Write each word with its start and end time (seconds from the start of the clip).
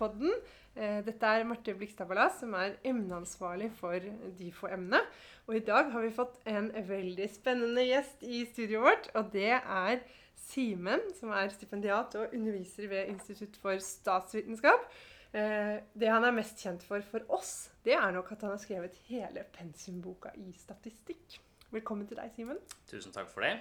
Difo-podden. 0.00 0.32
Eh, 0.76 1.04
dette 1.04 1.26
er 1.26 1.44
Marte 1.44 1.74
Blikstad 1.74 2.08
Ballas, 2.08 2.38
som 2.40 2.54
er 2.54 2.78
emneansvarlig 2.84 3.70
for 3.76 4.00
Dyfo-emnet. 4.38 5.04
Og 5.46 5.56
i 5.56 5.64
dag 5.64 5.90
har 5.92 6.00
vi 6.00 6.10
fått 6.14 6.40
en 6.48 6.70
veldig 6.72 7.28
spennende 7.28 7.84
gjest 7.84 8.22
i 8.22 8.44
studioet 8.48 8.86
vårt, 8.86 9.10
og 9.14 9.32
det 9.32 9.52
er 9.60 10.00
Simen, 10.40 11.02
som 11.18 11.34
er 11.36 11.52
stipendiat 11.52 12.14
og 12.16 12.32
underviser 12.34 12.88
ved 12.88 13.10
Institutt 13.12 13.58
for 13.60 13.76
statsvitenskap. 13.76 14.88
Eh, 15.34 15.76
det 15.94 16.08
han 16.08 16.24
er 16.24 16.34
mest 16.34 16.58
kjent 16.58 16.82
for 16.82 17.04
for 17.06 17.26
oss, 17.28 17.70
det 17.84 17.94
er 17.94 18.10
nok 18.10 18.32
at 18.32 18.40
han 18.42 18.56
har 18.56 18.62
skrevet 18.62 18.96
hele 19.10 19.44
pensumboka 19.52 20.32
i 20.34 20.54
statistikk. 20.58 21.38
Velkommen 21.70 22.08
til 22.08 22.18
deg, 22.18 22.32
Simen. 22.34 22.58
Tusen 22.90 23.12
takk 23.14 23.28
for 23.30 23.44
det. 23.46 23.60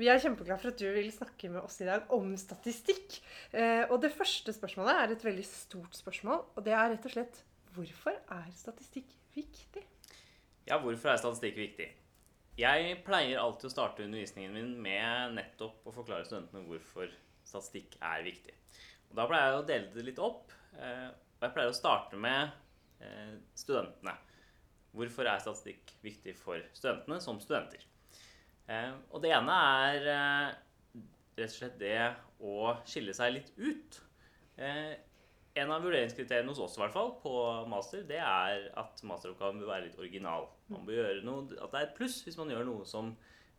Vi 0.00 0.08
er 0.08 0.20
kjempeglade 0.22 0.62
for 0.62 0.72
at 0.72 0.80
du 0.80 0.86
vil 0.94 1.10
snakke 1.12 1.50
med 1.52 1.60
oss 1.60 1.76
i 1.84 1.86
dag 1.88 2.08
om 2.16 2.30
statistikk. 2.40 3.18
Eh, 3.52 3.84
og 3.90 3.98
det 4.00 4.12
første 4.14 4.54
spørsmålet 4.56 5.00
er 5.02 5.12
et 5.12 5.24
veldig 5.26 5.44
stort 5.44 5.98
spørsmål, 5.98 6.46
og 6.56 6.64
det 6.64 6.72
er 6.72 6.94
rett 6.94 7.08
og 7.10 7.12
slett 7.12 7.42
hvorfor 7.76 8.16
er 8.16 8.48
statistikk 8.56 9.12
viktig? 9.36 9.84
Ja, 10.68 10.78
hvorfor 10.80 11.12
er 11.12 11.20
statistikk 11.20 11.60
viktig? 11.60 11.90
Jeg 12.56 12.96
pleier 13.04 13.40
alltid 13.40 13.68
å 13.70 13.72
starte 13.72 14.04
undervisningen 14.04 14.56
min 14.56 14.72
med 14.84 15.36
nettopp 15.38 15.86
å 15.88 15.94
forklare 15.94 16.26
studentene 16.28 16.64
hvorfor 16.68 17.12
statistikk 17.44 17.96
er 18.00 18.24
viktig. 18.24 18.56
Og 19.10 19.16
da 19.20 19.28
pleier 19.28 19.50
jeg 19.50 19.60
å 19.60 19.68
dele 19.68 19.92
det 19.92 20.08
litt 20.08 20.20
opp, 20.24 20.52
eh, 20.78 21.08
og 21.12 21.46
jeg 21.46 21.56
pleier 21.56 21.72
å 21.72 21.76
starte 21.76 22.20
med 22.20 22.52
eh, 23.04 23.38
studentene. 23.56 24.16
Hvorfor 24.92 25.28
er 25.28 25.40
statistikk 25.40 25.96
viktig 26.04 26.36
for 26.40 26.60
studentene 26.76 27.20
som 27.24 27.40
studenter? 27.40 27.84
Eh, 28.70 28.92
og 29.10 29.22
det 29.24 29.32
ene 29.34 29.56
er 29.82 30.10
eh, 30.12 30.52
rett 31.38 31.48
og 31.48 31.56
slett 31.56 31.78
det 31.80 31.96
å 32.42 32.74
skille 32.88 33.14
seg 33.16 33.34
litt 33.36 33.50
ut. 33.58 33.98
Eh, 34.60 34.92
en 35.62 35.72
av 35.72 35.84
vurderingskriteriene 35.84 36.48
hos 36.48 36.62
oss 36.64 36.78
i 36.78 36.80
hvert 36.80 36.94
fall, 36.94 37.10
på 37.20 37.32
master, 37.68 38.04
det 38.08 38.20
er 38.24 38.68
at 38.80 39.02
masteroppgaven 39.04 39.60
bør 39.60 39.72
være 39.74 39.88
litt 39.88 39.98
original. 40.00 40.48
Man 40.72 40.86
bør 40.88 41.02
gjøre 41.02 41.24
noe, 41.26 41.44
At 41.58 41.74
det 41.74 41.80
er 41.80 41.88
et 41.90 41.96
pluss 41.98 42.22
hvis 42.24 42.38
man 42.40 42.52
gjør 42.52 42.64
noe 42.68 42.86
som 42.88 43.12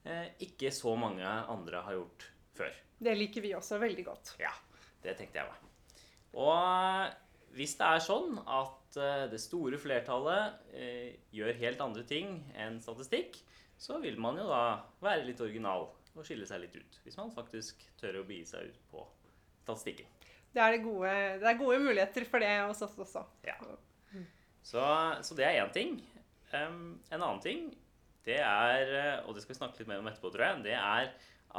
eh, 0.10 0.32
ikke 0.48 0.74
så 0.74 0.96
mange 0.98 1.26
andre 1.28 1.84
har 1.86 2.00
gjort 2.00 2.30
før. 2.58 2.80
Det 3.04 3.14
liker 3.18 3.46
vi 3.46 3.54
også 3.58 3.78
veldig 3.82 4.08
godt. 4.08 4.34
Ja, 4.42 4.54
det 5.06 5.18
tenkte 5.20 5.44
jeg 5.44 5.52
meg. 5.52 5.70
Og 6.34 7.54
hvis 7.54 7.76
det 7.78 7.86
er 7.86 8.02
sånn 8.02 8.40
at 8.42 8.98
eh, 8.98 9.26
det 9.30 9.42
store 9.44 9.78
flertallet 9.82 10.62
gjør 11.34 11.60
helt 11.62 11.86
andre 11.86 12.06
ting 12.10 12.40
enn 12.58 12.82
statistikk, 12.82 13.38
så 13.84 14.00
vil 14.00 14.16
man 14.22 14.40
jo 14.40 14.48
da 14.48 14.64
være 15.04 15.26
litt 15.28 15.42
original 15.44 15.90
og 16.14 16.24
skille 16.24 16.48
seg 16.48 16.62
litt 16.64 16.76
ut. 16.78 17.00
Hvis 17.04 17.18
man 17.20 17.34
faktisk 17.34 17.82
tør 18.00 18.22
å 18.22 18.28
begi 18.28 18.46
seg 18.48 18.70
ut 18.70 18.82
på 18.92 19.04
statistikken. 19.64 20.08
Det 20.54 20.62
er, 20.62 20.76
det 20.76 20.84
gode, 20.86 21.14
det 21.42 21.48
er 21.50 21.58
gode 21.60 21.80
muligheter 21.82 22.28
for 22.30 22.44
det 22.44 22.52
hos 22.62 22.84
oss 22.86 22.96
også. 23.02 23.24
Ja. 23.48 23.58
Så, 24.64 24.84
så 25.26 25.36
det 25.36 25.48
er 25.48 25.64
én 25.64 25.74
ting. 25.76 25.98
Um, 26.54 27.00
en 27.10 27.18
annen 27.18 27.42
ting, 27.44 27.64
det 28.24 28.38
er, 28.40 28.94
og 29.26 29.34
det 29.34 29.44
skal 29.44 29.56
vi 29.56 29.60
snakke 29.60 29.82
litt 29.82 29.90
mer 29.90 30.04
om 30.04 30.08
etterpå, 30.08 30.32
tror 30.32 30.46
jeg, 30.46 30.62
det 30.70 30.78
er 30.78 31.10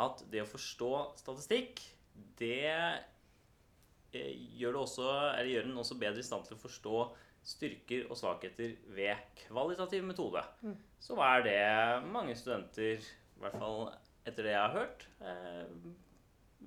at 0.05 0.23
det 0.31 0.45
å 0.45 0.49
forstå 0.49 0.93
statistikk, 1.19 1.83
det 2.39 2.63
eh, 4.15 4.31
gjør, 4.59 4.79
det 4.79 4.81
også, 4.81 5.11
gjør 5.51 5.69
den 5.69 5.83
også 5.83 5.99
bedre 6.01 6.23
i 6.23 6.27
stand 6.27 6.47
til 6.47 6.57
å 6.57 6.63
forstå 6.63 7.03
styrker 7.45 8.09
og 8.09 8.19
svakheter 8.19 8.75
ved 8.97 9.37
kvalitativ 9.45 10.05
metode. 10.07 10.43
Mm. 10.65 10.77
Så 11.01 11.19
er 11.21 11.45
det 11.45 11.61
mange 12.09 12.37
studenter, 12.39 13.05
i 13.05 13.43
hvert 13.43 13.59
fall 13.61 13.89
etter 14.25 14.47
det 14.47 14.55
jeg 14.55 14.63
har 14.63 14.77
hørt, 14.79 15.07
eh, 15.21 15.91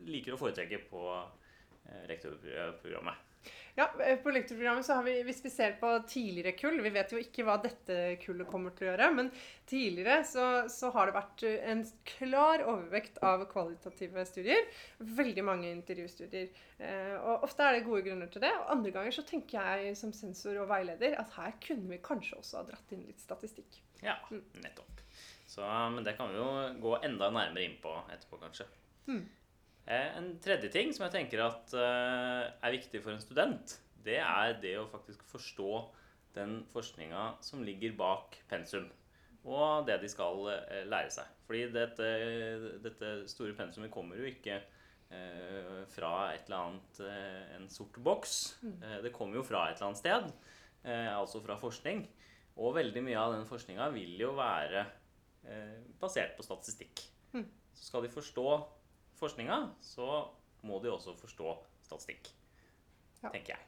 liker 0.07 0.35
å 0.35 0.41
foretrekke 0.41 0.83
på 0.91 1.03
eh, 1.17 2.03
rektorprogrammet. 2.11 3.26
Ja, 3.77 3.91
eh, 4.03 4.17
På 4.17 4.31
lektorprogrammet 4.31 4.85
så 4.85 4.93
har 4.97 5.03
vi, 5.03 5.23
Hvis 5.23 5.43
vi 5.45 5.49
ser 5.53 5.75
på 5.77 5.89
tidligere 6.09 6.55
kull 6.57 6.79
Vi 6.81 6.91
vet 6.95 7.11
jo 7.13 7.19
ikke 7.21 7.45
hva 7.45 7.59
dette 7.61 8.15
kullet 8.23 8.49
kommer 8.49 8.73
til 8.73 8.87
å 8.87 8.89
gjøre. 8.91 9.09
Men 9.13 9.29
tidligere 9.69 10.23
så, 10.25 10.45
så 10.71 10.89
har 10.95 11.09
det 11.09 11.17
vært 11.17 11.43
en 11.45 11.83
klar 12.07 12.63
overvekt 12.65 13.21
av 13.25 13.45
kvalitative 13.51 14.25
studier. 14.25 14.65
Veldig 14.97 15.45
mange 15.45 15.69
intervjustudier. 15.69 16.49
Eh, 16.79 17.15
og 17.19 17.45
Ofte 17.45 17.67
er 17.67 17.77
det 17.77 17.85
gode 17.85 18.01
grunner 18.07 18.31
til 18.33 18.41
det. 18.47 18.53
Og 18.63 18.73
andre 18.79 18.95
ganger 18.95 19.13
så 19.13 19.25
tenker 19.27 19.61
jeg 19.61 19.97
som 19.99 20.15
sensor 20.15 20.57
og 20.63 20.71
veileder 20.71 21.19
at 21.21 21.37
her 21.37 21.53
kunne 21.63 21.91
vi 21.93 22.01
kanskje 22.01 22.39
også 22.41 22.61
ha 22.61 22.67
dratt 22.71 22.95
inn 22.95 23.05
litt 23.05 23.21
statistikk. 23.21 23.81
Ja, 24.01 24.17
mm. 24.31 24.41
nettopp. 24.63 25.03
Så, 25.47 25.61
men 25.93 26.03
det 26.03 26.17
kan 26.17 26.33
vi 26.33 26.41
jo 26.41 26.49
gå 26.81 26.97
enda 27.05 27.29
nærmere 27.29 27.67
inn 27.67 27.77
på 27.83 27.93
etterpå, 28.09 28.41
kanskje. 28.41 28.65
Mm. 29.07 29.21
Eh, 29.87 30.17
en 30.19 30.33
tredje 30.43 30.67
ting 30.73 30.89
som 30.91 31.05
jeg 31.05 31.13
tenker 31.13 31.45
at 31.45 31.71
eh, 31.79 32.43
er 32.51 32.73
viktig 32.75 32.99
for 33.03 33.15
en 33.15 33.23
student, 33.23 33.77
det 34.03 34.19
er 34.19 34.57
det 34.59 34.73
å 34.81 34.89
faktisk 34.91 35.23
forstå 35.31 35.71
den 36.35 36.59
forskninga 36.73 37.37
som 37.43 37.63
ligger 37.63 37.95
bak 37.97 38.35
pensum, 38.51 38.89
og 39.47 39.87
det 39.87 40.01
de 40.01 40.09
skal 40.11 40.43
eh, 40.51 40.83
lære 40.91 41.13
seg. 41.15 41.31
Fordi 41.47 41.63
dette, 41.71 42.09
dette 42.83 43.13
store 43.31 43.55
pensumet 43.55 43.93
kommer 43.93 44.19
jo 44.19 44.27
ikke 44.27 44.63
fra 45.87 46.33
et 46.35 46.49
eller 46.49 46.57
annet, 46.65 46.97
en 47.55 47.69
sort 47.71 47.95
boks. 48.03 48.33
Mm. 48.59 48.73
det 49.05 49.11
kommer 49.15 49.39
jo 49.39 49.43
fra 49.47 49.61
et 49.69 49.77
eller 49.77 49.87
annet 49.87 50.01
sted, 50.01 50.25
altså 51.13 51.39
fra 51.39 51.55
forskning. 51.61 52.01
Og 52.59 52.73
veldig 52.75 53.05
mye 53.05 53.21
av 53.21 53.37
den 53.37 53.47
forskninga 53.47 53.87
vil 53.93 54.19
jo 54.19 54.33
være 54.35 54.83
basert 56.01 56.35
på 56.35 56.43
statistikk. 56.43 57.05
Mm. 57.31 57.47
Så 57.71 57.87
skal 57.87 58.03
de 58.03 58.11
forstå 58.11 58.49
forskninga, 59.19 59.61
så 59.83 60.27
må 60.67 60.81
de 60.83 60.91
også 60.91 61.15
forstå 61.19 61.55
statistikk. 61.87 62.31
Ja. 63.23 63.31
Tenker 63.31 63.55
jeg. 63.55 63.65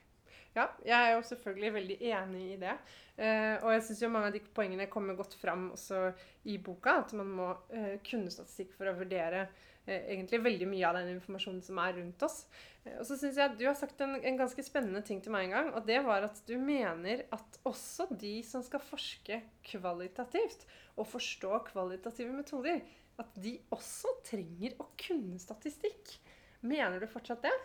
Ja, 0.55 0.65
jeg 0.81 0.97
er 0.97 1.11
jo 1.13 1.25
selvfølgelig 1.29 1.73
veldig 1.73 1.97
enig 2.09 2.43
i 2.55 2.59
det. 2.59 2.75
Eh, 3.21 3.55
og 3.61 3.73
jeg 3.75 3.83
syns 3.85 4.01
mange 4.09 4.31
av 4.31 4.35
de 4.35 4.41
poengene 4.55 4.89
kommer 4.89 5.17
godt 5.17 5.35
fram 5.37 5.69
også 5.75 6.09
i 6.49 6.57
boka. 6.57 6.99
At 7.03 7.13
man 7.17 7.29
må 7.37 7.49
eh, 7.69 7.99
kunne 8.05 8.33
statistikk 8.33 8.73
for 8.77 8.89
å 8.89 8.95
vurdere 8.97 9.45
eh, 9.85 10.09
egentlig 10.15 10.41
veldig 10.47 10.69
mye 10.71 10.89
av 10.89 10.97
den 10.97 11.13
informasjonen 11.13 11.61
som 11.65 11.81
er 11.83 11.95
rundt 11.99 12.25
oss. 12.25 12.41
Eh, 12.83 12.97
og 12.97 13.05
så 13.05 13.19
syns 13.19 13.37
jeg 13.37 13.45
at 13.45 13.59
du 13.59 13.67
har 13.67 13.77
sagt 13.77 14.01
en, 14.01 14.17
en, 14.17 14.39
ganske 14.41 14.65
spennende 14.65 15.03
ting 15.05 15.21
til 15.21 15.35
meg 15.35 15.47
en 15.47 15.55
gang. 15.57 15.71
Og 15.77 15.85
det 15.89 16.01
var 16.07 16.25
at 16.25 16.41
du 16.49 16.55
mener 16.57 17.27
at 17.35 17.61
også 17.69 18.09
de 18.09 18.39
som 18.47 18.65
skal 18.65 18.81
forske 18.83 19.43
kvalitativt 19.69 20.65
og 20.97 21.07
forstå 21.13 21.61
kvalitative 21.69 22.33
metoder, 22.33 22.81
at 23.19 23.39
de 23.43 23.57
også 23.75 24.13
trenger 24.27 24.77
å 24.81 24.89
kunne 24.99 25.39
statistikk. 25.41 26.15
Mener 26.65 26.99
du 27.01 27.07
fortsatt 27.11 27.43
det? 27.45 27.55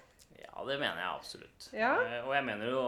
Ja, 0.41 0.65
det 0.67 0.79
mener 0.81 0.99
jeg 0.99 1.11
absolutt. 1.11 1.69
Ja. 1.75 1.95
Eh, 2.03 2.21
og 2.27 2.35
jeg 2.35 2.47
mener 2.47 2.71
jo 2.71 2.85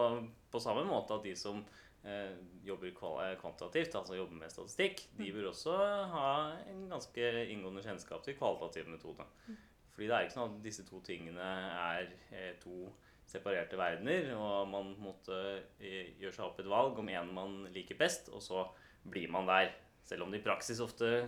på 0.51 0.61
samme 0.63 0.83
måte 0.87 1.15
at 1.17 1.25
de 1.25 1.33
som 1.39 1.61
eh, 2.03 2.35
jobber 2.67 2.93
kvantitativt, 3.39 3.95
altså 3.95 4.17
jobber 4.19 4.41
med 4.41 4.53
statistikk, 4.53 5.05
de 5.17 5.29
mm. 5.29 5.33
bør 5.37 5.49
også 5.51 5.77
ha 6.13 6.29
en 6.67 6.85
ganske 6.91 7.31
inngående 7.47 7.83
kjennskap 7.85 8.23
til 8.25 8.37
kvalitativ 8.39 8.91
metode. 8.91 9.27
Mm. 9.47 9.57
Fordi 9.95 10.09
det 10.09 10.15
er 10.15 10.27
ikke 10.27 10.37
sånn 10.37 10.51
at 10.53 10.63
disse 10.65 10.83
to 10.85 11.01
tingene 11.05 11.51
er 11.73 12.11
eh, 12.29 12.51
to 12.61 12.91
separerte 13.27 13.79
verdener, 13.79 14.29
og 14.37 14.69
man 14.71 14.93
måtte 15.01 15.37
eh, 15.81 16.13
gjøre 16.21 16.35
seg 16.35 16.45
opp 16.45 16.61
et 16.61 16.69
valg 16.71 16.99
om 17.01 17.09
en 17.11 17.33
man 17.35 17.57
liker 17.75 17.99
best, 17.99 18.31
og 18.31 18.43
så 18.43 18.67
blir 19.07 19.31
man 19.33 19.49
der. 19.49 19.73
Selv 20.07 20.23
om 20.23 20.31
det 20.31 20.39
i 20.39 20.45
praksis 20.45 20.79
ofte 20.83 21.25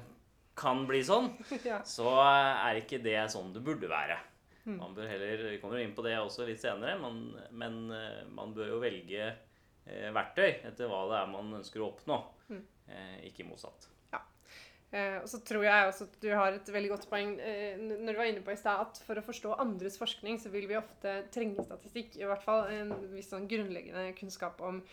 kan 0.59 0.85
bli 0.89 1.01
sånn, 1.05 1.31
ja. 1.69 1.79
så 1.87 2.11
er 2.21 2.81
ikke 2.81 3.01
det 3.03 3.21
sånn 3.33 3.53
det 3.55 3.63
burde 3.65 3.89
være. 3.91 4.19
Hmm. 4.65 4.79
Man 4.81 4.95
bør 4.97 5.07
heller, 5.09 5.45
Vi 5.53 5.59
kommer 5.61 5.81
inn 5.81 5.95
på 5.97 6.03
det 6.05 6.17
også 6.19 6.47
litt 6.47 6.61
senere, 6.61 6.97
men, 7.01 7.29
men 7.55 7.79
eh, 7.95 8.25
man 8.35 8.51
bør 8.55 8.75
jo 8.75 8.81
velge 8.83 9.29
eh, 9.29 10.09
verktøy 10.15 10.49
etter 10.67 10.89
hva 10.91 11.05
det 11.09 11.21
er 11.21 11.31
man 11.31 11.55
ønsker 11.61 11.81
å 11.81 11.93
oppnå, 11.93 12.19
mm. 12.51 12.65
eh, 12.91 13.15
ikke 13.31 13.47
motsatt. 13.47 13.87
Ja. 14.13 14.21
Eh, 14.91 15.17
og 15.21 15.29
så 15.31 15.39
tror 15.45 15.65
jeg 15.65 15.89
også 15.89 16.09
at 16.09 16.19
du 16.21 16.29
har 16.33 16.57
et 16.57 16.71
veldig 16.75 16.91
godt 16.91 17.07
poeng 17.09 17.35
eh, 17.39 17.79
når 17.79 18.11
du 18.11 18.19
var 18.19 18.31
inne 18.31 18.45
på 18.45 18.53
i 18.53 18.59
sted, 18.59 18.83
at 18.85 19.01
for 19.07 19.21
å 19.21 19.25
forstå 19.25 19.57
andres 19.63 19.97
forskning, 20.01 20.41
så 20.43 20.51
vil 20.53 20.67
vi 20.69 20.77
ofte 20.79 21.21
trenge 21.33 21.65
statistikk. 21.65 22.19
I 22.19 22.27
hvert 22.29 22.45
fall 22.45 22.67
en 22.75 22.93
viss 23.15 23.31
sånn 23.31 23.49
grunnleggende 23.49 24.11
kunnskap 24.19 24.61
om 24.65 24.83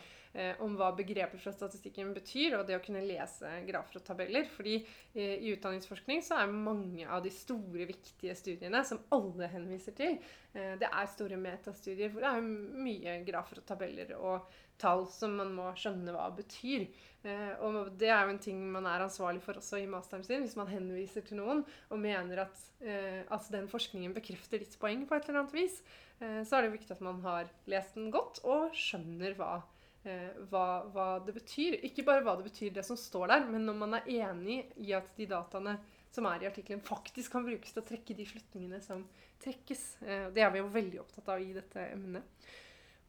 om 0.65 0.75
hva 0.77 0.91
begrepet 0.97 1.41
fra 1.41 1.53
statistikken 1.55 2.13
betyr, 2.17 2.59
og 2.59 2.67
det 2.69 2.77
å 2.77 2.83
kunne 2.85 3.05
lese 3.07 3.51
grafer 3.69 4.01
og 4.01 4.07
tabeller. 4.07 4.49
Fordi 4.53 4.77
eh, 4.79 5.37
i 5.41 5.53
utdanningsforskning 5.55 6.23
så 6.25 6.41
er 6.43 6.53
mange 6.53 7.07
av 7.09 7.25
de 7.25 7.33
store, 7.33 7.89
viktige 7.89 8.37
studiene 8.39 8.83
som 8.87 9.03
alle 9.17 9.49
henviser 9.53 9.97
til, 9.97 10.19
eh, 10.53 10.75
det 10.81 10.91
er 10.91 11.11
store 11.13 11.41
metastudier 11.41 12.13
hvor 12.13 12.27
det 12.27 12.33
er 12.35 12.49
mye 12.87 13.19
grafer 13.27 13.63
og 13.63 13.69
tabeller 13.69 14.17
og 14.19 14.47
tall 14.81 15.07
som 15.09 15.37
man 15.39 15.53
må 15.57 15.71
skjønne 15.79 16.13
hva 16.15 16.29
betyr. 16.37 16.87
Eh, 17.27 17.53
og 17.65 17.95
det 17.99 18.11
er 18.13 18.27
jo 18.27 18.35
en 18.35 18.43
ting 18.43 18.59
man 18.73 18.87
er 18.89 19.05
ansvarlig 19.07 19.43
for 19.45 19.59
også 19.59 19.81
i 19.81 19.89
masteren 19.91 20.25
sin, 20.27 20.45
hvis 20.45 20.57
man 20.59 20.71
henviser 20.71 21.25
til 21.27 21.41
noen 21.41 21.65
og 21.89 22.03
mener 22.03 22.45
at, 22.45 22.67
eh, 22.85 23.23
at 23.25 23.49
den 23.53 23.71
forskningen 23.73 24.15
bekrefter 24.17 24.63
ditt 24.63 24.77
poeng 24.81 25.07
på 25.09 25.17
et 25.17 25.29
eller 25.29 25.43
annet 25.43 25.57
vis, 25.57 25.81
eh, 26.21 26.43
så 26.47 26.59
er 26.59 26.67
det 26.67 26.77
viktig 26.77 26.93
at 26.97 27.05
man 27.05 27.23
har 27.25 27.49
lest 27.71 27.97
den 27.97 28.13
godt 28.15 28.43
og 28.45 28.77
skjønner 28.77 29.35
hva 29.39 29.55
eh, 29.59 29.76
hva, 30.51 30.67
hva, 30.95 31.07
det 31.27 31.35
betyr. 31.37 31.79
Ikke 31.89 32.05
bare 32.07 32.25
hva 32.27 32.37
det 32.39 32.47
betyr, 32.47 32.73
det 32.75 32.85
som 32.87 32.99
står 33.01 33.33
der, 33.33 33.47
men 33.51 33.67
når 33.69 33.79
man 33.81 33.99
er 33.99 34.11
enig 34.29 34.61
i 34.83 34.93
at 34.97 35.09
de 35.19 35.29
dataene 35.31 35.77
som 36.17 36.27
er 36.31 36.45
i 36.45 36.49
artikkelen, 36.49 36.85
faktisk 36.85 37.35
kan 37.35 37.45
brukes 37.47 37.75
til 37.75 37.83
å 37.83 37.87
trekke 37.87 38.17
de 38.17 38.27
slutningene 38.29 38.81
som 38.85 39.03
trekkes. 39.43 39.83
Eh, 40.05 40.29
det 40.35 40.45
er 40.45 40.55
vi 40.55 40.63
jo 40.63 40.71
veldig 40.73 41.03
opptatt 41.03 41.35
av 41.35 41.43
i 41.43 41.53
dette 41.57 41.89
emnet. 41.91 42.47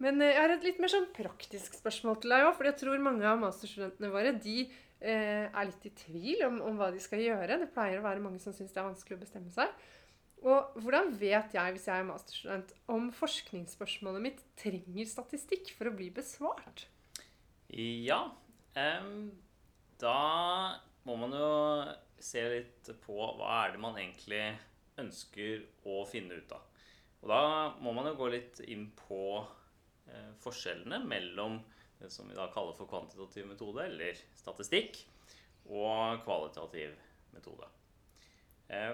Men 0.03 0.21
eh, 0.21 0.33
jeg 0.33 0.43
har 0.43 0.55
et 0.55 0.67
litt 0.67 0.81
mer 0.83 0.91
sånn 0.91 1.07
praktisk 1.15 1.77
spørsmål 1.79 2.19
til 2.21 2.35
deg 2.35 2.47
òg. 2.47 2.53
For 2.57 2.69
jeg 2.69 2.79
tror 2.81 3.03
mange 3.03 3.27
av 3.29 3.39
masterstudentene 3.41 4.11
våre 4.13 4.33
de 4.35 4.57
eh, 4.65 5.45
er 5.47 5.69
litt 5.69 5.87
i 5.87 5.93
tvil 6.03 6.43
om, 6.49 6.59
om, 6.69 6.79
hva 6.79 6.91
de 6.93 7.01
skal 7.03 7.23
gjøre. 7.23 7.61
Det 7.63 7.71
pleier 7.75 8.01
å 8.01 8.07
være 8.07 8.23
mange 8.23 8.41
som 8.43 8.55
syns 8.55 8.75
det 8.75 8.83
er 8.83 8.89
vanskelig 8.89 9.19
å 9.19 9.23
bestemme 9.23 9.53
seg. 9.55 9.87
Og 10.45 10.77
hvordan 10.83 11.09
vet 11.17 11.55
jeg, 11.55 11.73
hvis 11.73 11.87
jeg 11.89 12.01
er 12.01 12.07
masterstudent, 12.07 12.73
om 12.93 13.09
forskningsspørsmålet 13.15 14.23
mitt 14.23 14.43
trenger 14.59 15.09
statistikk 15.09 15.71
for 15.77 15.89
å 15.89 15.95
bli 15.97 16.11
besvart? 16.13 16.85
Ja. 17.73 18.19
Um, 18.77 19.31
da 19.97 20.77
må 21.07 21.15
man 21.17 21.33
jo 21.33 21.49
se 22.21 22.43
litt 22.51 22.89
på 23.01 23.17
hva 23.39 23.63
er 23.63 23.73
det 23.73 23.81
man 23.81 23.97
egentlig 23.97 24.43
ønsker 25.01 25.65
å 25.89 26.03
finne 26.09 26.37
ut 26.37 26.53
av. 26.53 26.65
Og 27.23 27.31
da 27.31 27.41
må 27.81 27.93
man 27.97 28.09
jo 28.09 28.17
gå 28.19 28.29
litt 28.33 28.61
inn 28.69 28.87
på 28.97 29.21
eh, 29.41 30.31
forskjellene 30.43 31.01
mellom 31.05 31.59
det 31.97 32.11
som 32.13 32.29
vi 32.29 32.37
da 32.37 32.45
kaller 32.53 32.77
for 32.77 32.89
kvantitativ 32.89 33.47
metode, 33.49 33.87
eller 33.87 34.19
statistikk, 34.37 34.99
og 35.67 36.21
kvalitativ 36.25 36.93
metode. 37.33 37.69
Eh, 38.69 38.93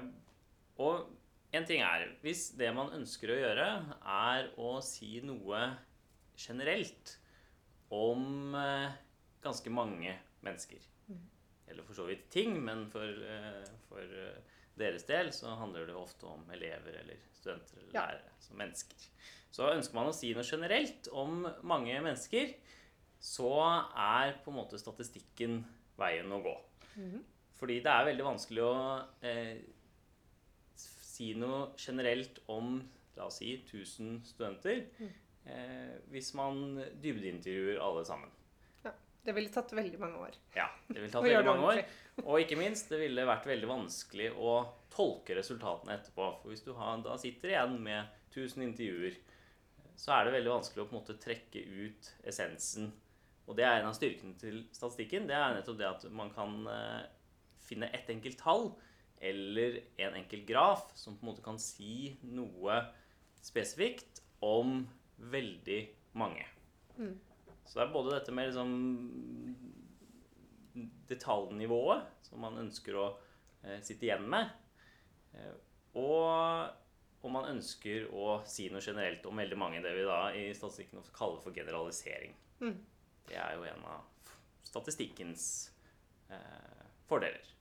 og 0.84 1.12
en 1.54 1.68
ting 1.70 1.84
er 1.86 2.08
Hvis 2.24 2.52
det 2.58 2.72
man 2.76 2.94
ønsker 2.96 3.34
å 3.34 3.40
gjøre, 3.40 3.68
er 4.04 4.50
å 4.58 4.76
si 4.86 5.20
noe 5.26 5.62
generelt 6.40 7.18
om 7.94 8.56
eh, 8.58 8.96
ganske 9.44 9.70
mange 9.74 10.16
mennesker 10.44 10.82
mm. 11.12 11.22
Eller 11.70 11.86
for 11.86 11.98
så 11.98 12.08
vidt 12.08 12.26
ting, 12.34 12.58
men 12.66 12.88
for, 12.92 13.06
eh, 13.06 13.70
for 13.90 14.02
eh, 14.02 14.60
deres 14.80 15.06
del 15.06 15.30
så 15.36 15.54
handler 15.60 15.86
det 15.88 15.98
ofte 15.98 16.26
om 16.30 16.50
elever 16.56 16.98
eller 17.04 17.22
studenter 17.36 17.78
eller 17.78 17.94
lærere 17.94 18.34
som 18.42 18.58
mennesker. 18.58 19.06
Så 19.54 19.70
ønsker 19.70 19.98
man 19.98 20.10
å 20.10 20.16
si 20.18 20.32
noe 20.34 20.46
generelt 20.48 21.10
om 21.14 21.44
mange 21.62 21.94
mennesker, 22.02 22.56
så 23.24 23.54
er 23.94 24.40
på 24.44 24.52
en 24.52 24.58
måte 24.58 24.80
statistikken 24.82 25.62
veien 26.00 26.32
å 26.34 26.42
gå. 26.42 26.56
Mm 26.96 27.12
-hmm. 27.12 27.22
Fordi 27.60 27.80
det 27.80 27.92
er 27.92 28.06
veldig 28.06 28.26
vanskelig 28.26 28.64
å 28.64 29.04
eh, 29.22 29.58
si 31.14 31.34
noe 31.38 31.72
generelt 31.78 32.42
om 32.52 32.80
la 33.18 33.28
oss 33.30 33.40
si 33.42 33.52
1000 33.54 34.22
studenter 34.26 34.86
mm. 34.98 35.12
eh, 35.46 35.92
hvis 36.14 36.34
man 36.38 36.80
dybdeintervjuer 37.02 37.82
alle 37.84 38.06
sammen. 38.08 38.32
Ja, 38.84 38.94
Det 39.24 39.36
ville 39.38 39.54
tatt 39.54 39.74
veldig 39.74 40.00
mange 40.02 40.24
år. 40.28 40.40
Ja, 40.58 40.70
det 40.88 40.98
ville 40.98 41.12
tatt 41.14 41.26
veldig 41.30 41.46
mange 41.52 41.70
år. 41.70 41.84
Og 42.24 42.42
ikke 42.42 42.58
minst, 42.60 42.90
det 42.90 43.02
ville 43.04 43.28
vært 43.30 43.46
veldig 43.50 43.70
vanskelig 43.70 44.32
å 44.34 44.58
tolke 44.94 45.38
resultatene 45.38 46.00
etterpå. 46.00 46.32
For 46.42 46.54
hvis 46.54 46.66
du 46.66 46.74
har, 46.78 46.98
da 47.06 47.18
sitter 47.22 47.54
igjen 47.54 47.78
med 47.86 48.10
1000 48.34 48.66
intervjuer, 48.66 49.22
så 49.96 50.16
er 50.16 50.26
det 50.26 50.38
veldig 50.40 50.56
vanskelig 50.56 50.84
å 50.84 50.90
på 50.90 50.96
en 50.96 51.02
måte 51.02 51.20
trekke 51.22 51.62
ut 51.86 52.10
essensen. 52.26 52.90
Og 53.46 53.58
det 53.60 53.66
er 53.68 53.82
en 53.82 53.92
av 53.92 53.98
styrkene 53.98 54.34
til 54.40 54.64
statistikken. 54.74 55.28
Det 55.30 55.36
er 55.38 55.58
nettopp 55.58 55.78
det 55.78 55.90
at 55.90 56.06
man 56.16 56.32
kan 56.34 56.64
eh, 56.72 57.04
finne 57.68 57.92
ett 57.94 58.10
enkelt 58.10 58.40
tall 58.42 58.72
eller 59.24 59.80
en 60.04 60.18
enkel 60.20 60.44
graf 60.46 60.92
som 61.00 61.16
på 61.18 61.24
en 61.24 61.32
måte 61.32 61.46
kan 61.46 61.60
si 61.62 62.14
noe 62.28 62.80
spesifikt 63.44 64.22
om 64.44 64.82
veldig 65.32 65.80
mange. 66.20 66.46
Mm. 66.98 67.16
Så 67.64 67.80
det 67.80 67.86
er 67.86 67.94
både 67.94 68.18
dette 68.18 68.36
med 68.36 68.50
liksom 68.50 68.74
detaljnivået 71.08 72.26
som 72.28 72.42
man 72.44 72.60
ønsker 72.66 72.98
å 72.98 73.08
eh, 73.64 73.80
sitte 73.86 74.10
igjen 74.10 74.26
med, 74.30 74.50
eh, 75.38 75.54
og 76.00 77.24
om 77.24 77.38
man 77.38 77.48
ønsker 77.54 78.10
å 78.12 78.42
si 78.50 78.68
noe 78.72 78.84
generelt 78.84 79.24
om 79.30 79.40
veldig 79.40 79.60
mange, 79.60 79.82
det 79.84 79.94
vi 79.96 80.08
da 80.08 80.20
i 80.36 80.50
statistikken 80.58 81.06
kaller 81.16 81.40
for 81.44 81.56
generalisering. 81.56 82.34
Mm. 82.60 82.76
Det 83.30 83.38
er 83.40 83.56
jo 83.56 83.68
en 83.70 83.86
av 83.88 84.34
statistikkens 84.68 85.46
eh, 86.34 86.84
fordeler. 87.08 87.54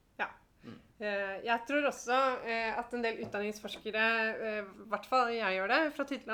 Eh, 1.02 1.38
jeg 1.42 1.62
tror 1.66 1.88
også 1.88 2.16
eh, 2.46 2.76
at 2.78 2.92
en 2.94 3.02
del 3.02 3.22
utdanningsforskere, 3.24 4.04
eh, 4.32 4.58
i 4.84 4.90
hvert 4.92 5.08
fall 5.10 5.32
jeg 5.34 5.56
gjør 5.56 5.72
det, 5.72 5.80
fra 5.96 6.06
tid 6.06 6.28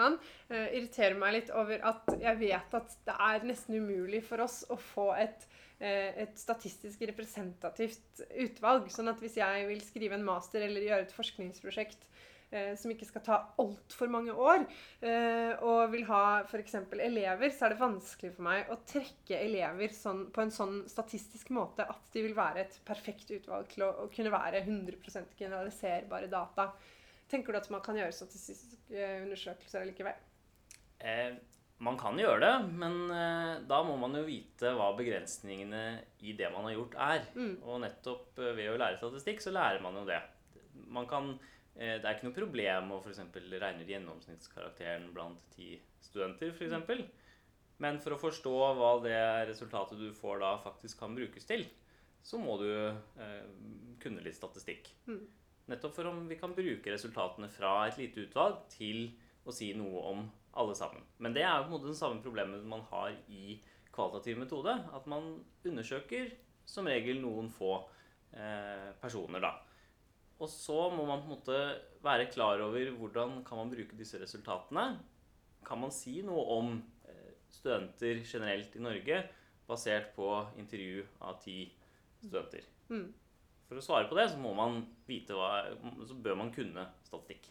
irriterer 0.58 1.16
meg 1.16 1.36
litt 1.38 1.52
over 1.56 1.80
at 1.88 2.10
jeg 2.20 2.40
vet 2.42 2.76
at 2.76 2.96
det 3.08 3.14
er 3.28 3.46
nesten 3.48 3.78
umulig 3.80 4.20
for 4.26 4.44
oss 4.44 4.60
å 4.68 4.76
få 4.76 5.08
et, 5.16 5.46
et 5.80 6.36
statistisk 6.36 7.06
representativt 7.08 8.24
utvalg. 8.44 8.90
Sånn 8.92 9.08
at 9.08 9.20
hvis 9.22 9.38
jeg 9.40 9.66
vil 9.70 9.80
skrive 9.84 10.18
en 10.18 10.26
master 10.26 10.66
eller 10.66 10.84
gjøre 10.84 11.06
et 11.06 11.16
forskningsprosjekt 11.16 12.04
som 12.48 12.92
ikke 12.92 13.04
skal 13.04 13.22
ta 13.24 13.38
altfor 13.60 14.08
mange 14.12 14.32
år, 14.32 14.62
eh, 15.04 15.52
og 15.64 15.90
vil 15.92 16.06
ha 16.08 16.22
f.eks. 16.46 16.78
elever, 16.96 17.50
så 17.52 17.66
er 17.66 17.74
det 17.74 17.82
vanskelig 17.82 18.30
for 18.36 18.46
meg 18.46 18.70
å 18.72 18.78
trekke 18.88 19.40
elever 19.42 19.92
sånn, 19.92 20.26
på 20.32 20.44
en 20.44 20.54
sånn 20.54 20.78
statistisk 20.88 21.52
måte 21.54 21.84
at 21.84 22.08
de 22.14 22.24
vil 22.24 22.36
være 22.38 22.64
et 22.64 22.78
perfekt 22.88 23.34
utvalg 23.36 23.68
til 23.74 23.84
å, 23.84 23.90
å 24.04 24.08
kunne 24.14 24.32
være 24.32 24.64
100% 24.64 25.36
generaliserbare 25.36 26.30
data. 26.32 26.70
Tenker 27.28 27.52
du 27.52 27.60
at 27.60 27.68
man 27.74 27.84
kan 27.84 28.00
gjøre 28.00 28.16
statistiske 28.16 29.12
undersøkelser 29.26 29.84
likevel? 29.90 30.16
Eh, 31.04 31.36
man 31.84 32.00
kan 32.00 32.16
gjøre 32.18 32.40
det, 32.42 32.54
men 32.80 32.96
eh, 33.12 33.52
da 33.68 33.82
må 33.86 33.98
man 34.00 34.16
jo 34.16 34.24
vite 34.26 34.72
hva 34.74 34.88
begrensningene 34.96 35.84
i 36.24 36.32
det 36.38 36.48
man 36.54 36.64
har 36.70 36.78
gjort, 36.78 36.96
er. 37.12 37.28
Mm. 37.36 37.54
Og 37.60 37.84
nettopp 37.84 38.40
eh, 38.40 38.56
ved 38.56 38.72
å 38.72 38.80
lære 38.80 38.98
statistikk, 39.02 39.44
så 39.44 39.52
lærer 39.52 39.84
man 39.84 40.00
jo 40.00 40.08
det. 40.08 40.22
Man 40.88 41.06
kan 41.10 41.34
Eh, 41.36 41.57
det 41.78 42.02
er 42.02 42.16
ikke 42.16 42.26
noe 42.26 42.36
problem 42.36 42.92
å 42.94 43.00
f.eks. 43.04 43.20
regne 43.30 43.86
gjennomsnittskarakteren 43.86 45.08
blant 45.14 45.42
ti 45.54 45.76
studenter. 46.02 46.50
For 46.50 46.66
eksempel. 46.66 47.04
Men 47.78 48.00
for 48.02 48.16
å 48.16 48.18
forstå 48.18 48.54
hva 48.74 48.92
det 49.04 49.18
resultatet 49.52 50.00
du 50.00 50.08
får 50.16 50.40
da 50.42 50.56
faktisk 50.64 50.98
kan 50.98 51.14
brukes 51.14 51.46
til, 51.46 51.62
så 52.26 52.40
må 52.42 52.56
du 52.58 52.66
eh, 52.68 53.44
kunne 54.02 54.24
litt 54.24 54.36
statistikk. 54.36 54.90
Mm. 55.06 55.22
Nettopp 55.70 55.94
for 55.94 56.10
om 56.10 56.24
vi 56.28 56.38
kan 56.40 56.56
bruke 56.56 56.92
resultatene 56.92 57.50
fra 57.52 57.72
et 57.86 57.98
lite 58.00 58.24
utvalg 58.26 58.64
til 58.72 59.12
å 59.46 59.54
si 59.54 59.70
noe 59.78 60.02
om 60.10 60.26
alle 60.58 60.74
sammen. 60.74 61.04
Men 61.22 61.36
det 61.36 61.44
er 61.44 61.54
jo 61.54 61.68
på 61.68 61.70
en 61.70 61.76
måte 61.76 61.90
den 61.90 61.98
samme 61.98 62.24
problemet 62.24 62.66
man 62.66 62.82
har 62.90 63.14
i 63.30 63.60
kvalitativ 63.94 64.40
metode. 64.40 64.74
At 64.96 65.06
man 65.10 65.36
undersøker 65.66 66.32
som 66.68 66.88
regel 66.90 67.22
noen 67.22 67.52
få 67.52 67.76
eh, 68.34 68.90
personer, 69.00 69.44
da. 69.44 69.54
Og 70.38 70.50
så 70.50 70.76
må 70.94 71.04
man 71.08 71.22
på 71.24 71.28
en 71.28 71.34
måte 71.34 71.60
være 72.04 72.28
klar 72.30 72.62
over 72.62 72.92
hvordan 72.98 73.40
kan 73.46 73.58
man 73.58 73.72
bruke 73.72 73.98
disse 73.98 74.20
resultatene. 74.22 75.00
Kan 75.66 75.82
man 75.82 75.94
si 75.94 76.20
noe 76.26 76.44
om 76.54 76.76
eh, 77.10 77.32
studenter 77.50 78.22
generelt 78.22 78.76
i 78.78 78.82
Norge 78.84 79.22
basert 79.68 80.12
på 80.14 80.30
intervju 80.60 81.02
av 81.26 81.40
ti 81.42 81.64
studenter? 82.22 82.68
Mm. 82.88 83.08
For 83.68 83.80
å 83.80 83.84
svare 83.84 84.08
på 84.08 84.16
det 84.16 84.30
så 84.32 84.40
må 84.40 84.54
man 84.56 84.80
vite 85.08 85.36
hva, 85.36 85.66
så 86.06 86.16
bør 86.16 86.38
man 86.40 86.54
kunne 86.54 86.86
statistikk. 87.04 87.50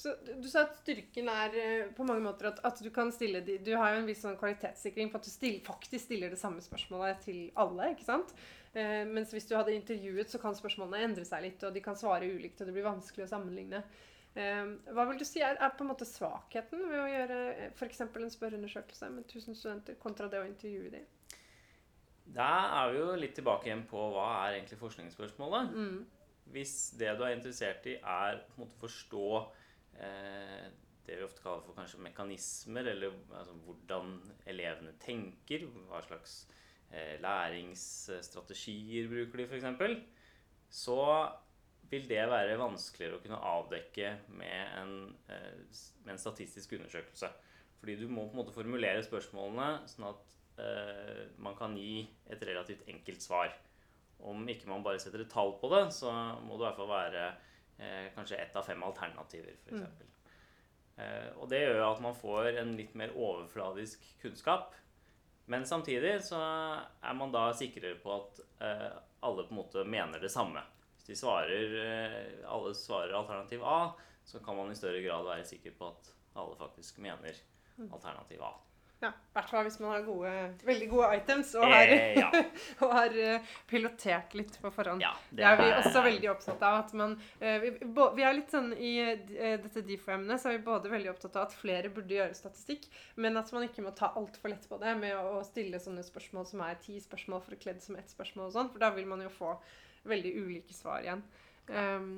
Så 0.00 0.14
Du 0.40 0.48
sa 0.48 0.64
at 0.64 0.78
styrken 0.80 1.28
er 1.28 1.56
eh, 1.60 1.90
på 1.96 2.06
mange 2.08 2.24
måter 2.24 2.48
at, 2.48 2.62
at, 2.64 2.78
du 2.80 2.88
kan 2.94 3.12
stille 3.12 3.42
de, 3.44 3.58
Du 3.60 3.74
har 3.76 3.92
jo 3.94 4.00
en 4.00 4.08
viss 4.08 4.22
sånn 4.24 4.38
kvalitetssikring 4.40 5.10
på 5.12 5.20
at 5.20 5.26
du 5.28 5.32
still, 5.32 5.58
faktisk 5.66 6.06
stiller 6.06 6.32
det 6.32 6.40
samme 6.40 6.64
spørsmålet 6.64 7.20
til 7.26 7.42
alle. 7.60 7.92
ikke 7.92 8.06
sant? 8.08 8.32
Eh, 8.72 9.02
mens 9.08 9.34
hvis 9.34 9.48
du 9.50 9.56
hadde 9.58 9.74
intervjuet, 9.74 10.30
så 10.30 10.40
kan 10.40 10.56
spørsmålene 10.56 11.10
endre 11.10 11.26
seg 11.28 11.42
litt, 11.44 11.66
og 11.66 11.74
de 11.74 11.82
kan 11.84 11.98
svare 11.98 12.30
ulikt, 12.30 12.62
og 12.62 12.70
det 12.70 12.76
blir 12.76 12.86
vanskelig 12.86 13.26
å 13.26 13.32
sammenligne. 13.34 13.82
Eh, 14.38 14.72
hva 14.94 15.06
vil 15.10 15.18
du 15.18 15.26
si 15.26 15.42
er, 15.42 15.58
er 15.58 15.72
på 15.74 15.82
en 15.84 15.90
måte 15.90 16.06
svakheten 16.06 16.84
ved 16.86 17.00
å 17.02 17.08
gjøre 17.10 17.40
eh, 17.50 17.72
f.eks. 17.74 18.04
en 18.06 18.30
spørreundersøkelse 18.36 19.10
med 19.10 19.26
1000 19.26 19.58
studenter 19.58 19.98
kontra 20.00 20.30
det 20.30 20.40
å 20.40 20.46
intervjue 20.46 20.92
dem? 20.94 21.08
Da 22.30 22.50
er 22.78 22.92
vi 22.92 23.00
jo 23.02 23.18
litt 23.18 23.34
tilbake 23.34 23.66
igjen 23.66 23.82
på 23.90 24.04
hva 24.14 24.28
er 24.44 24.60
egentlig 24.60 24.78
forskningsspørsmålet. 24.78 25.74
Mm. 25.74 26.44
Hvis 26.54 26.76
det 26.98 27.10
du 27.18 27.24
er 27.26 27.34
interessert 27.34 27.88
i, 27.90 27.96
er 27.98 28.38
på 28.46 28.54
en 28.54 28.64
måte 28.64 28.78
forstå 28.78 29.26
det 29.96 31.16
vi 31.18 31.24
ofte 31.26 31.42
kaller 31.42 31.64
for 31.66 31.76
kanskje 31.76 32.00
mekanismer, 32.04 32.86
eller 32.92 33.14
altså, 33.34 33.56
hvordan 33.66 34.14
elevene 34.48 34.94
tenker, 35.02 35.66
hva 35.88 36.00
slags 36.06 36.44
Eh, 36.90 37.20
læringsstrategier 37.22 39.08
bruker 39.08 39.38
de 39.38 39.44
f.eks., 39.46 40.00
så 40.70 41.28
vil 41.90 42.08
det 42.08 42.24
være 42.30 42.56
vanskeligere 42.58 43.18
å 43.18 43.22
kunne 43.22 43.38
avdekke 43.46 44.10
med 44.34 44.72
en, 44.80 44.94
eh, 45.30 45.60
med 46.02 46.16
en, 46.16 46.18
statistisk 46.18 46.74
undersøkelse. 46.78 47.30
Fordi 47.78 47.96
du 47.96 48.08
må 48.08 48.26
på 48.26 48.34
en 48.34 48.40
måte 48.42 48.54
formulere 48.54 49.04
spørsmålene 49.06 49.86
sånn 49.90 50.08
at 50.10 50.34
eh, 50.58 51.22
man 51.38 51.54
kan 51.58 51.76
gi 51.78 52.08
et 52.26 52.42
relativt 52.42 52.82
enkelt 52.90 53.22
svar. 53.22 53.54
Om 54.18 54.42
ikke 54.50 54.68
man 54.68 54.82
bare 54.82 54.98
setter 54.98 55.22
et 55.22 55.30
tall 55.30 55.54
på 55.62 55.70
det, 55.70 55.84
så 55.94 56.10
må 56.42 56.58
det 56.58 56.64
i 56.64 56.68
hvert 56.68 56.80
fall 56.82 56.90
være 56.90 57.24
eh, 57.28 57.49
kanskje 58.14 58.36
ett 58.36 58.56
av 58.56 58.66
fem 58.66 58.82
alternativer, 58.82 59.56
f.eks. 59.64 59.80
Mm. 59.80 60.08
Eh, 61.00 61.30
og 61.40 61.48
det 61.48 61.62
gjør 61.62 61.80
at 61.86 62.02
man 62.04 62.16
får 62.18 62.60
en 62.60 62.74
litt 62.76 62.92
mer 62.98 63.14
overfladisk 63.16 64.04
kunnskap 64.20 64.74
men 65.50 65.66
samtidig 65.66 66.22
så 66.22 66.38
er 67.02 67.14
man 67.18 67.32
da 67.34 67.48
sikrere 67.58 67.96
på 67.98 68.12
at 68.14 68.36
eh, 68.62 68.90
alle 69.26 69.42
på 69.48 69.50
en 69.50 69.58
måte 69.58 69.82
mener 69.82 70.22
det 70.22 70.30
samme. 70.30 70.62
Hvis 70.94 71.08
de 71.08 71.16
svarer, 71.18 71.72
eh, 71.80 72.44
alle 72.46 72.70
svarer 72.78 73.16
alternativ 73.18 73.64
A, 73.66 73.90
så 74.24 74.38
kan 74.38 74.54
man 74.56 74.70
i 74.70 74.78
større 74.78 75.00
grad 75.02 75.26
være 75.26 75.48
sikker 75.48 75.74
på 75.74 75.88
at 75.90 76.12
alle 76.38 76.54
faktisk 76.54 77.00
mener 77.02 77.34
alternativ 77.82 78.44
A. 78.46 78.52
Ja, 79.00 79.08
I 79.08 79.32
hvert 79.32 79.48
fall 79.48 79.64
hvis 79.64 79.78
man 79.80 79.94
har 79.94 80.02
gode, 80.04 80.30
veldig 80.68 80.86
gode 80.90 81.06
items 81.16 81.54
og 81.56 81.64
Eh, 81.64 81.72
har, 81.72 81.92
ja. 82.18 82.42
og 82.84 82.90
har 82.92 83.14
eh, 83.16 83.52
pilotert 83.70 84.34
litt 84.36 84.58
på 84.60 84.72
forhånd. 84.74 85.00
Ja, 85.00 85.14
Det 85.32 85.46
er 85.48 85.56
vi 85.56 85.68
også 85.72 86.02
veldig 86.04 86.28
opptatt 86.34 86.64
av. 86.68 86.76
at 86.82 86.92
man, 87.00 87.14
eh, 87.40 87.56
vi, 87.62 87.72
vi 87.80 88.26
er 88.26 88.36
litt 88.36 88.52
sånn 88.52 88.74
I 88.76 88.92
eh, 89.00 89.56
dette 89.62 89.84
DIFO-emnet 89.88 90.42
så 90.42 90.50
er 90.50 90.58
vi 90.58 90.66
både 90.68 90.92
veldig 90.92 91.14
opptatt 91.14 91.38
av 91.40 91.48
at 91.48 91.56
flere 91.56 91.92
burde 91.94 92.18
gjøre 92.18 92.36
statistikk, 92.36 92.90
men 93.16 93.40
at 93.40 93.52
man 93.56 93.64
ikke 93.64 93.86
må 93.86 93.94
ta 93.96 94.12
altfor 94.20 94.52
lett 94.52 94.68
på 94.68 94.80
det 94.82 94.92
med 95.00 95.16
å, 95.16 95.38
å 95.40 95.46
stille 95.48 95.80
sånne 95.80 96.04
spørsmål 96.04 96.50
som 96.52 96.64
er 96.66 96.76
ti 96.84 97.00
spørsmål 97.00 97.40
for 97.46 97.56
å 97.56 97.62
kledd 97.64 97.80
som 97.84 97.96
ett 97.96 98.12
spørsmål 98.12 98.50
og 98.50 98.56
sånn, 98.58 98.72
for 98.74 98.84
da 98.84 98.92
vil 98.92 99.08
man 99.08 99.24
jo 99.24 99.32
få 99.32 99.56
veldig 100.10 100.36
ulike 100.44 100.76
svar 100.76 101.04
igjen. 101.04 101.24
Um, 101.70 102.12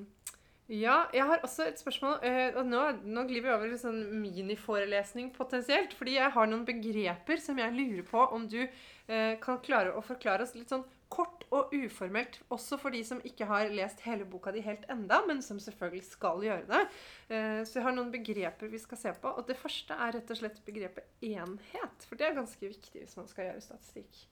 ja, 0.71 1.09
jeg 1.13 1.27
har 1.27 1.43
også 1.43 1.67
et 1.67 1.81
spørsmål. 1.81 2.19
eh, 2.23 2.55
og 2.57 2.67
nå, 2.67 2.81
nå 3.03 3.25
glir 3.27 3.43
vi 3.43 3.51
over 3.51 3.69
til 3.69 3.81
sånn 3.81 4.01
miniforelesning 4.23 5.33
potensielt. 5.35 5.95
Fordi 5.99 6.17
jeg 6.17 6.31
har 6.33 6.49
noen 6.49 6.65
begreper 6.69 7.43
som 7.43 7.59
jeg 7.59 7.75
lurer 7.75 8.07
på 8.07 8.23
om 8.37 8.47
du 8.49 8.61
eh, 8.63 9.35
kan 9.43 9.61
klare 9.65 9.95
å 9.97 10.05
forklare 10.07 10.47
oss 10.47 10.55
litt 10.55 10.71
sånn 10.73 10.87
kort 11.13 11.45
og 11.53 11.75
uformelt. 11.77 12.39
Også 12.55 12.79
for 12.81 12.95
de 12.95 13.03
som 13.05 13.21
ikke 13.27 13.49
har 13.51 13.75
lest 13.75 14.01
hele 14.07 14.25
boka 14.25 14.53
di 14.55 14.63
helt 14.65 14.87
enda, 14.93 15.21
men 15.27 15.43
som 15.45 15.61
selvfølgelig 15.61 16.07
skal 16.09 16.41
gjøre 16.47 16.69
det. 16.71 16.83
Eh, 17.29 17.61
så 17.69 17.81
jeg 17.81 17.87
har 17.89 17.97
noen 17.99 18.13
begreper 18.15 18.73
vi 18.73 18.81
skal 18.81 19.01
se 19.03 19.13
på. 19.19 19.35
Og 19.35 19.49
det 19.51 19.59
første 19.61 19.99
er 19.99 20.17
rett 20.17 20.33
og 20.33 20.41
slett 20.41 20.63
begrepet 20.65 21.27
enhet. 21.27 22.07
For 22.09 22.17
det 22.17 22.31
er 22.31 22.39
ganske 22.39 22.71
viktig 22.71 23.03
hvis 23.03 23.19
man 23.19 23.29
skal 23.29 23.51
gjøre 23.51 23.67
statistikk. 23.67 24.25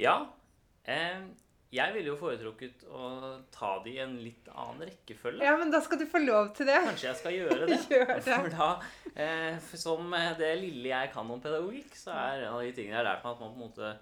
Ja. 0.00 0.18
Eh, 0.88 1.28
jeg 1.74 1.94
ville 1.96 2.12
jo 2.12 2.16
foretrukket 2.20 2.84
å 2.94 3.08
ta 3.54 3.72
det 3.84 3.94
i 3.96 4.00
en 4.04 4.16
litt 4.22 4.48
annen 4.54 4.86
rekkefølge. 4.88 5.42
Ja, 5.44 5.56
men 5.60 5.70
da 5.74 5.80
skal 5.84 5.98
du 6.00 6.06
få 6.10 6.20
lov 6.24 6.52
til 6.56 6.68
det. 6.70 6.76
Kanskje 6.86 7.08
jeg 7.10 7.20
skal 7.20 7.36
gjøre 7.38 7.68
det. 7.70 7.78
Gjør 7.94 8.12
det. 8.14 8.20
For 8.28 8.50
da, 8.54 8.68
eh, 9.14 9.56
for 9.68 9.82
som 9.82 10.12
eh, 10.18 10.32
det 10.38 10.52
lille 10.62 10.92
jeg 10.92 11.12
kan 11.14 11.30
om 11.34 11.42
pedagogikk, 11.42 11.96
så 11.98 12.14
er 12.14 12.44
en 12.46 12.54
av 12.58 12.62
de 12.62 12.74
tingene 12.76 12.94
jeg 12.96 13.00
har 13.02 13.08
lært 13.12 13.24
meg 13.26 13.32
at 13.34 13.42
man 13.42 13.54
på 13.54 13.58
en 13.58 13.64
måte 13.68 13.94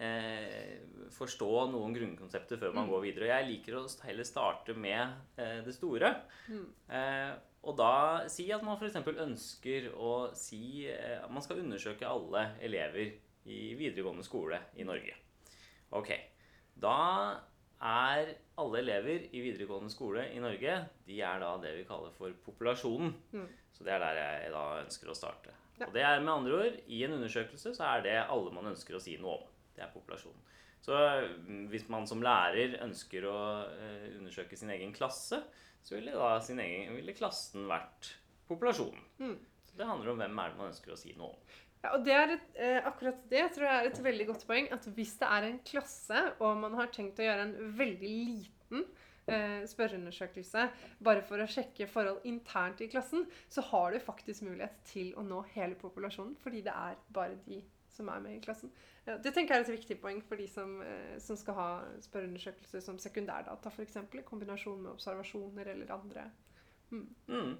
eh, 0.00 0.80
forstå 1.14 1.50
noen 1.74 1.94
grunnkonsepter 1.96 2.58
før 2.60 2.74
man 2.74 2.86
Mm. 2.88 2.90
går 2.94 3.04
videre. 3.06 3.28
Og 3.28 3.32
jeg 3.34 3.48
liker 3.50 3.78
å 3.80 3.84
heller 4.06 4.24
starte 4.28 4.74
med 4.74 5.14
eh, 5.36 5.60
det 5.66 5.74
store. 5.76 6.14
Mm. 6.48 6.66
Eh, 6.88 7.30
og 7.68 7.76
da 7.76 7.92
si 8.32 8.46
at 8.56 8.62
man 8.64 8.78
f.eks. 8.80 8.96
ønsker 9.20 9.90
å 10.00 10.30
si 10.34 10.86
eh, 10.88 11.18
at 11.20 11.30
man 11.30 11.44
skal 11.44 11.60
undersøke 11.60 12.08
alle 12.08 12.46
elever 12.64 13.12
i 13.50 13.74
videregående 13.76 14.24
skole 14.24 14.58
i 14.80 14.84
Norge. 14.88 15.12
Ok. 15.96 16.10
Da 16.80 16.98
er 17.80 18.34
alle 18.60 18.82
elever 18.82 19.24
i 19.32 19.40
videregående 19.40 19.90
skole 19.92 20.26
i 20.34 20.42
Norge 20.42 20.76
de 21.06 21.16
er 21.24 21.40
da 21.40 21.54
det 21.62 21.72
vi 21.78 21.86
kaller 21.88 22.12
for 22.16 22.34
populasjonen. 22.44 23.14
Mm. 23.32 23.48
Så 23.72 23.86
det 23.86 23.94
er 23.94 24.04
der 24.04 24.20
jeg 24.20 24.52
da 24.52 24.64
ønsker 24.82 25.10
å 25.10 25.16
starte. 25.16 25.54
Ja. 25.80 25.88
Og 25.88 25.94
det 25.96 26.04
er 26.04 26.20
med 26.20 26.34
andre 26.34 26.58
ord, 26.58 26.78
I 26.86 27.04
en 27.06 27.16
undersøkelse 27.16 27.72
så 27.76 27.86
er 27.94 28.04
det 28.04 28.16
alle 28.20 28.52
man 28.52 28.68
ønsker 28.74 28.98
å 28.98 29.00
si 29.00 29.16
noe 29.20 29.38
om. 29.38 29.46
Det 29.76 29.86
er 29.86 29.92
populasjonen. 29.94 30.42
Så 30.84 30.96
mm, 30.96 31.64
hvis 31.72 31.86
man 31.92 32.06
som 32.08 32.22
lærer 32.24 32.78
ønsker 32.84 33.24
å 33.28 33.38
eh, 33.68 34.10
undersøke 34.18 34.56
sin 34.56 34.72
egen 34.72 34.92
klasse, 34.96 35.40
så 35.84 35.96
ville 35.96 36.12
da 36.12 36.34
sin 36.44 36.60
egen, 36.60 36.94
ville 36.98 37.16
klassen 37.16 37.64
vært 37.68 38.12
populasjonen. 38.48 39.02
Mm. 39.20 39.36
Så 39.68 39.78
det 39.78 39.88
handler 39.88 40.12
om 40.12 40.20
hvem 40.20 40.40
er 40.42 40.52
det 40.52 40.60
man 40.60 40.72
ønsker 40.72 40.92
å 40.92 41.00
si 41.00 41.14
noe 41.16 41.32
om. 41.32 41.58
Ja, 41.80 41.94
og 41.96 42.04
det 42.04 42.12
et, 42.12 42.48
eh, 42.60 42.78
akkurat 42.84 43.20
det 43.30 43.46
tror 43.54 43.64
jeg 43.64 43.76
er 43.76 43.88
et 43.88 44.02
veldig 44.04 44.26
godt 44.28 44.46
poeng. 44.46 44.68
At 44.72 44.84
hvis 44.96 45.14
det 45.20 45.28
er 45.28 45.48
en 45.48 45.60
klasse, 45.64 46.24
og 46.38 46.58
man 46.60 46.76
har 46.76 46.92
tenkt 46.92 47.20
å 47.20 47.24
gjøre 47.24 47.46
en 47.48 47.76
veldig 47.78 48.10
liten 48.10 48.84
eh, 49.30 49.62
spørreundersøkelse 49.70 50.66
bare 51.06 51.24
for 51.24 51.40
å 51.40 51.48
sjekke 51.48 51.88
forhold 51.88 52.26
internt 52.28 52.82
i 52.84 52.90
klassen, 52.92 53.24
så 53.48 53.64
har 53.70 53.92
du 53.92 54.00
faktisk 54.04 54.44
mulighet 54.44 54.76
til 54.84 55.14
å 55.16 55.24
nå 55.24 55.40
hele 55.54 55.78
populasjonen, 55.80 56.36
fordi 56.42 56.60
det 56.66 56.74
er 56.74 57.00
bare 57.16 57.40
de 57.46 57.62
som 57.90 58.08
er 58.12 58.20
med 58.22 58.36
i 58.36 58.44
klassen. 58.44 58.70
Ja, 59.06 59.16
det 59.16 59.32
tenker 59.34 59.56
jeg 59.56 59.64
er 59.64 59.66
et 59.70 59.80
viktig 59.80 59.96
poeng 60.02 60.20
for 60.22 60.38
de 60.38 60.46
som, 60.50 60.76
eh, 60.84 61.16
som 61.18 61.38
skal 61.38 61.56
ha 61.56 61.70
spørreundersøkelser 62.04 62.84
som 62.84 63.00
sekundærdata, 63.00 63.72
f.eks. 63.72 63.96
i 63.96 64.28
kombinasjon 64.28 64.84
med 64.84 64.92
observasjoner 64.92 65.72
eller 65.74 65.96
andre. 65.96 66.28
Mm, 66.90 67.06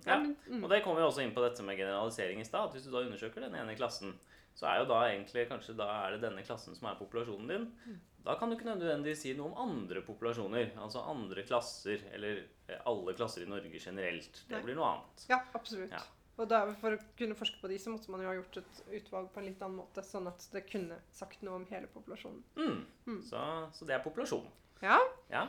Ja, 0.07 0.17
ja. 0.17 0.19
mm. 0.49 0.65
Og 0.65 0.71
det 0.73 0.83
kommer 0.85 1.01
jo 1.05 1.09
også 1.11 1.23
inn 1.23 1.35
på 1.35 1.43
dette 1.45 1.63
med 1.67 1.79
generalisering 1.79 2.41
i 2.43 2.45
stad. 2.49 2.73
Hvis 2.75 2.85
du 2.89 2.91
da 2.95 3.05
undersøker 3.07 3.41
den 3.47 3.55
ene 3.55 3.77
klassen, 3.79 4.15
så 4.59 4.67
er 4.67 4.81
jo 4.83 4.89
da 4.91 5.01
egentlig 5.09 5.47
kanskje 5.49 5.77
da 5.79 5.87
er 6.07 6.17
det 6.17 6.23
denne 6.25 6.43
klassen 6.47 6.75
som 6.77 6.89
er 6.91 6.99
populasjonen 6.99 7.49
din. 7.53 7.69
Mm. 7.87 7.99
Da 8.27 8.35
kan 8.37 8.51
du 8.51 8.57
ikke 8.57 8.67
nødvendigvis 8.69 9.23
si 9.25 9.33
noe 9.39 9.49
om 9.55 9.61
andre 9.71 10.03
populasjoner. 10.05 10.75
Altså 10.83 11.01
andre 11.09 11.43
klasser, 11.49 12.03
eller 12.13 12.43
eh, 12.69 12.81
alle 12.91 13.15
klasser 13.17 13.47
i 13.47 13.49
Norge 13.49 13.79
generelt. 13.81 14.43
Det 14.51 14.61
blir 14.65 14.77
noe 14.77 14.91
annet. 14.91 15.25
Ja, 15.31 15.39
absolutt. 15.57 15.95
Ja. 15.95 16.03
Og 16.41 16.49
da, 16.49 16.63
for 16.81 16.97
å 16.97 17.01
kunne 17.19 17.37
forske 17.37 17.59
på 17.61 17.69
de, 17.69 17.77
så 17.81 17.93
måtte 17.93 18.11
man 18.13 18.23
jo 18.25 18.29
ha 18.31 18.35
gjort 18.37 18.61
et 18.63 18.79
utvalg 19.01 19.27
på 19.33 19.41
en 19.41 19.49
litt 19.49 19.61
annen 19.63 19.77
måte, 19.83 20.03
sånn 20.05 20.29
at 20.31 20.45
det 20.53 20.63
kunne 20.71 20.97
sagt 21.13 21.43
noe 21.45 21.59
om 21.61 21.67
hele 21.69 21.89
populasjonen. 21.93 22.43
Mm. 22.57 22.79
Mm. 23.07 23.19
Så, 23.29 23.41
så 23.77 23.89
det 23.89 23.97
er 23.99 24.05
populasjon. 24.05 24.47
Ja, 24.83 24.99
Ja. 25.33 25.47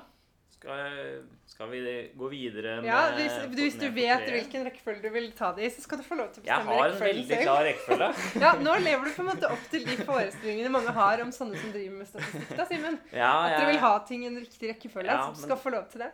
Skal, 0.62 1.24
skal 1.50 1.70
vi 1.72 1.80
gå 2.13 2.27
videre 2.30 2.75
med 2.84 2.86
ja 2.86 3.00
hvis, 3.15 3.34
du, 3.34 3.56
hvis 3.58 3.77
du 3.82 3.88
vet 3.96 4.27
hvilken 4.30 4.68
rekkefølge 4.68 5.01
du 5.01 5.10
vil 5.15 5.32
ta 5.34 5.48
det 5.58 5.63
i, 5.65 5.70
så 5.74 5.82
skal 5.82 5.98
du 5.98 6.06
få 6.06 6.20
lov 6.20 6.27
til 6.36 6.44
å 6.44 6.46
Jeg 6.46 6.68
har 6.68 6.84
en 6.91 7.00
veldig 7.01 7.24
selv. 7.32 7.41
klar 7.48 7.63
rekkefølge. 7.65 8.10
Ja, 8.46 8.51
nå 8.62 8.75
lever 8.86 9.10
du 9.10 9.15
på 9.15 9.24
en 9.25 9.30
måte 9.32 9.50
opp 9.50 9.63
til 9.74 9.88
de 9.89 9.96
forestillingene 10.06 10.70
mange 10.70 10.94
har 10.94 11.24
om 11.25 11.32
sånne 11.34 11.58
som 11.58 11.74
driver 11.74 11.96
med 12.03 12.12
statistikk, 12.12 12.51
da, 12.60 12.68
Simen. 12.70 13.00
Ja, 13.10 13.32
At 13.48 13.56
dere 13.58 13.72
vil 13.72 13.82
ha 13.88 13.91
ting 14.06 14.27
i 14.27 14.30
en 14.30 14.38
riktig 14.38 14.70
rekkefølge, 14.75 15.10
Ja, 15.10 15.24
så 15.32 15.34
du 15.34 15.41
skal 15.48 15.58
få 15.65 15.74
lov 15.74 15.89
til 15.89 16.06
det. 16.06 16.12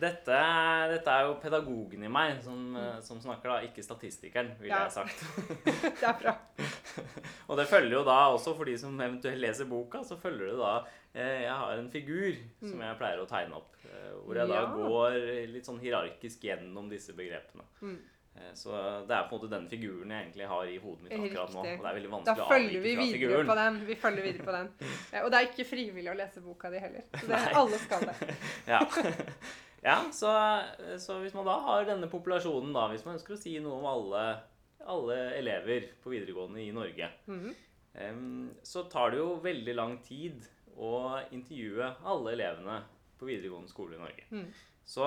Dette, 0.00 0.36
dette 0.94 1.12
er 1.12 1.26
jo 1.28 1.34
pedagogen 1.42 2.04
i 2.06 2.08
meg 2.12 2.38
som, 2.44 2.76
eh, 2.76 3.00
som 3.04 3.20
snakker, 3.20 3.50
da, 3.52 3.58
ikke 3.68 3.84
statistikeren, 3.84 4.54
ville 4.60 4.72
Ja. 4.72 4.86
jeg 4.86 4.92
sagt. 4.92 5.24
Det 6.00 6.08
er 6.08 6.18
bra. 6.22 6.34
Og 7.50 7.56
det 7.58 7.66
følger 7.68 7.96
jo 7.98 8.04
da 8.06 8.18
også 8.32 8.54
for 8.56 8.64
de 8.64 8.76
som 8.78 8.94
eventuelt 9.00 9.40
leser 9.42 9.66
boka, 9.70 10.02
så 10.06 10.16
følger 10.20 10.52
det 10.52 10.58
da 10.60 10.72
eh, 11.14 11.42
Jeg 11.44 11.56
har 11.62 11.72
en 11.78 11.90
figur 11.90 12.36
som 12.62 12.80
jeg 12.80 12.98
pleier 13.00 13.20
å 13.22 13.26
tegne 13.28 13.56
opp, 13.58 13.74
eh, 13.84 14.14
hvor 14.24 14.36
jeg 14.38 14.48
da 14.48 14.60
Mm. 14.60 14.78
Ja. 14.78 14.86
går 14.86 15.18
litt 15.52 15.66
sånn 15.66 15.80
hierarkisk 15.82 16.40
gjennom 16.48 16.88
disse 16.90 17.12
begrepene. 17.12 17.64
Mm. 17.82 17.98
Eh, 18.36 18.52
Så 18.54 18.70
det 19.08 19.10
er 19.16 19.26
på 19.28 19.34
en 19.34 19.40
måte 19.40 19.50
den 19.50 19.66
figuren 19.68 20.08
jeg 20.14 20.24
egentlig 20.28 20.46
har 20.48 20.64
i 20.70 20.78
hodet 20.78 21.02
mitt 21.02 21.12
akkurat 21.18 21.50
nå. 21.52 21.58
Og 21.60 21.82
det 21.82 21.90
er 21.90 21.96
veldig 21.98 22.10
vanskelig 22.14 22.44
å 22.44 22.50
følger 22.52 22.80
vi 22.80 22.92
avvike 22.94 23.00
fra 23.00 23.02
videre 23.02 23.18
figuren. 23.18 23.46
på 23.50 23.56
den. 23.60 23.80
Vi 23.86 23.94
følger 24.04 24.22
videre 24.22 24.44
på 24.46 24.52
den. 24.54 24.70
Og 25.24 25.30
det 25.32 25.40
er 25.40 25.48
ikke 25.50 25.66
frivillig 25.66 26.10
å 26.12 26.16
lese 26.22 26.40
boka 26.44 26.70
di 26.70 26.78
heller. 26.78 27.02
Så 27.18 27.26
det, 27.26 27.40
alle 27.62 27.78
skal 27.82 28.06
det. 28.06 28.36
Ja, 28.70 28.80
ja 29.84 29.96
så, 30.12 30.30
så 31.00 31.18
hvis 31.22 31.34
man 31.36 31.48
da 31.48 31.56
har 31.64 31.88
denne 31.88 32.10
populasjonen, 32.10 32.72
da, 32.76 32.88
hvis 32.92 33.04
man 33.06 33.16
ønsker 33.18 33.36
å 33.36 33.40
si 33.40 33.56
noe 33.62 33.80
om 33.80 33.88
alle, 33.88 34.24
alle 34.84 35.18
elever 35.38 35.90
på 36.02 36.12
videregående 36.14 36.62
i 36.64 36.72
Norge, 36.76 37.10
mm 37.26 37.40
-hmm. 37.40 37.54
um, 38.10 38.50
så 38.62 38.84
tar 38.84 39.10
det 39.10 39.18
jo 39.18 39.40
veldig 39.44 39.74
lang 39.74 39.98
tid 40.02 40.48
å 40.76 41.20
intervjue 41.30 41.94
alle 42.04 42.32
elevene 42.32 42.82
på 43.18 43.26
videregående 43.28 43.68
skole 43.68 43.96
i 43.96 44.00
Norge. 44.00 44.24
Mm. 44.30 44.46
Så 44.84 45.04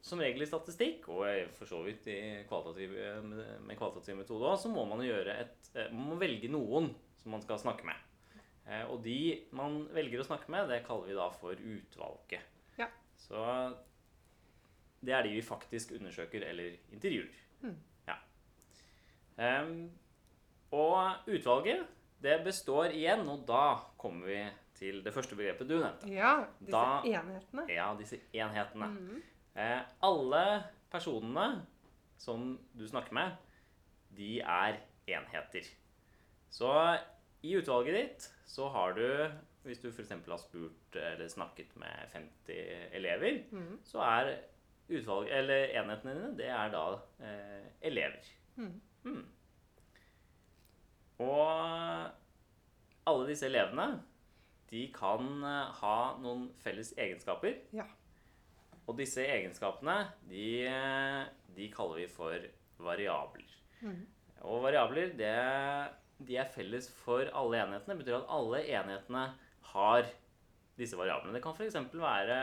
som 0.00 0.20
regel 0.22 0.42
i 0.42 0.48
statistikk, 0.48 1.08
og 1.12 1.50
for 1.58 1.68
så 1.68 1.80
vidt 1.84 2.06
i 2.10 2.18
kvalitativ, 2.48 2.94
med 3.66 3.78
kvalitativ 3.78 4.16
metode 4.16 4.46
òg, 4.46 4.58
så 4.62 4.70
må 4.72 4.84
man 4.88 5.02
gjøre 5.04 5.34
et 5.42 5.70
eh, 5.74 5.90
Man 5.92 6.12
må 6.12 6.20
velge 6.20 6.50
noen 6.52 6.92
som 7.18 7.34
man 7.34 7.42
skal 7.44 7.60
snakke 7.60 7.86
med. 7.88 8.06
Eh, 8.68 8.84
Og 8.88 9.02
de 9.04 9.48
man 9.56 9.82
velger 9.94 10.22
å 10.22 10.28
snakke 10.28 10.50
med, 10.54 10.68
det 10.70 10.84
kaller 10.86 11.10
vi 11.10 11.18
da 11.18 11.28
for 11.34 11.52
utvalget. 11.52 12.46
Ja. 12.78 12.88
Så 13.18 13.42
det 15.04 15.14
er 15.14 15.22
de 15.26 15.34
vi 15.36 15.42
faktisk 15.44 15.92
undersøker 15.98 16.42
eller 16.48 16.76
intervjuer. 16.94 17.34
Mm. 17.62 17.76
Ja. 18.08 18.16
Um, 19.62 19.90
og 20.74 21.28
utvalget, 21.30 21.86
det 22.22 22.40
består 22.44 22.90
igjen, 22.94 23.22
og 23.30 23.44
da 23.48 23.78
kommer 23.98 24.26
vi 24.26 24.40
til 24.78 25.02
det 25.04 25.12
første 25.14 25.36
begrepet 25.38 25.68
du 25.68 25.76
nevnte. 25.78 26.08
Ja, 26.12 26.32
disse 26.58 26.72
Da- 26.72 27.02
enhetene. 27.06 27.66
Ja, 27.70 27.94
disse 27.98 28.18
enhetene. 28.34 28.86
Mm. 28.94 29.22
Eh, 29.58 29.80
alle 30.02 30.64
personene 30.90 31.66
som 32.18 32.58
du 32.78 32.86
snakker 32.88 33.12
med, 33.14 33.36
de 34.16 34.40
er 34.40 34.78
enheter. 35.06 35.66
Så 36.50 36.70
i 37.42 37.54
utvalget 37.58 37.94
ditt 37.94 38.28
så 38.46 38.68
har 38.74 38.92
du, 38.98 39.30
hvis 39.66 39.80
du 39.82 39.88
f.eks. 39.90 40.12
har 40.12 40.40
spurt 40.40 40.96
eller 40.96 41.28
snakket 41.28 41.74
med 41.80 42.12
50 42.12 42.94
elever, 42.98 43.42
mm. 43.50 43.80
så 43.84 44.02
er 44.06 44.32
utvalg, 44.88 45.28
eller 45.34 45.74
enhetene 45.76 46.14
dine, 46.14 46.30
det 46.38 46.48
er 46.52 46.70
da 46.72 46.84
eh, 47.20 47.66
elever. 47.90 48.30
Mm. 48.56 48.80
Mm. 49.04 49.24
Og 51.18 52.10
alle 53.08 53.28
disse 53.28 53.48
elevene, 53.48 53.88
de 54.70 54.84
kan 54.94 55.28
eh, 55.44 55.80
ha 55.80 55.96
noen 56.22 56.48
felles 56.62 56.92
egenskaper. 56.96 57.56
Ja. 57.76 57.86
Og 58.88 58.96
disse 59.00 59.24
egenskapene, 59.24 59.98
de, 60.30 60.48
eh, 60.68 61.22
de 61.56 61.68
kaller 61.74 62.04
vi 62.04 62.08
for 62.12 62.48
variabler. 62.84 63.56
Mhm. 63.80 64.06
Og 64.48 64.62
variabler, 64.62 65.12
det, 65.18 65.34
de 66.28 66.36
er 66.38 66.50
felles 66.54 66.86
for 67.02 67.26
alle 67.34 67.58
enhetene. 67.58 67.96
Betyr 67.98 68.20
at 68.20 68.30
alle 68.36 68.62
enhetene 68.70 69.24
har 69.72 70.06
disse 70.78 70.96
variablene. 70.98 71.34
Det 71.34 71.42
kan 71.42 71.54
f.eks. 71.56 71.74
være 71.98 72.38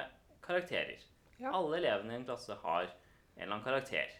karakterer. 0.45 1.01
Ja. 1.39 1.51
Alle 1.55 1.77
elevene 1.81 2.13
i 2.13 2.19
en 2.21 2.25
klasse 2.27 2.55
har 2.61 2.83
en 2.85 3.41
eller 3.41 3.53
annen 3.55 3.65
karakter. 3.65 4.11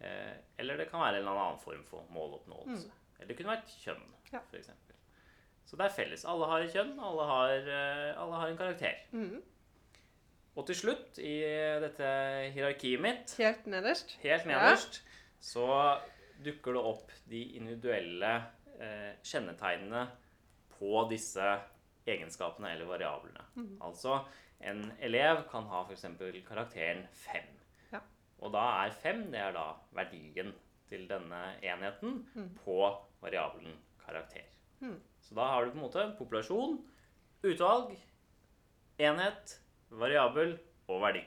Eh, 0.00 0.34
eller 0.58 0.76
det 0.78 0.88
kan 0.90 1.00
være 1.02 1.18
en 1.18 1.24
eller 1.26 1.40
annen 1.42 1.60
form 1.62 1.84
for 1.88 2.04
måloppnåelse. 2.14 2.90
Eller 3.18 3.28
det 3.32 3.36
kunne 3.40 3.54
vært 3.56 3.72
kjønn, 3.82 4.04
Ja. 4.32 4.40
for. 4.50 4.58
Så 5.68 5.76
det 5.76 5.84
er 5.84 5.92
felles. 5.96 6.24
Alle 6.24 6.46
har 6.48 6.60
et 6.64 6.72
kjønn, 6.72 6.94
alle 7.02 7.24
har, 7.28 7.50
eh, 7.68 8.14
alle 8.22 8.34
har 8.40 8.48
en 8.48 8.56
karakter. 8.56 8.94
Mm. 9.12 9.42
Og 10.56 10.66
til 10.66 10.74
slutt, 10.74 11.18
i 11.18 11.34
dette 11.82 12.06
hierarkiet 12.54 13.00
mitt, 13.00 13.34
Helt 13.38 13.66
nederst. 13.66 14.16
helt 14.22 14.46
Ja. 14.46 14.74
så 15.40 16.00
dukker 16.42 16.72
det 16.72 16.82
opp 16.84 17.10
de 17.28 17.42
individuelle 17.58 18.32
eh, 18.80 19.12
kjennetegnene 19.22 20.08
på 20.78 21.08
disse 21.10 21.60
egenskapene 22.14 22.72
eller 22.74 22.88
variablene. 22.88 23.44
Mm. 23.56 23.74
Altså, 23.84 24.22
en 24.60 24.88
elev 25.04 25.44
kan 25.50 25.68
ha 25.70 25.84
f.eks. 25.86 26.06
karakteren 26.48 27.04
5. 27.24 27.50
Ja. 27.92 28.02
Og 28.42 28.54
da 28.54 28.64
er 28.84 28.96
5 29.04 29.28
det 29.32 29.42
er 29.42 29.54
da 29.56 29.68
verdien 29.96 30.54
til 30.88 31.04
denne 31.10 31.42
enheten 31.62 32.22
mm. 32.34 32.50
på 32.64 32.80
variabelen 33.22 33.76
karakter. 34.04 34.46
Mm. 34.80 34.98
Så 35.20 35.34
da 35.36 35.48
har 35.52 35.64
du 35.64 35.72
på 35.72 35.78
en 35.78 35.84
måte 35.84 36.04
populasjon, 36.18 36.78
utvalg, 37.44 37.92
enhet, 38.98 39.58
variabel 39.90 40.56
og 40.88 41.02
verdi. 41.04 41.24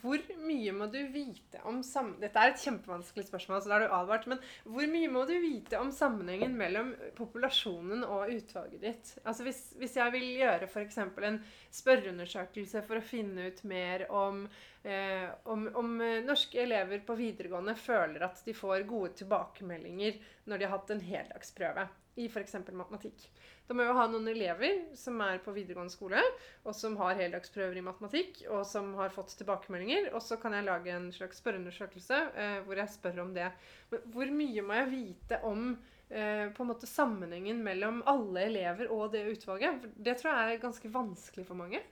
Hvor 0.00 0.22
mye 0.44 0.72
må 0.76 0.88
du 0.92 0.98
vite 1.12 1.60
om 1.68 1.80
sam... 1.86 2.14
Dette 2.20 2.40
er 2.40 2.52
et 2.52 2.62
kjempevanskelig 2.62 3.26
spørsmål, 3.28 3.62
så 3.62 3.70
da 3.70 3.76
er 3.78 3.84
du 3.86 3.94
advart. 3.96 4.26
Men 4.30 4.40
hvor 4.64 4.88
mye 4.90 5.10
må 5.12 5.24
du 5.28 5.34
vite 5.42 5.80
om 5.80 5.92
sammenhengen 5.94 6.56
mellom 6.58 6.92
populasjonen 7.18 8.04
og 8.06 8.32
utvalget 8.34 8.84
ditt? 8.84 9.12
Altså 9.24 9.46
hvis, 9.46 9.62
hvis 9.80 9.98
jeg 10.00 10.14
vil 10.14 10.26
gjøre 10.40 10.68
f.eks. 10.70 10.98
en 11.02 11.40
spørreundersøkelse 11.80 12.84
for 12.86 13.00
å 13.00 13.04
finne 13.04 13.50
ut 13.52 13.62
mer 13.68 14.06
om, 14.12 14.44
eh, 14.82 15.28
om, 15.50 15.68
om 15.78 15.94
eh, 16.04 16.18
norske 16.26 16.60
elever 16.64 17.04
på 17.06 17.16
videregående 17.18 17.76
føler 17.78 18.26
at 18.28 18.42
de 18.46 18.56
får 18.56 18.86
gode 18.88 19.14
tilbakemeldinger 19.22 20.20
når 20.48 20.58
de 20.58 20.68
har 20.68 20.76
hatt 20.76 20.92
en 20.94 21.06
heldagsprøve 21.12 21.88
i 22.18 22.26
f.eks. 22.26 22.58
matematikk. 22.72 23.28
Da 23.68 23.76
må 23.76 23.84
jeg 23.84 23.90
jo 23.92 23.98
ha 23.98 24.06
noen 24.08 24.30
elever 24.32 24.78
som 24.96 25.18
er 25.20 25.42
på 25.44 25.52
videregående 25.52 25.92
skole, 25.92 26.22
og 26.64 26.72
som 26.76 26.96
har 27.02 27.18
heldagsprøver 27.18 27.76
i 27.76 27.84
matematikk, 27.84 28.40
og 28.48 28.62
som 28.64 28.94
har 28.96 29.12
fått 29.12 29.34
tilbakemeldinger. 29.36 30.08
Og 30.14 30.24
så 30.24 30.38
kan 30.40 30.56
jeg 30.56 30.64
lage 30.64 30.94
en 30.94 31.10
slags 31.12 31.42
spørreundersøkelse 31.42 32.22
eh, 32.32 32.56
hvor 32.64 32.80
jeg 32.80 32.94
spør 32.94 33.20
om 33.26 33.34
det. 33.36 33.50
Men 33.92 34.08
hvor 34.14 34.32
mye 34.40 34.64
må 34.64 34.78
jeg 34.80 34.90
vite 34.94 35.42
om 35.44 35.68
eh, 36.08 36.48
på 36.56 36.64
en 36.64 36.72
måte 36.72 36.88
sammenhengen 36.88 37.60
mellom 37.66 38.00
alle 38.08 38.46
elever 38.48 38.88
og 38.94 39.12
det 39.12 39.26
utvalget? 39.34 39.84
Det 39.96 40.16
tror 40.16 40.32
jeg 40.32 40.56
er 40.56 40.64
ganske 40.64 40.92
vanskelig 40.96 41.44
for 41.50 41.60
mange. 41.60 41.84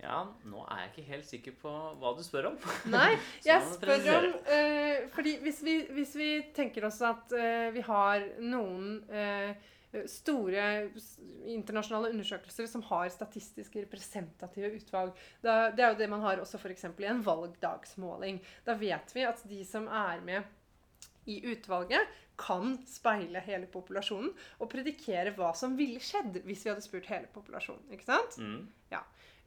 Ja, 0.00 0.22
nå 0.48 0.62
er 0.64 0.78
jeg 0.80 0.90
ikke 0.90 1.10
helt 1.10 1.28
sikker 1.28 1.56
på 1.60 1.70
hva 2.00 2.14
du 2.16 2.22
spør 2.24 2.54
om. 2.54 2.56
Nei, 2.94 3.18
jeg 3.44 3.66
spør 3.74 4.06
om 4.14 4.30
eh, 4.48 5.04
Fordi 5.12 5.36
hvis 5.44 5.60
vi, 5.66 5.76
hvis 5.92 6.14
vi 6.16 6.30
tenker 6.56 6.88
oss 6.88 7.02
at 7.04 7.34
eh, 7.36 7.68
vi 7.74 7.84
har 7.84 8.24
noen 8.40 8.96
eh, 9.12 9.52
store 10.06 10.64
internasjonale 11.50 12.12
undersøkelser 12.14 12.68
som 12.70 12.84
har 12.86 13.10
statistiske 13.10 13.82
representative 13.82 14.70
utvalg. 14.78 15.18
Da, 15.42 15.70
det 15.74 15.84
er 15.84 15.92
jo 15.92 16.00
det 16.00 16.10
man 16.12 16.24
har 16.24 16.42
også 16.42 16.60
f.eks. 16.60 16.86
i 16.92 17.10
en 17.10 17.24
valgdagsmåling. 17.26 18.40
Da 18.66 18.76
vet 18.78 19.14
vi 19.16 19.26
at 19.26 19.42
de 19.50 19.60
som 19.66 19.88
er 19.88 20.22
med 20.26 20.56
i 21.30 21.40
utvalget, 21.52 22.18
kan 22.40 22.78
speile 22.88 23.42
hele 23.44 23.66
populasjonen 23.68 24.30
og 24.64 24.70
predikere 24.72 25.34
hva 25.36 25.50
som 25.52 25.74
ville 25.76 26.00
skjedd 26.00 26.38
hvis 26.46 26.62
vi 26.64 26.70
hadde 26.72 26.84
spurt 26.86 27.10
hele 27.12 27.28
populasjonen. 27.34 27.90
ikke 27.92 28.06
sant? 28.06 28.38
Mm. 28.40 28.62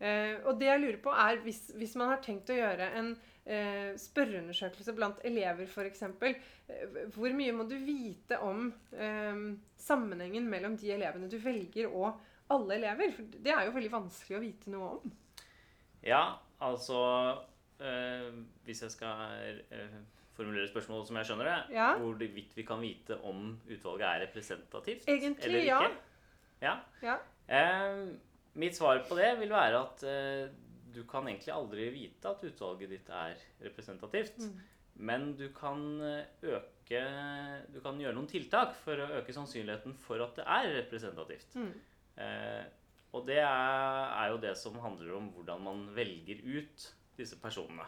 Eh, 0.04 0.36
og 0.44 0.60
det 0.60 0.68
jeg 0.68 0.82
lurer 0.82 1.00
på 1.02 1.14
er, 1.16 1.40
hvis, 1.46 1.72
hvis 1.80 1.96
man 2.00 2.12
har 2.12 2.22
tenkt 2.22 2.52
å 2.52 2.58
gjøre 2.58 2.90
en 3.00 3.14
eh, 3.46 3.94
spørreundersøkelse 4.00 4.94
blant 4.98 5.20
elever 5.28 5.66
f.eks., 5.68 6.04
eh, 6.04 7.00
hvor 7.16 7.34
mye 7.36 7.54
må 7.56 7.66
du 7.70 7.76
vite 7.84 8.40
om 8.46 8.70
eh, 8.96 9.44
sammenhengen 9.78 10.48
mellom 10.50 10.78
de 10.80 10.92
elevene 10.96 11.30
du 11.32 11.38
velger 11.44 11.90
og 11.92 12.20
alle 12.54 12.78
elever? 12.80 13.12
For 13.16 13.24
det 13.44 13.54
er 13.56 13.68
jo 13.68 13.76
veldig 13.78 13.92
vanskelig 13.94 14.38
å 14.40 14.44
vite 14.44 14.74
noe 14.74 14.90
om. 14.98 15.14
Ja, 16.04 16.24
altså 16.60 16.98
eh, 17.80 18.32
Hvis 18.66 18.82
jeg 18.84 18.92
skal 18.92 19.62
eh, 19.72 19.94
formulere 20.36 20.68
spørsmålet 20.68 21.08
som 21.08 21.20
jeg 21.20 21.30
skjønner 21.30 21.48
det, 21.52 21.60
Ja. 21.78 21.94
hvorvidt 22.02 22.56
vi 22.58 22.66
kan 22.68 22.82
vite 22.84 23.20
om 23.24 23.54
utvalget 23.70 24.08
er 24.10 24.24
representativt 24.26 25.08
Egentlig, 25.08 25.46
eller 25.48 25.64
ja. 25.68 25.82
Ja. 26.64 26.76
Ja. 27.04 27.18
Eh, 27.48 28.08
mitt 28.60 28.76
svar 28.78 29.00
på 29.08 29.16
det 29.20 29.34
vil 29.40 29.52
være 29.54 29.80
at 29.84 30.04
eh, 30.08 30.52
du 30.94 31.02
kan 31.10 31.28
egentlig 31.28 31.54
aldri 31.54 31.90
vite 31.94 32.30
at 32.30 32.46
utvalget 32.48 32.94
ditt 32.94 33.10
er 33.14 33.40
representativt. 33.66 34.46
Mm. 34.46 34.62
Men 35.10 35.32
du 35.38 35.48
kan 35.58 35.80
eh, 36.06 36.28
øke 36.54 37.00
Du 37.74 37.80
kan 37.82 37.98
gjøre 37.98 38.14
noen 38.14 38.30
tiltak 38.30 38.76
for 38.78 39.00
å 39.02 39.08
øke 39.18 39.34
sannsynligheten 39.34 39.96
for 39.98 40.22
at 40.22 40.38
det 40.38 40.46
er 40.46 40.70
representativt. 40.78 41.56
Mm. 41.58 41.72
Eh, 42.22 42.64
og 43.14 43.26
det 43.30 43.40
er, 43.42 44.04
er 44.20 44.30
jo 44.34 44.42
det 44.42 44.54
som 44.58 44.78
handler 44.82 45.16
om 45.18 45.32
hvordan 45.34 45.66
man 45.66 45.84
velger 45.96 46.42
ut 46.46 46.86
disse 47.18 47.38
personene. 47.42 47.86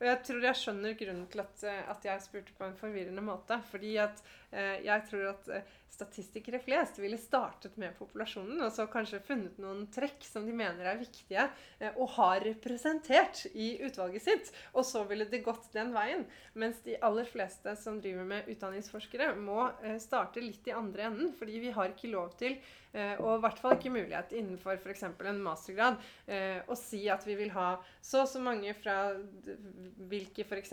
Og 0.00 0.06
jeg 0.08 0.20
tror 0.24 0.46
jeg 0.46 0.56
skjønner 0.56 0.96
grunnen 0.96 1.26
til 1.28 1.42
at, 1.42 1.64
eh, 1.68 1.82
at 1.92 2.06
jeg 2.08 2.24
spurte 2.24 2.54
på 2.56 2.64
en 2.64 2.78
forvirrende 2.78 3.24
måte. 3.24 3.58
Fordi 3.68 3.96
at 4.00 4.22
eh, 4.50 4.78
jeg 4.86 5.06
tror 5.10 5.26
at 5.34 5.50
eh, 5.52 5.74
statistikere 6.00 6.60
flest 6.62 6.98
ville 7.02 7.18
startet 7.20 7.76
med 7.80 7.96
populasjonen, 7.98 8.60
og 8.64 8.72
så 8.72 8.86
kanskje 8.90 9.20
funnet 9.24 9.58
noen 9.60 9.84
trekk 9.92 10.24
som 10.26 10.46
de 10.46 10.54
mener 10.56 10.86
er 10.88 11.00
viktige, 11.00 11.46
eh, 11.78 11.96
og 11.96 12.14
har 12.16 12.40
representert 12.46 13.44
i 13.52 13.74
utvalget 13.84 14.24
sitt. 14.24 14.52
Og 14.74 14.86
så 14.86 15.04
ville 15.08 15.28
det 15.30 15.42
gått 15.46 15.70
den 15.76 15.92
veien. 15.96 16.26
Mens 16.54 16.80
de 16.86 16.96
aller 17.04 17.28
fleste 17.28 17.74
som 17.78 18.00
driver 18.00 18.28
med 18.28 18.50
utdanningsforskere, 18.50 19.32
må 19.36 19.68
eh, 19.84 19.98
starte 20.02 20.42
litt 20.44 20.68
i 20.70 20.76
andre 20.76 21.10
enden. 21.10 21.34
Fordi 21.36 21.60
vi 21.66 21.74
har 21.76 21.92
ikke 21.92 22.12
lov 22.12 22.32
til, 22.40 22.56
eh, 22.92 23.16
og 23.20 23.36
i 23.36 23.42
hvert 23.44 23.60
fall 23.60 23.76
ikke 23.76 23.94
mulighet 23.94 24.34
innenfor 24.36 24.80
f.eks. 24.80 25.04
en 25.10 25.44
mastergrad, 25.44 26.00
å 26.70 26.76
si 26.78 27.00
at 27.10 27.24
vi 27.26 27.34
vil 27.38 27.50
ha 27.54 27.72
så 28.04 28.20
og 28.20 28.28
så 28.28 28.40
mange 28.42 28.72
fra 28.78 29.12
hvilke 30.10 30.44
f.eks. 30.46 30.72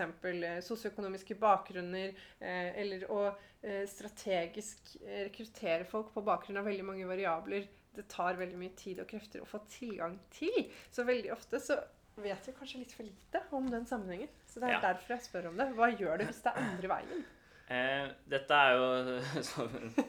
sosioøkonomiske 0.68 1.36
bakgrunner, 1.40 2.14
eh, 2.40 2.72
eller 2.82 3.06
å 3.12 3.22
eh, 3.62 3.84
strategisk 3.90 4.96
eh, 5.02 5.26
rekruttere 5.28 5.86
folk 5.90 6.14
på 6.14 6.24
bakgrunn 6.26 6.58
av 6.62 6.66
veldig 6.70 6.86
mange 6.86 7.08
variabler. 7.10 7.68
Det 7.98 8.08
tar 8.14 8.38
veldig 8.38 8.58
mye 8.62 8.76
tid 8.78 9.00
og 9.02 9.08
krefter 9.10 9.42
å 9.42 9.50
få 9.50 9.64
tilgang 9.74 10.20
til. 10.32 10.68
Så 10.94 11.06
veldig 11.08 11.32
ofte 11.34 11.60
så 11.64 11.80
vet 12.18 12.48
vi 12.50 12.54
kanskje 12.58 12.80
litt 12.84 12.94
for 12.98 13.06
lite 13.06 13.42
om 13.58 13.68
den 13.70 13.86
sammenhengen. 13.90 14.30
Så 14.50 14.60
det 14.60 14.70
er 14.70 14.78
Ja. 14.78 14.94
derfor 14.94 15.16
jeg 15.16 15.26
spør 15.26 15.50
om 15.50 15.58
det. 15.58 15.68
Hva 15.74 15.90
gjør 15.98 16.18
du 16.20 16.26
hvis 16.26 16.42
det 16.44 16.52
er 16.54 16.62
andre 16.62 16.88
veien? 16.88 17.26
Eh, 17.68 18.06
dette 18.32 18.56
er 18.56 18.78
jo 18.78 19.16
så, 19.50 19.66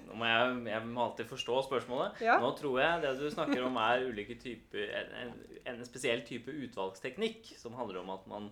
Nå 0.06 0.14
må 0.18 0.28
jeg, 0.28 0.50
jeg 0.70 0.82
må 0.86 1.04
alltid 1.08 1.30
forstå 1.30 1.62
spørsmålet. 1.66 2.20
Ja. 2.22 2.38
Nå 2.42 2.52
tror 2.58 2.78
jeg 2.82 3.04
det 3.04 3.14
du 3.18 3.26
snakker 3.34 3.64
om, 3.66 3.78
er 3.82 4.06
ulike 4.06 4.38
typer 4.38 4.92
en, 5.02 5.32
en, 5.66 5.86
spesiell 5.88 6.22
type 6.28 6.54
utvalgsteknikk 6.68 7.54
som 7.58 7.74
handler 7.78 8.04
om 8.04 8.12
at 8.14 8.28
man 8.30 8.46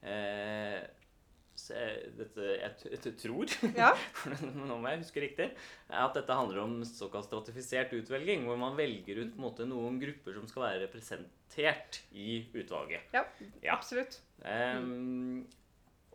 eh, 0.00 0.80
se, 1.56 1.82
dette, 2.16 2.46
jeg, 2.60 2.94
jeg 2.94 3.14
tror 3.20 3.52
Ja. 3.76 3.90
Nå 4.68 4.78
må 4.80 4.92
jeg 4.92 5.02
huske 5.04 5.24
riktig. 5.24 5.50
At 5.88 6.16
dette 6.16 6.36
handler 6.40 6.62
om 6.64 6.78
såkalt 6.88 7.28
stratifisert 7.28 7.92
utvelging, 7.96 8.46
hvor 8.48 8.60
man 8.60 8.76
velger 8.78 9.22
ut 9.24 9.36
måte, 9.40 9.68
noen 9.68 10.00
grupper 10.00 10.36
som 10.36 10.48
skal 10.50 10.66
være 10.68 10.82
representert 10.86 12.00
i 12.16 12.40
utvalget. 12.56 13.04
Ja, 13.16 13.24
Ja. 13.60 13.76
absolutt. 13.76 14.20
Ehm, 14.44 15.46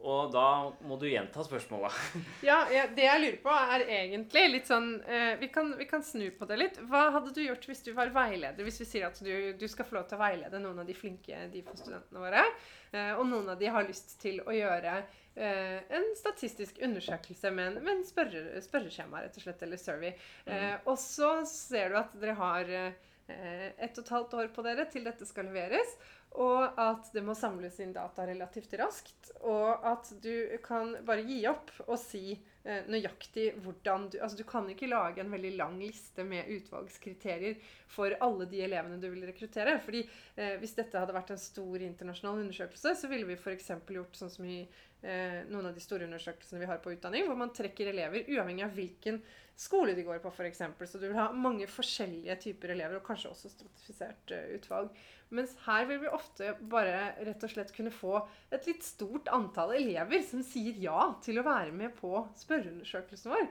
og 0.01 0.31
da 0.33 0.45
må 0.87 0.97
du 0.99 1.07
gjenta 1.09 1.43
spørsmålet. 1.45 1.95
Ja, 2.49 2.63
ja, 2.73 2.87
det 2.89 3.05
jeg 3.05 3.21
lurer 3.21 3.39
på 3.43 3.53
er 3.53 3.83
egentlig 3.85 4.43
litt 4.49 4.69
sånn 4.69 4.95
eh, 5.05 5.35
vi, 5.41 5.51
kan, 5.53 5.73
vi 5.77 5.85
kan 5.89 6.03
snu 6.05 6.25
på 6.37 6.47
det 6.49 6.57
litt. 6.57 6.79
Hva 6.89 7.07
hadde 7.15 7.33
du 7.35 7.41
gjort 7.43 7.67
hvis 7.69 7.83
du 7.85 7.91
var 7.97 8.13
veileder? 8.15 8.65
Hvis 8.65 8.81
vi 8.81 8.87
sier 8.89 9.07
at 9.09 9.19
du, 9.21 9.31
du 9.57 9.67
skal 9.69 9.87
få 9.87 9.99
lov 9.99 10.07
til 10.09 10.17
å 10.17 10.23
veilede 10.23 10.61
noen 10.63 10.81
av 10.81 10.89
de 10.89 10.97
flinke 10.97 11.45
DIFO-studentene 11.53 12.23
våre, 12.23 12.45
eh, 12.91 13.13
og 13.17 13.27
noen 13.29 13.53
av 13.53 13.61
de 13.61 13.69
har 13.71 13.87
lyst 13.87 14.17
til 14.23 14.41
å 14.45 14.55
gjøre 14.55 14.97
eh, 15.35 15.77
en 15.97 16.09
statistisk 16.17 16.81
undersøkelse 16.81 17.53
med 17.53 17.71
en, 17.73 17.79
med 17.85 17.93
en 17.97 18.03
spørre, 18.07 18.63
spørreskjema, 18.65 19.23
rett 19.25 19.37
og 19.37 19.45
slett, 19.45 19.63
eller 19.67 19.81
survey. 19.81 20.15
Eh, 20.45 20.75
og 20.85 20.97
så 21.01 21.37
ser 21.49 21.93
du 21.93 22.01
at 22.01 22.17
dere 22.21 22.37
har 22.41 22.73
eh, 22.79 22.91
ett 23.31 23.97
og 23.97 24.03
et 24.03 24.15
halvt 24.15 24.33
år 24.39 24.51
på 24.55 24.65
dere 24.65 24.87
til 24.91 25.05
dette 25.07 25.27
skal 25.29 25.47
leveres. 25.49 25.95
Og 26.39 26.79
at 26.79 27.09
det 27.11 27.23
må 27.27 27.33
samles 27.35 27.75
inn 27.83 27.91
data 27.91 28.23
relativt 28.27 28.71
raskt. 28.79 29.33
Og 29.43 29.83
at 29.87 30.13
du 30.23 30.47
kan 30.63 30.93
bare 31.07 31.25
gi 31.27 31.41
opp 31.49 31.73
og 31.87 31.97
si 31.99 32.31
eh, 32.31 32.87
nøyaktig 32.87 33.49
hvordan 33.63 34.07
du 34.13 34.15
Altså 34.21 34.39
du 34.39 34.45
kan 34.47 34.69
ikke 34.71 34.87
lage 34.87 35.19
en 35.23 35.33
veldig 35.33 35.51
lang 35.57 35.75
liste 35.81 36.23
med 36.23 36.47
utvalgskriterier 36.55 37.59
for 37.91 38.15
alle 38.23 38.47
de 38.47 38.63
elevene 38.63 39.01
du 39.01 39.09
vil 39.09 39.27
rekruttere. 39.27 39.75
fordi 39.83 40.05
eh, 40.37 40.55
hvis 40.61 40.77
dette 40.79 41.03
hadde 41.03 41.17
vært 41.17 41.35
en 41.35 41.43
stor 41.43 41.83
internasjonal 41.83 42.45
undersøkelse, 42.45 42.95
så 42.95 43.11
ville 43.11 43.27
vi 43.27 43.35
f.eks. 43.35 43.73
gjort 43.91 44.15
sånn 44.15 44.31
som 44.31 44.47
i 44.47 44.61
eh, 44.63 45.43
noen 45.51 45.67
av 45.67 45.75
de 45.75 45.83
store 45.83 46.07
undersøkelsene 46.07 46.63
vi 46.63 46.71
har 46.71 46.79
på 46.79 46.95
utdanning, 46.95 47.27
hvor 47.27 47.39
man 47.39 47.51
trekker 47.51 47.91
elever 47.91 48.23
uavhengig 48.31 48.69
av 48.69 48.77
hvilken 48.77 49.19
skole 49.59 49.95
de 49.97 50.05
går 50.07 50.21
på, 50.23 50.31
f.eks. 50.33 50.61
Så 50.89 50.99
du 51.01 51.07
vil 51.07 51.17
ha 51.19 51.29
mange 51.33 51.67
forskjellige 51.69 52.37
typer 52.47 52.75
elever, 52.75 52.99
og 52.99 53.05
kanskje 53.07 53.31
også 53.33 53.51
stratifisert 53.51 54.33
uh, 54.35 54.47
utvalg. 54.57 54.93
Mens 55.31 55.53
her 55.65 55.85
vil 55.87 56.01
vi 56.01 56.09
ofte 56.11 56.53
bare 56.71 57.13
rett 57.23 57.43
og 57.47 57.51
slett 57.53 57.71
kunne 57.75 57.93
få 57.95 58.17
et 58.51 58.65
litt 58.67 58.83
stort 58.83 59.29
antall 59.31 59.71
elever 59.77 60.25
som 60.27 60.41
sier 60.43 60.75
ja 60.81 61.05
til 61.23 61.39
å 61.39 61.45
være 61.47 61.71
med 61.71 61.93
på 61.95 62.17
spørreundersøkelsen 62.41 63.31
vår. 63.31 63.47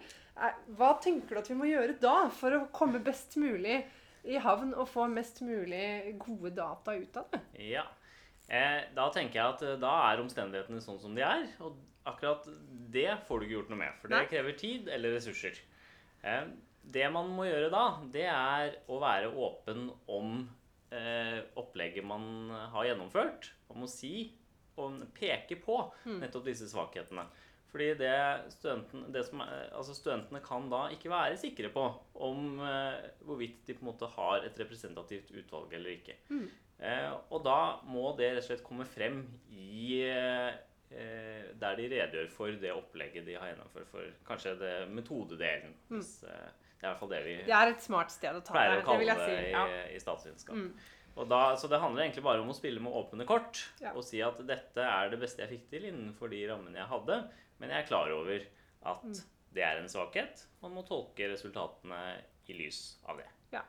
Hva 0.77 0.91
tenker 1.01 1.39
du 1.39 1.41
at 1.41 1.49
vi 1.49 1.57
må 1.57 1.71
gjøre 1.71 1.97
da 2.03 2.29
for 2.37 2.57
å 2.57 2.67
komme 2.77 3.01
best 3.05 3.39
mulig 3.41 3.79
i 4.29 4.37
havn 4.45 4.75
og 4.75 4.89
få 4.93 5.07
mest 5.09 5.41
mulig 5.45 6.19
gode 6.21 6.53
data 6.57 6.93
ut 7.01 7.17
av 7.17 7.31
det? 7.33 7.41
Ja, 7.71 7.87
eh, 8.49 8.83
Da 8.93 9.09
tenker 9.15 9.41
jeg 9.41 9.55
at 9.55 9.65
eh, 9.65 9.79
da 9.81 9.95
er 10.11 10.21
omstendighetene 10.21 10.83
sånn 10.85 11.01
som 11.01 11.17
de 11.17 11.25
er. 11.25 11.49
Og 11.65 11.79
akkurat 12.09 12.45
det 12.93 13.09
får 13.29 13.41
du 13.41 13.47
ikke 13.47 13.57
gjort 13.57 13.73
noe 13.73 13.81
med, 13.81 13.97
for 14.01 14.13
det 14.13 14.19
Nei. 14.21 14.29
krever 14.29 14.57
tid 14.61 14.89
eller 14.93 15.17
ressurser. 15.17 15.57
Eh, 16.23 16.49
det 16.91 17.07
man 17.13 17.31
må 17.35 17.47
gjøre 17.47 17.71
da, 17.73 17.85
det 18.13 18.27
er 18.33 18.75
å 18.91 18.99
være 19.03 19.31
åpen 19.31 19.89
om 20.11 20.41
eh, 20.95 21.39
opplegget 21.61 22.07
man 22.07 22.51
har 22.75 22.89
gjennomført. 22.91 23.53
Man 23.71 23.85
må 23.85 23.91
si 23.91 24.31
og 24.81 25.03
peke 25.13 25.59
på 25.61 25.77
hmm. 26.05 26.21
nettopp 26.23 26.47
disse 26.49 26.69
svakhetene. 26.71 27.27
Fordi 27.71 27.93
det 28.01 28.15
studenten, 28.51 29.05
det 29.15 29.23
som, 29.29 29.43
altså 29.47 29.95
studentene 29.95 30.41
kan 30.43 30.67
da 30.73 30.89
ikke 30.91 31.13
være 31.13 31.39
sikre 31.39 31.71
på 31.71 31.85
om 32.19 32.59
eh, 32.67 33.05
hvorvidt 33.27 33.63
de 33.69 33.77
på 33.77 33.85
en 33.85 33.91
måte 33.93 34.09
har 34.17 34.47
et 34.47 34.59
representativt 34.59 35.31
utvalg 35.31 35.77
eller 35.79 35.95
ikke. 35.95 36.17
Mm. 36.33 36.49
Eh, 36.81 37.13
og 37.31 37.45
da 37.47 37.61
må 37.87 38.11
det 38.19 38.33
rett 38.33 38.43
og 38.43 38.49
slett 38.49 38.67
komme 38.67 38.89
frem 38.89 39.23
i 39.55 40.01
eh, 40.03 40.51
der 40.91 41.77
de 41.79 41.87
redegjør 41.87 42.31
for 42.35 42.57
det 42.63 42.73
opplegget 42.75 43.27
de 43.29 43.37
har 43.39 43.53
gjennomført 43.53 43.91
for 43.93 44.15
kanskje 44.27 44.57
det 44.59 44.75
metodedelen. 44.91 45.77
Mm. 45.91 46.01
Eh, 46.01 46.49
det 46.81 46.87
er 46.87 46.89
i 46.89 46.89
hvert 46.89 47.03
fall 47.03 47.13
det 47.13 47.21
vi 47.27 47.35
det 47.45 47.57
er 47.57 47.75
et 47.75 47.85
smart 47.85 48.15
sted 48.15 48.39
å 48.39 48.41
ta 48.41 48.57
pleier 48.57 48.81
å 48.81 48.87
kalle 48.87 49.15
det, 49.19 49.29
si. 49.29 49.51
ja. 49.53 49.67
i, 49.69 49.83
i 49.95 50.01
statsvitenskap. 50.03 50.57
Mm. 50.57 51.27
Da, 51.31 51.41
så 51.59 51.69
det 51.69 51.81
handler 51.83 52.07
egentlig 52.07 52.23
bare 52.25 52.41
om 52.41 52.49
å 52.49 52.57
spille 52.57 52.81
med 52.81 52.95
åpne 52.97 53.27
kort 53.29 53.59
ja. 53.83 53.91
og 53.93 54.05
si 54.07 54.23
at 54.25 54.39
dette 54.49 54.87
er 54.87 55.11
det 55.13 55.19
beste 55.21 55.43
jeg 55.43 55.51
fikk 55.51 55.67
til 55.75 55.91
innenfor 55.91 56.31
de 56.33 56.39
rammene 56.49 56.81
jeg 56.81 56.89
hadde, 56.89 57.19
men 57.61 57.75
jeg 57.75 57.83
er 57.83 57.91
klar 57.91 58.15
over 58.15 58.47
at 58.89 59.05
mm. 59.05 59.19
det 59.59 59.67
er 59.67 59.83
en 59.83 59.91
svakhet. 59.93 60.47
Man 60.63 60.73
må 60.79 60.87
tolke 60.89 61.29
resultatene 61.29 62.01
i 62.49 62.57
lys 62.57 62.81
av 63.11 63.21
det. 63.21 63.29
Ja. 63.53 63.67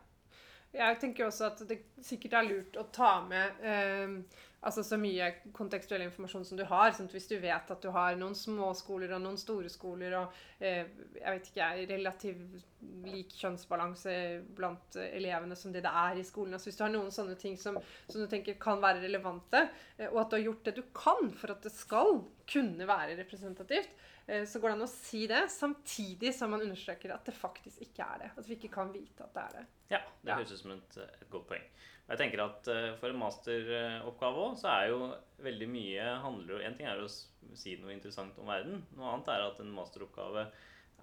Jeg 0.77 1.01
tenker 1.01 1.27
også 1.27 1.49
at 1.49 1.65
det 1.67 1.81
sikkert 2.05 2.37
er 2.39 2.47
lurt 2.47 2.79
å 2.79 2.85
ta 2.95 3.17
med 3.27 3.65
eh, 3.67 4.15
altså 4.61 4.83
så 4.85 4.97
mye 5.01 5.27
kontekstuell 5.57 6.03
informasjon 6.05 6.45
som 6.45 6.59
du 6.59 6.63
har. 6.69 6.93
Sånn 6.93 7.09
hvis 7.11 7.29
du 7.31 7.37
vet 7.41 7.71
at 7.73 7.81
du 7.81 7.89
har 7.93 8.17
noen 8.19 8.35
små 8.37 8.71
skoler 8.77 9.15
og 9.15 9.23
noen 9.23 9.39
store 9.41 9.71
skoler 9.73 10.15
og 10.19 10.35
eh, 10.59 10.85
jeg 11.17 11.35
vet 11.35 11.49
ikke, 11.49 11.69
relativt 11.89 12.67
lik 13.05 13.33
kjønnsbalanse 13.37 14.13
blant 14.57 14.97
elevene 15.01 15.57
som 15.57 15.73
det 15.73 15.83
det 15.85 15.93
er 16.03 16.21
i 16.21 16.27
skolen. 16.27 16.55
Altså 16.57 16.69
hvis 16.69 16.79
du 16.79 16.85
har 16.85 16.93
noen 16.93 17.11
sånne 17.13 17.37
ting 17.41 17.57
som, 17.61 17.79
som 18.07 18.21
du 18.21 18.29
tenker 18.29 18.59
kan 18.61 18.81
være 18.83 19.03
relevante, 19.05 19.65
eh, 19.97 20.09
og 20.11 20.23
at 20.23 20.31
du 20.31 20.37
har 20.37 20.47
gjort 20.51 20.69
det 20.69 20.77
du 20.77 20.85
kan 20.93 21.33
for 21.33 21.55
at 21.55 21.65
det 21.65 21.73
skal 21.73 22.21
kunne 22.51 22.87
være 22.89 23.17
representativt, 23.17 23.93
eh, 24.27 24.45
så 24.45 24.61
går 24.61 24.71
det 24.71 24.77
an 24.77 24.85
å 24.85 24.91
si 24.93 25.23
det, 25.31 25.45
samtidig 25.53 26.35
som 26.37 26.53
man 26.53 26.65
understreker 26.67 27.15
at 27.15 27.25
det 27.25 27.33
faktisk 27.37 27.81
ikke 27.87 28.05
er 28.05 28.25
det. 28.25 28.33
At 28.37 28.49
vi 28.49 28.59
ikke 28.59 28.75
kan 28.77 28.93
vite 28.93 29.25
at 29.25 29.33
det 29.33 29.47
er 29.47 29.57
det. 29.57 29.65
Ja, 29.95 30.05
det 30.21 30.37
høres 30.37 30.53
ut 30.53 30.61
som 30.61 30.75
et, 30.77 31.01
et 31.01 31.29
godt 31.33 31.49
poeng. 31.49 31.65
Jeg 32.11 32.19
tenker 32.19 32.43
at 32.43 32.67
uh, 32.67 32.89
For 32.99 33.11
en 33.11 33.21
masteroppgave 33.21 34.47
òg, 34.47 34.57
så 34.59 34.71
er 34.73 34.89
jo 34.91 35.11
veldig 35.45 35.69
mye 35.71 36.07
handler 36.25 36.65
En 36.67 36.75
ting 36.77 36.89
er 36.89 36.99
å 36.99 37.07
si 37.11 37.77
noe 37.79 37.93
interessant 37.95 38.37
om 38.39 38.51
verden. 38.51 38.83
Noe 38.97 39.13
annet 39.13 39.31
er 39.33 39.45
at 39.45 39.61
en 39.63 39.71
masteroppgave 39.75 40.45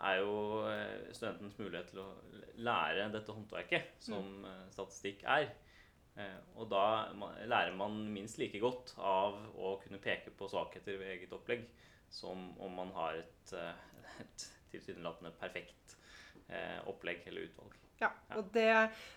er 0.09 0.21
jo 0.21 0.35
uh, 0.69 1.09
studentens 1.11 1.57
mulighet 1.59 1.89
til 1.93 2.03
å 2.05 2.11
lære 2.63 3.09
dette 3.15 3.35
håndverket, 3.35 3.97
som 4.05 4.45
uh, 4.45 4.69
statistikk 4.75 5.25
er. 5.29 5.51
Og 6.59 6.65
da 6.67 7.13
lærer 7.47 7.77
man 7.79 8.01
minst 8.11 8.41
like 8.41 8.59
godt 8.59 8.91
av 8.99 9.37
å 9.55 9.77
kunne 9.79 10.01
peke 10.03 10.33
på 10.35 10.49
svakheter 10.51 10.99
ved 10.99 11.13
eget 11.13 11.37
opplegg 11.37 11.63
som 12.11 12.49
om 12.59 12.75
man 12.75 12.91
har 12.97 13.21
et, 13.21 13.53
et 14.25 14.49
tilsynelatende 14.73 15.31
perfekt 15.39 15.95
opplegg 16.91 17.23
eller 17.31 17.47
utvalg. 17.47 17.79
Ja, 17.99 18.13
og 18.37 18.53
det, 18.55 18.69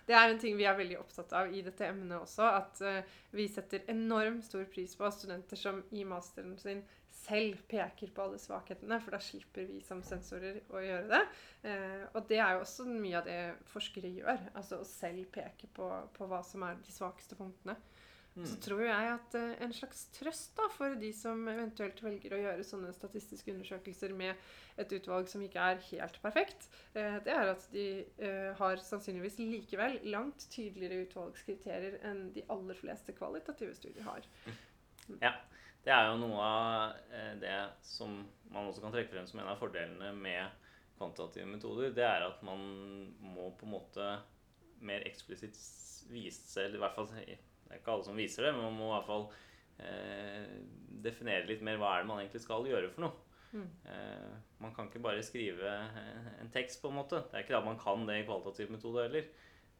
det, 0.07 0.15
er 0.17 0.31
en 0.31 0.39
ting 0.41 0.55
vi 0.57 0.65
er 0.65 0.77
veldig 0.77 0.97
opptatt 0.97 1.33
av 1.37 1.51
i 1.53 1.61
dette 1.65 1.85
emnet 1.85 2.17
også. 2.17 2.47
At 2.49 2.81
uh, 2.81 3.19
vi 3.35 3.45
setter 3.51 3.85
enormt 3.93 4.47
stor 4.47 4.65
pris 4.73 4.95
på 4.97 5.11
studenter 5.13 5.59
som 5.59 5.83
i 5.93 6.05
masteren 6.07 6.57
sin 6.61 6.81
selv 7.11 7.59
peker 7.69 8.09
på 8.15 8.23
alle 8.23 8.39
svakhetene, 8.41 8.97
for 9.03 9.13
da 9.13 9.19
slipper 9.21 9.67
vi 9.69 9.81
som 9.85 10.01
sensorer 10.05 10.63
å 10.73 10.81
gjøre 10.81 11.09
det. 11.11 11.21
Uh, 11.67 12.03
og 12.15 12.25
det 12.31 12.41
er 12.41 12.55
jo 12.55 12.63
også 12.63 12.87
mye 12.89 13.19
av 13.21 13.29
det 13.29 13.39
forskere 13.69 14.13
gjør. 14.17 14.47
Altså 14.55 14.81
å 14.81 14.87
selv 14.87 15.29
peke 15.35 15.69
på, 15.75 15.91
på 16.17 16.31
hva 16.31 16.41
som 16.47 16.65
er 16.65 16.81
de 16.81 16.95
svakeste 16.95 17.37
punktene. 17.37 17.77
Mm. 18.31 18.45
Så 18.47 18.55
tror 18.63 18.79
jeg 18.85 19.07
at 19.11 19.33
uh, 19.35 19.49
en 19.65 19.73
slags 19.75 20.05
trøst 20.15 20.53
da, 20.55 20.69
for 20.71 20.95
de 20.99 21.09
som 21.15 21.41
eventuelt 21.51 21.99
velger 22.03 22.35
å 22.37 22.39
gjøre 22.39 22.63
sånne 22.63 22.93
statistiske 22.95 23.51
undersøkelser 23.51 24.13
med 24.15 24.39
et 24.79 24.95
utvalg 24.95 25.27
som 25.27 25.43
ikke 25.43 25.65
er 25.73 25.81
helt 25.89 26.19
perfekt, 26.23 26.69
uh, 26.95 27.17
det 27.25 27.33
er 27.35 27.51
at 27.51 27.67
de 27.73 27.85
uh, 28.23 28.53
har 28.61 28.79
sannsynligvis 28.87 29.41
likevel 29.41 29.99
langt 30.13 30.47
tydeligere 30.53 31.09
utvalgskriterier 31.09 31.99
enn 32.07 32.29
de 32.37 32.45
aller 32.55 32.79
fleste 32.79 33.15
kvalitative 33.17 33.75
studier 33.75 34.07
har. 34.07 34.27
Mm. 34.47 35.17
Ja. 35.19 35.35
Det 35.81 35.89
er 35.89 36.11
jo 36.11 36.17
noe 36.21 36.41
av 36.45 36.91
det 37.41 37.55
som 37.81 38.19
man 38.53 38.67
også 38.69 38.83
kan 38.83 38.91
trekke 38.93 39.15
frem 39.15 39.25
som 39.25 39.39
en 39.41 39.47
av 39.49 39.57
fordelene 39.57 40.11
med 40.13 40.67
kvantitative 40.99 41.47
metoder. 41.49 41.89
Det 41.97 42.05
er 42.05 42.27
at 42.27 42.43
man 42.45 42.61
må 43.17 43.47
på 43.57 43.65
en 43.65 43.73
måte 43.73 44.11
mer 44.85 45.01
eksplisitt 45.09 45.57
vise, 46.13 46.61
eller 46.61 46.77
i 46.77 46.83
hvert 46.83 46.99
fall 46.99 47.09
det 47.71 47.77
er 47.77 47.83
ikke 47.85 47.93
alle 47.95 48.07
som 48.09 48.19
viser 48.19 48.43
det, 48.43 48.53
men 48.57 48.65
man 48.67 48.75
må 48.75 48.89
i 48.89 48.95
hvert 48.97 49.07
fall 49.07 49.27
eh, 49.87 50.55
definere 51.05 51.47
litt 51.47 51.63
mer 51.63 51.79
hva 51.79 51.95
er 51.95 52.03
det 52.03 52.09
man 52.11 52.19
egentlig 52.19 52.43
skal 52.43 52.67
gjøre 52.67 52.91
for 52.91 53.05
noe. 53.05 53.27
Mm. 53.51 53.67
Eh, 53.93 54.33
man 54.63 54.73
kan 54.75 54.89
ikke 54.89 55.03
bare 55.03 55.23
skrive 55.23 55.71
eh, 55.71 56.27
en 56.43 56.51
tekst, 56.51 56.81
på 56.83 56.91
en 56.91 56.99
måte. 56.99 57.23
Det 57.29 57.39
er 57.39 57.45
ikke 57.45 57.55
da 57.55 57.63
man 57.63 57.79
kan 57.79 58.03
det 58.07 58.19
i 58.19 58.27
kvalitativ 58.27 58.75
metode 58.75 59.07
heller. 59.07 59.31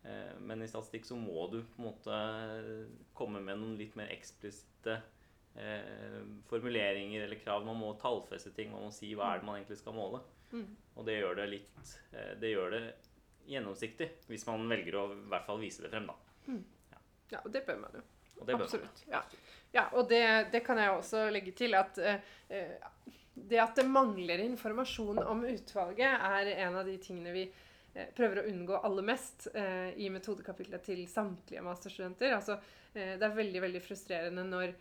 Eh, 0.08 0.34
men 0.40 0.64
i 0.64 0.70
statistikk 0.72 1.12
så 1.12 1.20
må 1.20 1.50
du 1.52 1.60
på 1.62 1.82
en 1.82 1.90
måte 1.90 2.22
komme 3.18 3.44
med 3.44 3.60
noen 3.60 3.78
litt 3.80 4.00
mer 4.00 4.12
eksplisitte 4.16 4.98
eh, 5.60 6.20
formuleringer 6.50 7.28
eller 7.28 7.44
krav. 7.44 7.68
Man 7.68 7.80
må 7.80 7.94
tallfeste 8.02 8.56
ting. 8.56 8.72
Man 8.74 8.88
må 8.88 8.96
si 8.96 9.14
hva 9.16 9.34
er 9.34 9.42
det 9.42 9.50
man 9.50 9.60
egentlig 9.60 9.80
skal 9.84 9.98
måle. 9.98 10.24
Mm. 10.52 10.68
Og 10.96 11.08
det 11.08 11.22
gjør 11.22 11.38
det 11.40 11.48
litt 11.48 11.92
eh, 12.12 12.34
Det 12.42 12.50
gjør 12.52 12.74
det 12.74 12.82
gjennomsiktig 13.48 14.08
hvis 14.28 14.44
man 14.50 14.68
velger 14.70 14.98
å 15.00 15.06
i 15.16 15.22
hvert 15.32 15.48
fall 15.48 15.62
vise 15.62 15.84
det 15.84 15.92
frem, 15.94 16.10
da. 16.10 16.18
Mm. 16.52 16.64
Ja, 17.32 17.41
og 17.44 17.52
det 17.54 17.63
bør 17.67 17.80
man 17.82 17.98
jo. 18.00 18.04
Absolutt. 18.41 19.04
Ja. 19.10 19.22
ja. 19.72 19.88
og 19.94 20.08
det, 20.10 20.24
det, 20.52 20.63
kan 20.65 20.80
jeg 20.82 20.91
også 20.91 21.28
legge 21.34 21.54
til 21.58 21.76
at 21.78 21.98
eh, 22.02 22.24
det 23.34 23.60
at 23.62 23.76
det 23.78 23.86
mangler 23.88 24.41
informasjon 24.44 25.22
om 25.24 25.44
utvalget, 25.48 26.15
er 26.17 26.50
en 26.65 26.80
av 26.82 26.88
de 26.89 26.98
tingene 27.02 27.34
vi 27.36 27.46
uh, 27.48 28.08
prøver 28.17 28.41
å 28.41 28.48
unngå 28.50 28.82
aller 28.82 29.06
mest 29.08 29.48
eh, 29.54 29.94
i 30.02 30.10
metodekapitlet 30.13 30.84
til 30.89 31.06
samtlige 31.10 31.63
masterstudenter. 31.65 32.36
Altså, 32.36 32.58
det 32.91 33.24
er 33.24 33.38
veldig, 33.38 33.62
veldig 33.63 33.82
frustrerende 33.86 34.44
når 34.44 34.74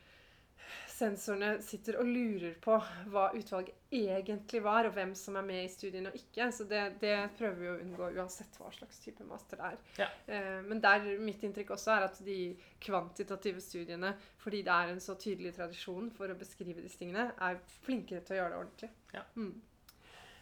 sensorene 1.00 1.50
sitter 1.64 1.98
og 2.00 2.08
lurer 2.08 2.56
på 2.62 2.76
hva 3.12 3.30
utvalget 3.36 3.76
egentlig 3.90 4.60
var, 4.62 4.86
og 4.86 4.94
hvem 4.94 5.14
som 5.18 5.38
er 5.40 5.46
med 5.46 5.64
i 5.64 5.70
studiene 5.72 6.12
og 6.12 6.18
ikke. 6.18 6.50
Så 6.54 6.66
det, 6.70 6.82
det 7.02 7.14
prøver 7.38 7.58
vi 7.58 7.70
å 7.70 7.78
unngå 7.82 8.10
uansett 8.18 8.58
hva 8.60 8.70
slags 8.74 9.00
type 9.02 9.26
master 9.28 9.60
det 9.60 9.70
er. 9.70 9.80
Ja. 10.02 10.10
Eh, 10.34 10.60
men 10.66 10.82
der 10.84 11.08
mitt 11.22 11.42
inntrykk 11.46 11.74
også 11.76 11.94
er 11.96 12.06
at 12.10 12.20
de 12.26 12.38
kvantitative 12.82 13.64
studiene, 13.64 14.14
fordi 14.42 14.62
det 14.66 14.76
er 14.76 14.92
en 14.92 15.02
så 15.02 15.16
tydelig 15.20 15.54
tradisjon 15.56 16.12
for 16.16 16.30
å 16.30 16.38
beskrive 16.38 16.84
disse 16.84 17.00
tingene, 17.00 17.30
er 17.40 17.60
flinkere 17.86 18.24
til 18.24 18.36
å 18.36 18.42
gjøre 18.42 18.54
det 18.54 18.62
ordentlig. 18.62 18.92
Ja. 19.16 19.26
Mm. 19.36 19.54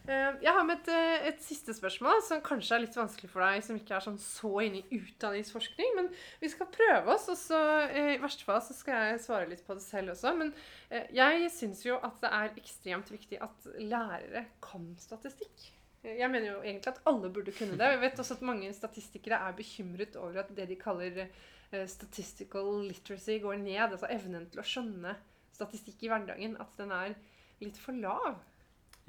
Eh, 0.09 0.37
jeg 0.40 0.55
har 0.57 0.64
med 0.64 0.79
et, 0.79 0.88
eh, 0.88 1.27
et, 1.29 1.40
siste 1.44 1.75
spørsmål, 1.77 2.23
som 2.25 2.40
kanskje 2.40 2.77
er 2.79 2.81
litt 2.87 2.94
vanskelig 2.97 3.29
for 3.29 3.44
deg 3.44 3.61
som 3.64 3.77
ikke 3.77 3.92
er 3.92 4.05
sånn 4.07 4.16
så 4.23 4.53
inne 4.64 4.81
i 4.81 5.01
utdanningsforskning. 5.03 5.90
Men 5.99 6.07
vi 6.40 6.49
skal 6.49 6.71
prøve 6.73 7.12
oss, 7.12 7.27
og 7.29 7.37
så 7.37 7.59
eh, 7.90 8.14
i 8.14 8.21
verste 8.23 8.47
fall 8.47 8.62
så 8.64 8.77
skal 8.77 9.03
jeg 9.12 9.18
svare 9.27 9.51
litt 9.51 9.66
på 9.66 9.77
det 9.77 9.85
selv 9.85 10.14
også. 10.14 10.33
Men 10.38 10.55
jeg 11.12 11.51
syns 11.53 11.83
jo 11.85 11.99
at 12.01 12.16
det 12.23 12.31
er 12.33 12.57
ekstremt 12.57 13.12
viktig 13.12 13.40
at 13.44 13.66
lærere 13.77 14.47
kan 14.64 14.87
statistikk. 15.01 15.66
Jeg 16.07 16.31
mener 16.33 16.55
jo 16.55 16.62
egentlig 16.62 16.94
at 16.94 17.03
alle 17.11 17.29
burde 17.29 17.53
kunne 17.53 17.77
det. 17.77 17.90
Jeg 17.92 18.01
vet 18.01 18.23
også 18.23 18.38
at 18.38 18.47
mange 18.49 18.71
statistikere 18.73 19.42
er 19.44 19.59
bekymret 19.59 20.16
over 20.16 20.40
at 20.40 20.55
det 20.57 20.71
de 20.71 20.79
kaller 20.81 21.27
statistical 21.90 22.71
literacy 22.87 23.42
går 23.42 23.59
ned. 23.61 23.90
Altså 23.90 24.09
evnen 24.14 24.47
til 24.49 24.62
å 24.62 24.64
skjønne 24.64 25.18
statistikk 25.53 26.07
i 26.07 26.12
hverdagen. 26.14 26.57
At 26.62 26.73
den 26.81 26.94
er 26.97 27.12
litt 27.61 27.83
for 27.83 27.99
lav. 27.99 28.40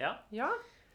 Ja. 0.01 0.17
ja. 0.35 0.49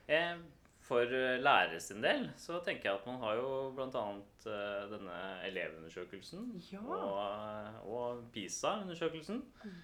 Eh, 0.08 0.36
for 0.84 1.08
eh, 1.08 1.38
lærere 1.40 1.80
sin 1.80 2.02
del 2.04 2.26
så 2.36 2.58
tenker 2.64 2.90
jeg 2.90 2.98
at 2.98 3.06
man 3.08 3.22
har 3.22 3.38
jo 3.38 3.48
bl.a. 3.76 4.04
Eh, 4.52 4.82
denne 4.92 5.16
elevundersøkelsen 5.48 6.50
ja. 6.72 6.82
og, 6.84 7.88
og 7.88 8.22
PISA-undersøkelsen. 8.34 9.42
Mm. 9.64 9.82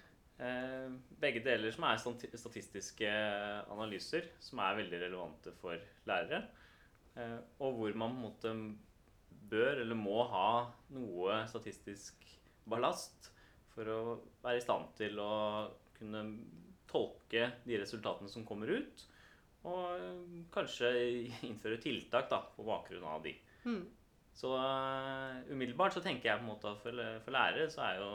Begge 1.21 1.43
deler 1.45 1.69
som 1.69 1.83
er 1.85 1.99
statistiske 2.01 3.09
analyser, 3.69 4.25
som 4.41 4.57
er 4.65 4.79
veldig 4.79 5.01
relevante 5.03 5.51
for 5.59 5.77
lærere. 6.09 6.39
Og 7.61 7.75
hvor 7.77 7.93
man 7.93 8.15
på 8.15 8.17
en 8.17 8.23
måte 8.23 8.53
bør 9.51 9.83
eller 9.83 9.99
må 9.99 10.23
ha 10.31 10.47
noe 10.95 11.43
statistisk 11.51 12.25
ballast 12.65 13.29
for 13.75 13.93
å 13.93 13.99
være 14.41 14.57
i 14.57 14.65
stand 14.65 14.89
til 14.97 15.21
å 15.21 15.35
kunne 15.99 16.23
tolke 16.89 17.51
de 17.67 17.77
resultatene 17.77 18.31
som 18.31 18.47
kommer 18.47 18.73
ut, 18.73 19.05
og 19.67 20.45
kanskje 20.53 20.91
innføre 21.47 21.79
tiltak 21.81 22.29
da, 22.31 22.41
på 22.55 22.65
bakgrunn 22.65 23.05
av 23.07 23.25
de. 23.25 23.33
Mm. 23.65 23.83
Så 24.33 24.53
uh, 24.55 25.41
umiddelbart 25.51 25.93
så 25.93 26.03
tenker 26.03 26.31
jeg 26.31 26.39
på 26.39 26.45
en 26.45 26.51
måte 26.53 26.71
at 26.71 26.79
for, 26.81 27.01
for 27.25 27.35
lærere 27.35 27.67
så 27.69 27.83
er 27.85 27.99
jo, 27.99 28.11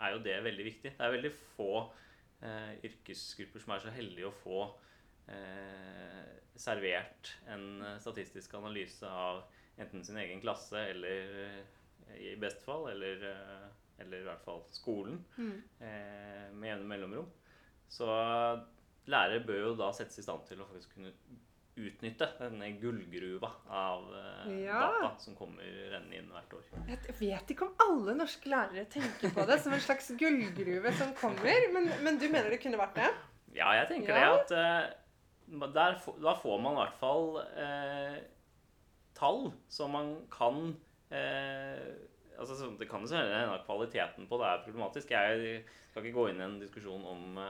er 0.00 0.14
jo, 0.14 0.22
det 0.24 0.36
veldig 0.46 0.68
viktig. 0.68 0.94
Det 0.96 1.06
er 1.06 1.16
veldig 1.16 1.32
få 1.56 1.72
uh, 1.82 2.72
yrkesgrupper 2.86 3.64
som 3.64 3.74
er 3.74 3.82
så 3.84 3.94
heldige 3.94 4.30
å 4.30 4.38
få 4.44 4.62
uh, 4.70 6.30
servert 6.60 7.34
en 7.50 7.84
statistisk 8.02 8.54
analyse 8.58 9.06
av 9.06 9.44
enten 9.80 10.04
sin 10.04 10.18
egen 10.20 10.42
klasse 10.42 10.80
eller 10.92 11.30
i 12.20 12.34
beste 12.40 12.60
fall, 12.66 12.88
eller, 12.90 13.22
eller 14.02 14.18
i 14.18 14.26
hvert 14.26 14.42
fall 14.44 14.64
skolen, 14.74 15.20
mm. 15.38 15.54
med 16.58 16.66
jevne 16.66 16.88
mellomrom. 16.90 17.28
Så 17.88 18.08
lærere 19.10 19.44
bør 19.46 19.62
jo 19.68 19.76
da 19.78 19.90
settes 19.96 20.20
i 20.20 20.26
stand 20.26 20.46
til 20.48 20.62
å 20.62 20.68
faktisk 20.70 20.96
kunne 20.96 21.12
utnytte 21.80 22.26
denne 22.40 22.70
gullgruva 22.80 23.50
av 23.72 24.06
uh, 24.10 24.48
ja. 24.50 24.80
data 24.80 25.10
som 25.22 25.36
kommer 25.38 25.64
rennende 25.92 26.18
inn 26.18 26.30
hvert 26.32 26.56
år. 26.58 26.66
Jeg 26.90 27.16
vet 27.20 27.52
ikke 27.54 27.68
om 27.68 27.84
alle 27.86 28.16
norske 28.18 28.50
lærere 28.50 28.86
tenker 28.90 29.32
på 29.36 29.46
det 29.48 29.60
som 29.62 29.74
en 29.76 29.84
slags 29.84 30.10
gullgruve 30.20 30.92
som 30.98 31.14
kommer, 31.18 31.68
men, 31.74 31.90
men 32.04 32.18
du 32.20 32.26
mener 32.28 32.50
det 32.52 32.60
kunne 32.62 32.80
vært 32.80 32.98
det? 32.98 33.10
Ja, 33.56 33.70
jeg 33.80 33.88
tenker 33.94 34.18
ja. 34.18 34.34
det. 34.34 34.58
at 34.58 34.98
uh, 35.54 35.70
der, 35.70 35.96
Da 36.22 36.36
får 36.38 36.60
man 36.62 36.76
i 36.76 36.82
hvert 36.82 37.00
fall 37.00 37.32
uh, 37.40 38.20
tall 39.18 39.50
som 39.70 39.96
man 39.96 40.14
kan 40.32 40.70
altså, 41.10 42.68
Det 42.78 42.86
kan 42.88 43.02
jo 43.02 43.18
hende 43.18 43.56
kvaliteten 43.66 44.28
på 44.30 44.38
det 44.38 44.46
er 44.46 44.62
problematisk. 44.62 45.10
Jeg 45.10 45.64
skal 45.90 46.06
ikke 46.06 46.14
gå 46.14 46.28
inn 46.30 46.38
i 46.38 46.46
en 46.46 46.60
diskusjon 46.60 47.02
om 47.10 47.40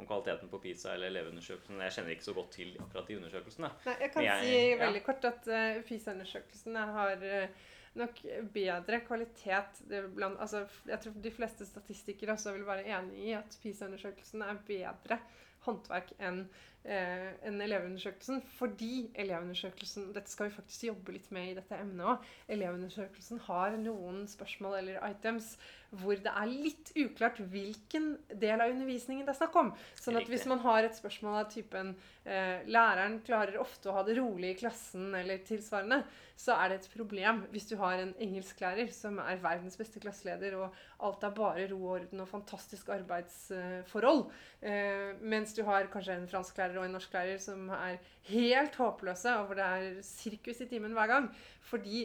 om 0.00 0.06
kvaliteten 0.08 0.48
på 0.52 0.60
PISA 0.62 0.94
eller 0.94 1.12
elevundersøkelsen. 1.12 1.82
Jeg 1.84 1.96
kjenner 1.96 2.14
ikke 2.16 2.28
så 2.28 2.36
godt 2.36 2.54
til 2.56 2.72
akkurat 2.80 3.10
de 3.10 3.18
undersøkelsene. 3.20 3.72
Nei, 3.86 3.96
jeg 4.04 4.14
kan 4.14 4.26
jeg, 4.26 4.46
si 4.46 4.80
veldig 4.80 5.02
ja. 5.02 5.06
kort 5.10 5.28
at 5.28 5.50
uh, 5.50 5.82
PISA-undersøkelsene 5.88 6.86
har 6.96 7.26
uh, 7.26 7.68
nok 8.00 8.22
bedre 8.54 9.00
kvalitet 9.06 9.82
blant, 10.14 10.40
altså, 10.40 10.64
Jeg 10.86 11.00
tror 11.04 11.20
de 11.22 11.34
fleste 11.34 11.66
statistikere 11.66 12.32
også 12.36 12.54
vil 12.56 12.66
være 12.66 12.86
enig 12.86 13.28
i 13.28 13.36
at 13.38 13.58
PISA-undersøkelsen 13.62 14.46
er 14.46 14.64
bedre 14.66 15.20
håndverk 15.66 16.14
enn 16.24 16.44
eh, 16.44 16.79
enn 16.84 17.60
elevundersøkelsen. 17.60 18.40
Fordi 18.56 19.10
elevundersøkelsen 19.20 20.12
Dette 20.16 20.32
skal 20.32 20.48
vi 20.48 20.56
faktisk 20.56 20.88
jobbe 20.88 21.16
litt 21.16 21.28
med 21.34 21.50
i 21.50 21.58
dette 21.58 21.76
emnet 21.76 22.06
òg. 22.14 22.30
Elevundersøkelsen 22.56 23.42
har 23.48 23.76
noen 23.80 24.24
spørsmål 24.30 24.80
eller 24.80 25.04
items 25.10 25.54
hvor 25.90 26.14
det 26.22 26.30
er 26.30 26.50
litt 26.50 26.92
uklart 26.94 27.40
hvilken 27.50 28.12
del 28.30 28.62
av 28.62 28.70
undervisningen 28.70 29.26
det 29.26 29.32
er 29.32 29.40
snakk 29.40 29.56
om. 29.58 29.70
Sånn 29.98 30.20
at 30.20 30.28
hvis 30.30 30.46
man 30.50 30.62
har 30.62 30.86
et 30.86 30.94
spørsmål 30.94 31.40
av 31.40 31.48
typen 31.50 31.96
eh, 32.22 32.62
'Læreren 32.62 33.18
klarer 33.26 33.58
ofte 33.58 33.90
å 33.90 33.96
ha 33.96 34.04
det 34.06 34.14
rolig 34.20 34.52
i 34.52 34.58
klassen', 34.60 35.10
eller 35.18 35.42
tilsvarende, 35.42 36.04
så 36.38 36.54
er 36.56 36.70
det 36.70 36.76
et 36.78 36.92
problem 36.94 37.42
hvis 37.50 37.66
du 37.72 37.74
har 37.80 37.98
en 37.98 38.14
engelsklærer 38.22 38.92
som 38.94 39.18
er 39.18 39.42
verdens 39.42 39.76
beste 39.76 40.00
klasseleder, 40.00 40.54
og 40.62 40.78
alt 41.02 41.26
er 41.26 41.34
bare 41.34 41.66
ro 41.72 41.80
og 41.82 41.96
orden 41.98 42.22
og 42.22 42.30
fantastisk 42.30 42.88
arbeidsforhold, 42.94 44.24
eh, 44.62 45.18
mens 45.20 45.56
du 45.58 45.64
har 45.66 45.90
kanskje 45.90 46.20
en 46.20 46.30
fransklærer 46.30 46.69
og 46.78 46.86
en 46.86 46.94
norsklærer 46.94 47.40
som 47.42 47.68
er 47.74 47.98
helt 48.30 48.76
håpløse, 48.78 49.32
og 49.38 49.48
hvor 49.48 49.58
det 49.58 49.66
er 49.66 50.02
sirkus 50.06 50.62
i 50.62 50.68
timen 50.70 50.94
hver 50.96 51.10
gang. 51.10 51.28
Fordi 51.70 52.04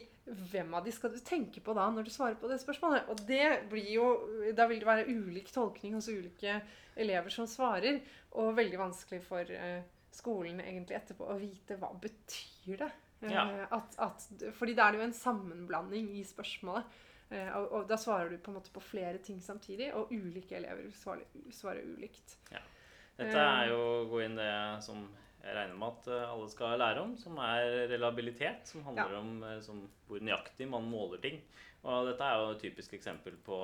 hvem 0.51 0.73
av 0.77 0.85
de 0.85 0.93
skal 0.93 1.13
du 1.13 1.19
tenke 1.25 1.61
på 1.63 1.73
da 1.77 1.85
når 1.93 2.07
du 2.07 2.13
svarer 2.13 2.37
på 2.39 2.49
det 2.49 2.59
spørsmålet? 2.61 3.09
Og 3.11 3.21
det 3.27 3.67
blir 3.71 3.89
jo, 3.93 4.07
Da 4.57 4.67
vil 4.69 4.81
det 4.81 4.89
være 4.89 5.07
ulik 5.09 5.51
tolkning 5.53 5.97
hos 5.97 6.09
ulike 6.09 6.59
elever 6.95 7.33
som 7.33 7.47
svarer, 7.49 7.99
og 8.39 8.55
veldig 8.57 8.79
vanskelig 8.79 9.21
for 9.25 9.45
uh, 9.45 9.81
skolen 10.15 10.61
egentlig 10.63 10.97
etterpå 10.97 11.27
å 11.27 11.39
vite 11.39 11.77
hva 11.79 11.91
betyr 12.01 12.85
det. 12.85 12.91
Uh, 13.23 13.31
ja. 13.31 13.45
at, 13.73 13.97
at, 14.01 14.29
fordi 14.57 14.75
da 14.77 14.87
er 14.87 14.95
det 14.95 15.01
jo 15.01 15.09
en 15.09 15.17
sammenblanding 15.17 16.13
i 16.19 16.23
spørsmålet. 16.27 17.01
Uh, 17.31 17.51
og, 17.57 17.65
og, 17.65 17.81
da 17.89 17.97
svarer 17.99 18.31
du 18.31 18.37
på 18.37 18.51
en 18.51 18.59
måte 18.59 18.73
på 18.73 18.83
flere 18.83 19.21
ting 19.23 19.41
samtidig, 19.43 19.91
og 19.97 20.13
ulike 20.13 20.57
elever 20.57 20.89
svarer, 20.97 21.25
svarer 21.53 21.85
ulikt. 21.95 22.37
Ja. 22.53 22.61
Dette 23.15 23.43
er 23.43 23.69
jo 23.71 23.77
å 23.79 24.07
gå 24.11 24.25
inn 24.25 24.35
det 24.39 24.51
som 24.83 25.05
jeg 25.45 25.53
regner 25.53 25.77
med 25.77 25.93
at 25.93 26.09
eh, 26.09 26.33
alle 26.33 26.49
skal 26.49 26.79
lære 26.81 27.05
om, 27.05 27.13
som 27.21 27.37
er 27.45 27.85
relabilitet. 27.91 28.65
Som 28.71 28.85
handler 28.87 29.13
ja. 29.13 29.21
om 29.21 29.45
eh, 29.45 29.61
som, 29.65 29.83
hvor 30.09 30.23
nøyaktig 30.25 30.67
man 30.71 30.89
måler 30.89 31.21
ting. 31.23 31.39
Og 31.85 32.09
dette 32.09 32.25
er 32.25 32.41
jo 32.41 32.53
et 32.55 32.63
typisk 32.65 32.95
eksempel 32.97 33.37
på 33.45 33.59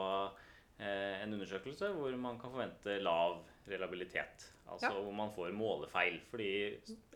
eh, 0.77 1.17
en 1.23 1.33
undersøkelse 1.33 1.89
hvor 1.97 2.17
man 2.21 2.37
kan 2.41 2.53
forvente 2.53 2.99
lav 3.01 3.39
relabilitet. 3.71 4.51
Altså 4.71 4.87
ja. 4.87 5.01
hvor 5.03 5.11
man 5.11 5.33
får 5.35 5.51
målefeil, 5.57 6.15
fordi 6.29 6.51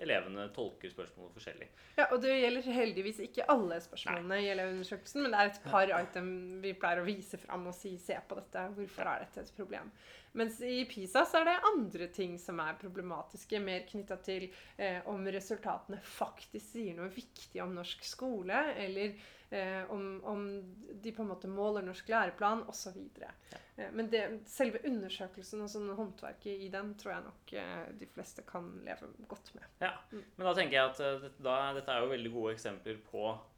elevene 0.03 0.49
tolker 0.55 0.91
spørsmålet 0.91 1.37
forskjellig. 1.37 1.67
Ja, 1.95 2.09
Og 2.09 2.19
det 2.25 2.33
gjelder 2.35 2.67
heldigvis 2.75 3.21
ikke 3.23 3.45
alle 3.53 3.77
spørsmålene 3.85 4.33
Nei. 4.33 4.41
i 4.43 4.51
elevundersøkelsen, 4.51 5.23
men 5.23 5.31
det 5.31 5.39
er 5.39 5.53
et 5.53 5.61
par 5.69 5.93
item 6.01 6.29
vi 6.65 6.73
pleier 6.75 6.99
å 6.99 7.07
vise 7.07 7.39
fram 7.39 7.69
og 7.71 7.77
si 7.77 7.93
se 8.01 8.17
på 8.27 8.37
dette. 8.41 8.65
Hvorfor 8.75 9.13
er 9.13 9.23
dette 9.23 9.45
et 9.45 9.55
problem? 9.55 9.93
Mens 10.35 10.61
i 10.61 10.85
PISA 10.85 11.23
så 11.25 11.39
er 11.39 11.45
det 11.47 11.59
andre 11.69 12.07
ting 12.11 12.35
som 12.39 12.59
er 12.59 12.75
problematiske, 12.79 13.59
mer 13.63 13.85
knytta 13.87 14.17
til 14.25 14.49
eh, 14.75 14.99
om 15.07 15.23
resultatene 15.31 16.01
faktisk 16.03 16.73
sier 16.73 16.97
noe 16.97 17.07
viktig 17.13 17.61
om 17.63 17.71
norsk 17.77 18.03
skole, 18.03 18.57
eller 18.75 19.15
eh, 19.49 19.87
om, 19.95 20.19
om, 20.27 20.43
de 20.91 21.13
på 21.15 21.23
en 21.23 21.31
måte 21.31 21.47
måler 21.47 21.87
norsk 21.87 22.11
læreplan, 22.11 22.65
osv. 22.67 22.99
Ja. 23.21 23.31
Eh, 23.77 23.93
men 23.95 24.11
det, 24.11 24.25
selve 24.51 24.83
undersøkelsen 24.91 25.63
og 25.63 25.71
sånn 25.71 25.87
håndverket 25.95 26.67
i 26.67 26.69
den 26.73 26.91
tror 26.99 27.15
jeg 27.15 27.27
nok 27.29 27.57
eh, 27.63 27.81
de 28.03 28.11
fleste 28.11 28.43
kan 28.49 28.67
leve 28.83 29.13
godt 29.31 29.53
med. 29.55 29.71
Ja, 29.87 29.95
mm. 30.11 30.23
Men 30.35 30.49
da 30.49 30.55
tenker 30.59 30.81
jeg 30.81 30.91
at 30.91 31.39
da, 31.39 31.59
dette 31.79 31.95
er 31.95 32.03
jo 32.03 32.11
veldig 32.11 32.35
gode 32.35 32.57
eksempler 32.57 32.99
på 33.07 33.29
eh, 33.31 33.54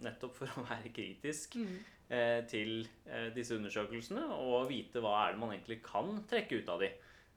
nettopp 0.00 0.38
for 0.38 0.48
å 0.48 0.62
være 0.64 0.88
kritisk. 0.94 1.58
Mm 1.60 1.74
Eh, 2.12 2.42
til 2.44 2.82
eh, 3.08 3.30
disse 3.32 3.56
undersøkelsene 3.56 4.26
og 4.36 4.66
vite 4.68 5.00
hva 5.00 5.14
er 5.22 5.32
det 5.32 5.40
man 5.40 5.54
egentlig 5.54 5.78
kan 5.86 6.10
trekke 6.28 6.60
ut 6.60 6.68
av 6.68 6.82
de. 6.84 6.90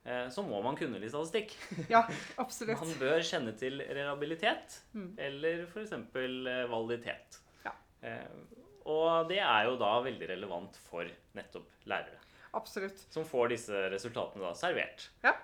Eh, 0.04 0.26
så 0.34 0.44
må 0.44 0.60
man 0.64 0.76
kunne 0.76 1.00
litt 1.00 1.14
statistikk. 1.14 1.56
Ja, 1.94 2.02
absolutt. 2.44 2.82
Man 2.84 2.92
bør 3.00 3.24
kjenne 3.24 3.56
til 3.60 3.80
reliabilitet 3.80 4.82
mm. 4.92 5.14
eller 5.24 5.64
f.eks. 5.70 5.96
validitet. 6.74 7.40
Ja. 7.64 7.74
Og 8.92 9.32
det 9.32 9.40
er 9.40 9.70
jo 9.70 9.80
da 9.80 9.94
veldig 10.04 10.32
relevant 10.36 10.76
for 10.90 11.08
nettopp 11.38 11.88
lærere. 11.88 12.20
Absolutt. 12.58 13.06
Som 13.14 13.28
får 13.28 13.54
disse 13.54 13.86
resultatene 13.94 14.44
da 14.48 14.54
servert. 14.58 15.08
Ja, 15.24 15.36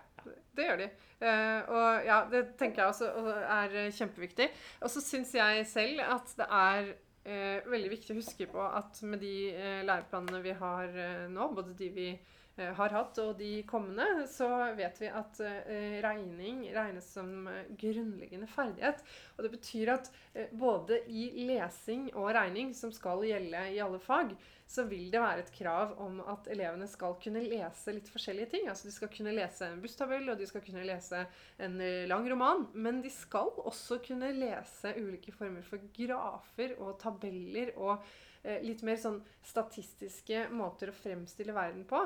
det 0.58 0.68
gjør 0.68 0.84
de. 0.84 0.90
og 1.24 2.06
ja, 2.08 2.20
det 2.32 2.44
tenker 2.60 2.84
jeg 2.84 2.92
også 2.94 3.38
er 3.42 3.78
kjempeviktig. 3.96 4.50
Og 4.82 4.92
så 4.92 5.02
syns 5.04 5.34
jeg 5.38 5.66
selv 5.70 6.04
at 6.06 6.36
det 6.40 6.48
er 6.50 6.94
eh, 7.28 7.64
veldig 7.70 7.92
viktig 7.94 8.14
å 8.14 8.20
huske 8.20 8.48
på 8.52 8.64
at 8.64 9.02
med 9.08 9.22
de 9.24 9.34
eh, 9.54 9.82
læreplanene 9.88 10.42
vi 10.44 10.56
har 10.60 10.88
eh, 10.90 11.26
nå, 11.32 11.50
både 11.56 11.76
de 11.80 11.90
vi 11.96 12.10
eh, 12.14 12.32
har 12.78 12.94
hatt 12.94 13.18
og 13.24 13.38
de 13.40 13.64
kommende, 13.70 14.28
så 14.30 14.48
vet 14.78 15.00
vi 15.02 15.10
at 15.10 15.40
eh, 15.42 16.00
regning 16.06 16.66
regnes 16.76 17.08
som 17.16 17.48
eh, 17.50 17.70
grunnleggende 17.80 18.50
ferdighet. 18.52 19.02
Og 19.38 19.48
det 19.48 19.54
betyr 19.56 19.94
at 19.96 20.12
både 20.58 21.00
i 21.10 21.30
lesing 21.48 22.12
og 22.14 22.32
regning, 22.36 22.74
som 22.78 22.94
skal 22.94 23.26
gjelde 23.26 23.64
i 23.74 23.82
alle 23.82 24.02
fag, 24.02 24.36
så 24.74 24.86
vil 24.90 25.12
det 25.14 25.22
være 25.22 25.44
et 25.44 25.52
krav 25.54 25.94
om 26.02 26.20
at 26.32 26.48
elevene 26.52 26.88
skal 26.90 27.16
kunne 27.22 27.44
lese 27.46 27.94
litt 27.94 28.10
forskjellige 28.10 28.52
ting. 28.56 28.68
Altså 28.72 28.88
De 28.88 28.96
skal 28.96 29.12
kunne 29.14 29.36
lese 29.36 29.68
en 29.68 29.82
busstabell, 29.84 30.30
og 30.32 30.40
de 30.40 30.48
skal 30.50 30.64
kunne 30.66 30.86
lese 30.88 31.24
en 31.62 31.80
eh, 31.84 32.08
lang 32.10 32.28
roman. 32.32 32.66
Men 32.74 33.02
de 33.04 33.12
skal 33.14 33.52
også 33.64 34.00
kunne 34.06 34.32
lese 34.38 34.96
ulike 34.98 35.36
former 35.36 35.66
for 35.68 35.84
grafer 35.94 36.78
og 36.80 36.98
tabeller 37.04 37.74
og 37.76 37.98
eh, 38.44 38.64
litt 38.66 38.82
mer 38.88 38.98
sånn 39.02 39.22
statistiske 39.46 40.48
måter 40.56 40.90
å 40.90 40.98
fremstille 41.04 41.56
verden 41.56 41.86
på. 41.90 42.06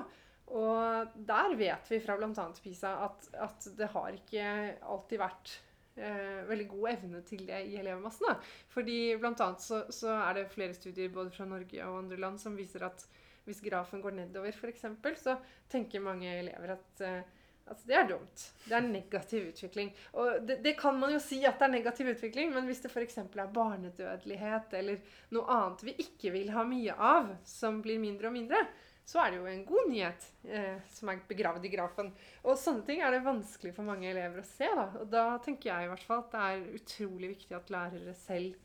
Og 0.56 1.16
der 1.28 1.56
vet 1.60 1.90
vi 1.92 2.00
fra 2.00 2.16
bl.a. 2.20 2.46
PISA 2.64 2.94
at, 3.08 3.30
at 3.48 3.70
det 3.78 3.90
har 3.92 4.16
ikke 4.16 4.44
alltid 4.88 5.20
vært 5.20 5.54
eh, 6.00 6.44
veldig 6.48 6.68
god 6.72 6.90
evne 6.94 7.24
til 7.28 7.44
det 7.50 7.64
i 7.68 7.78
elevmassen. 7.82 8.30
Da. 8.30 8.38
Fordi 8.72 9.00
annet 9.20 9.64
så, 9.64 9.84
så, 9.94 10.14
er 10.16 10.40
det 10.40 10.50
flere 10.54 10.78
studier 10.78 11.12
både 11.14 11.34
fra 11.36 11.48
Norge 11.50 11.82
og 11.88 12.04
andre 12.04 12.20
land 12.22 12.40
som 12.40 12.56
viser 12.58 12.88
at 12.88 13.04
hvis 13.48 13.64
grafen 13.64 14.02
går 14.04 14.16
nedover, 14.16 14.52
f.eks., 14.52 14.86
så 15.24 15.38
tenker 15.72 16.04
mange 16.04 16.32
elever 16.40 16.76
at 16.76 17.04
eh, 17.04 17.36
Altså, 17.68 17.84
det 17.90 17.96
er 18.00 18.06
dumt. 18.08 18.44
Det 18.64 18.76
er 18.78 18.86
negativ 18.86 19.48
utvikling. 19.50 19.90
Og 20.16 20.46
det, 20.48 20.62
det, 20.64 20.72
kan 20.80 20.96
man 21.00 21.12
jo 21.12 21.20
si 21.20 21.42
at 21.44 21.58
det 21.60 21.68
er 21.68 21.74
negativ 21.74 22.08
utvikling, 22.14 22.54
men 22.56 22.64
hvis 22.70 22.80
det 22.84 22.92
f.eks. 22.94 23.18
er 23.20 23.50
barnedødelighet 23.58 24.76
eller 24.80 25.02
noe 25.36 25.52
annet 25.52 25.84
vi 25.84 25.98
ikke 26.06 26.32
vil 26.32 26.54
ha 26.56 26.64
mye 26.68 26.96
av, 26.96 27.34
som 27.44 27.82
blir 27.84 28.00
mindre 28.00 28.32
og 28.32 28.38
mindre, 28.38 28.62
så 29.08 29.22
er 29.24 29.32
det 29.32 29.38
jo 29.40 29.46
en 29.48 29.62
god 29.66 29.86
nyhet 29.88 30.26
eh, 30.52 30.82
som 30.92 31.10
er 31.14 31.22
begravd 31.30 31.64
i 31.66 31.72
grafen. 31.72 32.10
Og 32.44 32.58
sånne 32.60 32.84
ting 32.88 33.00
er 33.02 33.14
det 33.16 33.24
vanskelig 33.24 33.72
for 33.78 33.88
mange 33.88 34.10
elever 34.12 34.42
å 34.42 34.48
se. 34.50 34.68
Da. 34.68 34.88
Og 35.00 35.08
da 35.14 35.26
tenker 35.46 35.72
jeg 35.72 35.88
i 35.88 35.92
hvert 35.94 36.04
fall 36.10 36.26
at 36.26 36.34
det 36.34 36.42
er 36.50 36.82
utrolig 36.82 37.30
viktig 37.38 37.56
at 37.56 37.72
lærere 37.72 38.16
selv 38.20 38.58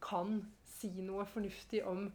kan 0.00 0.38
si 0.64 0.88
noe 1.04 1.26
fornuftig 1.28 1.82
om, 1.84 2.06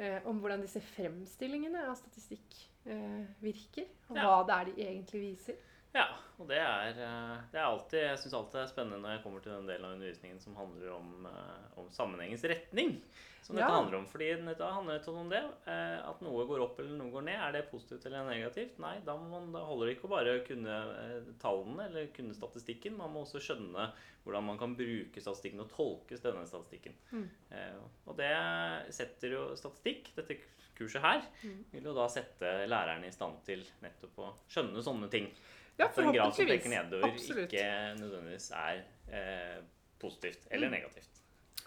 eh, 0.00 0.22
om 0.24 0.40
hvordan 0.40 0.64
disse 0.64 0.80
fremstillingene 0.94 1.84
av 1.90 1.98
statistikk 2.00 2.62
eh, 2.88 3.24
virker. 3.44 3.90
Og 4.08 4.16
Ja. 4.16 4.24
hva 4.24 4.46
det 4.48 4.56
er 4.56 4.64
de 4.72 4.86
egentlig 4.88 5.20
viser. 5.26 5.60
Ja, 5.94 6.06
og 6.38 6.48
det 6.48 6.58
er, 6.60 6.88
eh, 6.96 7.36
det 7.52 7.58
er 7.60 7.64
alltid 7.64 8.00
Jeg 8.00 8.18
syns 8.18 8.34
alltid 8.36 8.56
det 8.58 8.62
er 8.62 8.72
spennende 8.72 9.00
når 9.02 9.14
jeg 9.16 9.22
kommer 9.24 9.40
til 9.44 9.52
den 9.52 9.66
delen 9.68 9.84
av 9.84 9.92
undervisningen 9.96 10.40
som 10.40 10.56
handler 10.56 10.92
om, 10.96 11.26
eh, 11.26 11.78
om 11.80 11.90
sammenhengens 11.90 12.44
retning. 12.44 13.02
Som 13.48 13.56
dette 13.56 13.64
Ja. 13.70 13.76
handler 13.80 13.96
om. 13.98 14.06
Fordi 14.06 14.26
dette 14.44 14.60
handler 14.68 14.98
nettopp 14.98 15.16
om 15.16 15.28
det. 15.32 15.40
eh, 15.66 16.08
At 16.08 16.20
noe 16.20 16.44
går 16.46 16.60
opp 16.60 16.78
eller 16.82 16.98
noe 16.98 17.10
går 17.10 17.22
ned. 17.24 17.40
Er 17.40 17.52
det 17.56 17.70
positivt 17.70 18.04
eller 18.04 18.26
negativt? 18.28 18.78
Nei, 18.78 18.98
da, 19.06 19.14
man, 19.16 19.50
da 19.54 19.62
holder 19.64 19.86
det 19.88 19.94
ikke 19.96 20.04
å 20.04 20.10
bare 20.12 20.34
kunne 20.44 20.68
eh, 20.68 21.32
tallene 21.40 21.86
eller 21.88 22.10
kunne 22.12 22.34
statistikken. 22.36 22.98
Man 22.98 23.10
må 23.14 23.24
også 23.24 23.40
skjønne 23.40 23.88
hvordan 24.26 24.44
man 24.44 24.58
kan 24.60 24.76
bruke 24.76 25.16
statistikken 25.24 25.60
og 25.64 25.70
tolke 25.72 26.20
denne 26.20 26.44
statistikken. 26.46 26.92
Mm. 27.10 27.24
Eh, 27.50 27.80
Og 28.06 28.16
det 28.20 28.92
setter 28.92 29.30
jo 29.32 29.56
statistikk, 29.56 30.12
dette 30.14 30.36
kurset 30.76 31.00
her, 31.00 31.22
Mm. 31.42 31.64
vil 31.72 31.82
jo 31.88 31.94
da 31.94 32.06
sette 32.06 32.68
lærerne 32.68 33.06
i 33.06 33.10
stand 33.10 33.42
til 33.44 33.64
nettopp 33.82 34.18
å 34.18 34.34
skjønne 34.46 34.82
sånne 34.84 35.08
ting. 35.10 35.32
Ja, 35.78 35.88
forhåpentligvis. 35.88 35.96
At 35.96 36.04
en 36.04 36.12
graf 36.12 36.34
som 36.34 36.46
peker 36.46 36.68
nedover, 36.68 37.12
Absolutt. 37.14 37.48
ikke 37.48 37.98
nødvendigvis 37.98 38.50
er 38.52 38.84
eh, 39.10 39.62
positivt 39.98 40.46
eller 40.50 40.68
Mm. 40.68 40.72
negativt. 40.72 41.17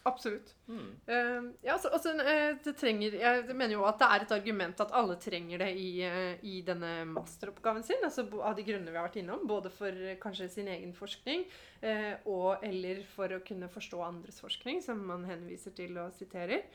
Absolutt. 0.04 0.56
Mm. 0.66 0.94
Uh, 1.08 1.52
ja, 1.62 1.76
altså, 1.76 2.14
eh, 2.24 2.56
det 2.64 2.74
trenger, 2.78 3.14
jeg 3.22 3.44
mener 3.54 3.76
jo 3.76 3.84
at 3.86 4.00
det 4.02 4.08
er 4.08 4.24
et 4.24 4.34
argument 4.34 4.82
at 4.82 4.94
alle 4.98 5.18
trenger 5.22 5.62
det 5.62 5.70
i, 5.78 5.90
eh, 6.08 6.40
i 6.42 6.62
denne 6.66 7.04
masteroppgaven 7.12 7.86
sin. 7.86 8.02
altså 8.04 8.26
Av 8.42 8.56
de 8.58 8.66
grunnene 8.66 8.90
vi 8.90 8.98
har 8.98 9.06
vært 9.06 9.20
innom. 9.22 9.46
Både 9.48 9.70
for 9.74 9.94
eh, 9.94 10.18
kanskje 10.22 10.50
sin 10.50 10.72
egen 10.74 10.96
forskning 10.98 11.46
uh, 11.84 12.16
og 12.30 12.66
eller 12.66 13.04
for 13.14 13.30
å 13.36 13.44
kunne 13.46 13.70
forstå 13.70 14.02
andres 14.06 14.42
forskning, 14.42 14.82
som 14.82 15.06
man 15.06 15.28
henviser 15.30 15.76
til 15.78 15.98
og 16.02 16.16
siterer. 16.18 16.66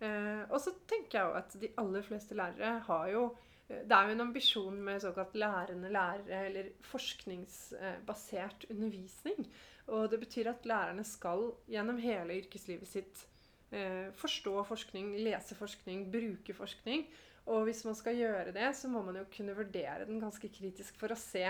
Uh, 0.00 0.48
og 0.48 0.56
så 0.64 0.72
tenker 0.88 1.18
jeg 1.18 1.28
jo 1.28 1.38
at 1.42 1.56
de 1.60 1.72
aller 1.82 2.06
fleste 2.06 2.36
lærere 2.38 2.78
har 2.88 3.08
jo 3.12 3.28
det 3.70 3.94
er 3.94 4.08
jo 4.08 4.14
en 4.16 4.22
ambisjon 4.24 4.78
med 4.82 4.98
såkalt 4.98 5.36
lærende 5.38 5.92
lærere, 5.94 6.40
eller 6.48 6.72
forskningsbasert 6.90 8.64
undervisning. 8.66 9.44
Og 9.90 10.06
det 10.12 10.20
betyr 10.22 10.52
at 10.52 10.66
lærerne 10.68 11.04
skal 11.06 11.50
gjennom 11.70 11.98
hele 12.02 12.38
yrkeslivet 12.42 12.88
sitt 12.88 13.24
eh, 13.74 14.10
forstå 14.18 14.62
forskning, 14.68 15.16
lese 15.24 15.56
forskning, 15.58 16.06
bruke 16.12 16.54
forskning. 16.54 17.08
Og 17.50 17.64
hvis 17.66 17.82
man 17.86 17.96
skal 17.98 18.18
gjøre 18.18 18.54
det, 18.54 18.68
så 18.78 18.90
må 18.92 19.02
man 19.02 19.18
jo 19.18 19.26
kunne 19.34 19.56
vurdere 19.56 20.06
den 20.06 20.20
ganske 20.22 20.50
kritisk 20.52 20.98
for 21.00 21.10
å 21.10 21.18
se 21.18 21.46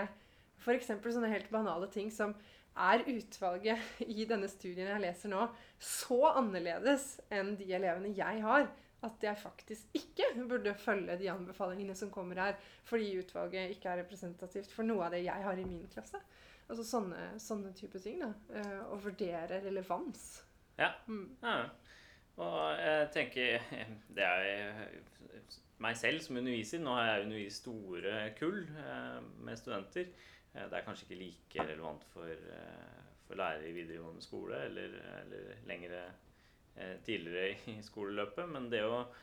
f.eks. 0.60 0.88
sånne 0.88 1.32
helt 1.32 1.50
banale 1.52 1.88
ting 1.92 2.10
som 2.12 2.34
er 2.80 3.02
utvalget 3.10 3.80
i 4.20 4.26
denne 4.28 4.48
studien 4.48 4.88
jeg 4.92 5.02
leser 5.02 5.32
nå, 5.32 5.48
så 5.80 6.20
annerledes 6.34 7.16
enn 7.32 7.56
de 7.58 7.68
elevene 7.76 8.14
jeg 8.16 8.44
har, 8.44 8.68
at 9.00 9.24
jeg 9.24 9.40
faktisk 9.40 9.96
ikke 9.96 10.28
burde 10.48 10.74
følge 10.76 11.16
de 11.20 11.30
anbefalingene 11.32 11.96
som 11.96 12.12
kommer 12.12 12.40
her, 12.42 12.58
fordi 12.84 13.14
utvalget 13.22 13.72
ikke 13.74 13.88
er 13.88 14.02
representativt 14.02 14.72
for 14.74 14.84
noe 14.84 15.06
av 15.06 15.16
det 15.16 15.22
jeg 15.24 15.46
har 15.46 15.60
i 15.60 15.64
min 15.64 15.86
klasse. 15.92 16.20
Altså 16.70 16.84
sånne, 16.86 17.20
sånne 17.42 17.72
type 17.74 17.98
ting. 18.02 18.20
da. 18.22 18.30
Eh, 18.54 18.80
Å 18.94 18.98
vurdere 19.02 19.58
relevans. 19.64 20.26
Ja. 20.78 20.92
Mm. 21.10 21.24
Ja. 21.42 21.56
Og 22.40 22.78
jeg 22.78 23.08
tenker 23.12 23.64
Det 24.16 24.24
er 24.24 24.92
meg 25.82 25.96
selv 25.98 26.22
som 26.24 26.38
underviser. 26.40 26.80
Nå 26.84 26.94
har 26.94 27.08
jeg 27.10 27.24
undervist 27.26 27.64
store 27.64 28.20
kull 28.38 28.62
eh, 28.62 29.18
med 29.44 29.58
studenter. 29.58 30.12
Eh, 30.54 30.66
Det 30.70 30.78
er 30.78 30.86
kanskje 30.86 31.08
ikke 31.08 31.20
like 31.24 31.66
relevant 31.72 32.06
for, 32.14 32.30
eh, 32.30 33.00
for 33.26 33.40
lærere 33.40 33.68
i 33.68 33.74
videregående 33.76 34.22
skole 34.24 34.62
eller, 34.68 34.94
eller 35.24 35.50
lengre 35.66 36.04
eh, 36.76 36.96
tidligere 37.06 37.56
i 37.74 37.80
skoleløpet, 37.82 38.48
men 38.48 38.70
det 38.70 38.84
å 38.86 39.02
Eh, 39.02 39.16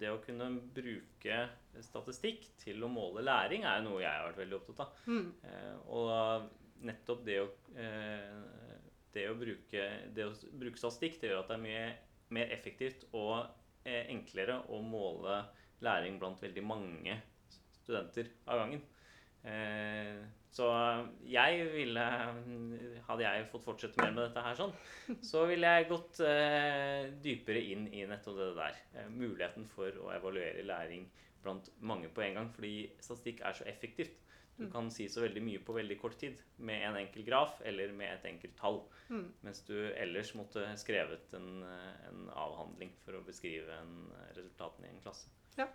det 0.00 0.10
å 0.12 0.20
kunne 0.24 0.48
bruke 0.74 1.40
statistikk 1.84 2.46
til 2.60 2.84
å 2.84 2.90
måle 2.90 3.24
læring 3.24 3.66
er 3.68 3.82
noe 3.84 4.02
jeg 4.02 4.12
har 4.12 4.28
vært 4.30 4.40
veldig 4.42 4.58
opptatt 4.58 4.82
av. 4.84 5.02
Mm. 5.10 5.28
Eh, 5.50 5.74
og 5.96 6.86
nettopp 6.86 7.22
det 7.26 7.36
å, 7.42 7.46
eh, 7.76 8.88
det 9.14 9.28
å, 9.30 9.36
bruke, 9.38 9.86
det 10.16 10.26
å 10.26 10.32
bruke 10.52 10.80
statistikk 10.80 11.20
det 11.20 11.30
gjør 11.30 11.42
at 11.42 11.52
det 11.52 11.58
er 11.58 11.64
mye 11.66 11.86
mer 12.36 12.52
effektivt 12.56 13.06
og 13.12 13.36
eh, 13.86 14.08
enklere 14.12 14.60
å 14.72 14.80
måle 14.84 15.42
læring 15.84 16.18
blant 16.20 16.42
veldig 16.42 16.64
mange 16.66 17.20
studenter 17.82 18.32
av 18.48 18.64
gangen. 18.64 18.82
Eh, 20.56 21.06
så 21.06 21.08
jeg 21.28 21.66
ville 21.74 22.04
Hadde 23.06 23.22
jeg 23.26 23.46
fått 23.52 23.64
fortsette 23.66 24.00
mer 24.02 24.12
med 24.14 24.22
dette 24.26 24.42
her 24.42 24.56
sånn, 24.58 24.72
så 25.22 25.44
ville 25.46 25.66
jeg 25.76 25.88
gått 25.90 26.20
eh, 26.24 27.10
dypere 27.22 27.60
inn 27.62 27.86
i 27.92 28.04
nettopp 28.08 28.36
det 28.40 28.48
der. 28.56 28.78
Eh, 28.96 29.08
muligheten 29.12 29.66
for 29.68 29.90
å 30.02 30.10
evaluere 30.16 30.64
læring 30.66 31.04
blant 31.44 31.68
mange 31.80 32.08
på 32.10 32.24
en 32.24 32.34
gang. 32.34 32.48
Fordi 32.56 32.88
statistikk 32.98 33.42
er 33.46 33.52
så 33.52 33.64
effektivt. 33.68 34.22
Du 34.56 34.64
Mm. 34.64 34.70
kan 34.72 34.86
si 34.90 35.04
så 35.06 35.20
veldig 35.20 35.42
mye 35.44 35.58
på 35.60 35.74
veldig 35.76 35.98
kort 36.00 36.16
tid 36.18 36.38
med 36.58 36.80
en 36.82 36.96
enkel 36.96 37.22
graf 37.26 37.60
eller 37.62 37.92
med 37.92 38.08
et 38.14 38.24
enkelt 38.24 38.56
tall. 38.56 38.78
Mm. 39.10 39.26
Mens 39.44 39.60
du 39.68 39.74
ellers 39.92 40.32
måtte 40.34 40.64
skrevet 40.80 41.34
en, 41.34 41.62
eh, 41.62 42.08
en 42.08 42.30
avhandling 42.32 42.90
for 43.04 43.12
å 43.12 43.24
beskrive 43.24 43.68
en, 43.68 44.10
eh, 44.16 44.32
resultatene 44.34 44.86
i 44.86 44.94
en 44.94 45.02
klasse. 45.02 45.28
Ja, 45.58 45.68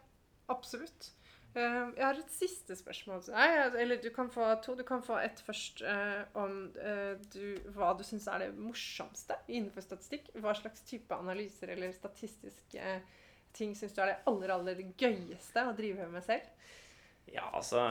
Absolutt. 0.49 1.11
Eh, 1.51 1.87
jeg 1.97 2.05
har 2.05 2.19
et 2.19 2.31
siste 2.31 2.75
spørsmål 2.79 3.23
til 3.25 3.35
deg. 3.35 3.75
Eller 3.83 3.99
du 4.03 4.09
kan 4.15 4.29
få 4.31 4.47
to. 4.63 4.75
Du 4.79 4.83
kan 4.87 5.03
få 5.03 5.17
ett 5.19 5.41
først 5.45 5.83
uh, 5.83 6.21
om 6.39 6.61
uh, 6.77 7.15
du, 7.33 7.57
hva 7.75 7.91
du 7.99 8.05
syns 8.07 8.29
er 8.31 8.45
det 8.45 8.51
morsomste 8.59 9.35
innenfor 9.49 9.83
statistikk. 9.85 10.31
Hva 10.39 10.55
slags 10.57 10.85
type 10.87 11.15
analyser 11.17 11.73
eller 11.75 11.91
statistiske 11.95 12.95
ting 13.55 13.75
syns 13.75 13.95
du 13.95 14.01
er 14.01 14.13
det 14.13 14.19
aller, 14.31 14.53
aller 14.55 14.83
gøyeste 14.99 15.65
å 15.67 15.75
drive 15.75 16.07
med 16.11 16.23
selv? 16.23 16.47
Ja, 17.31 17.45
altså 17.53 17.83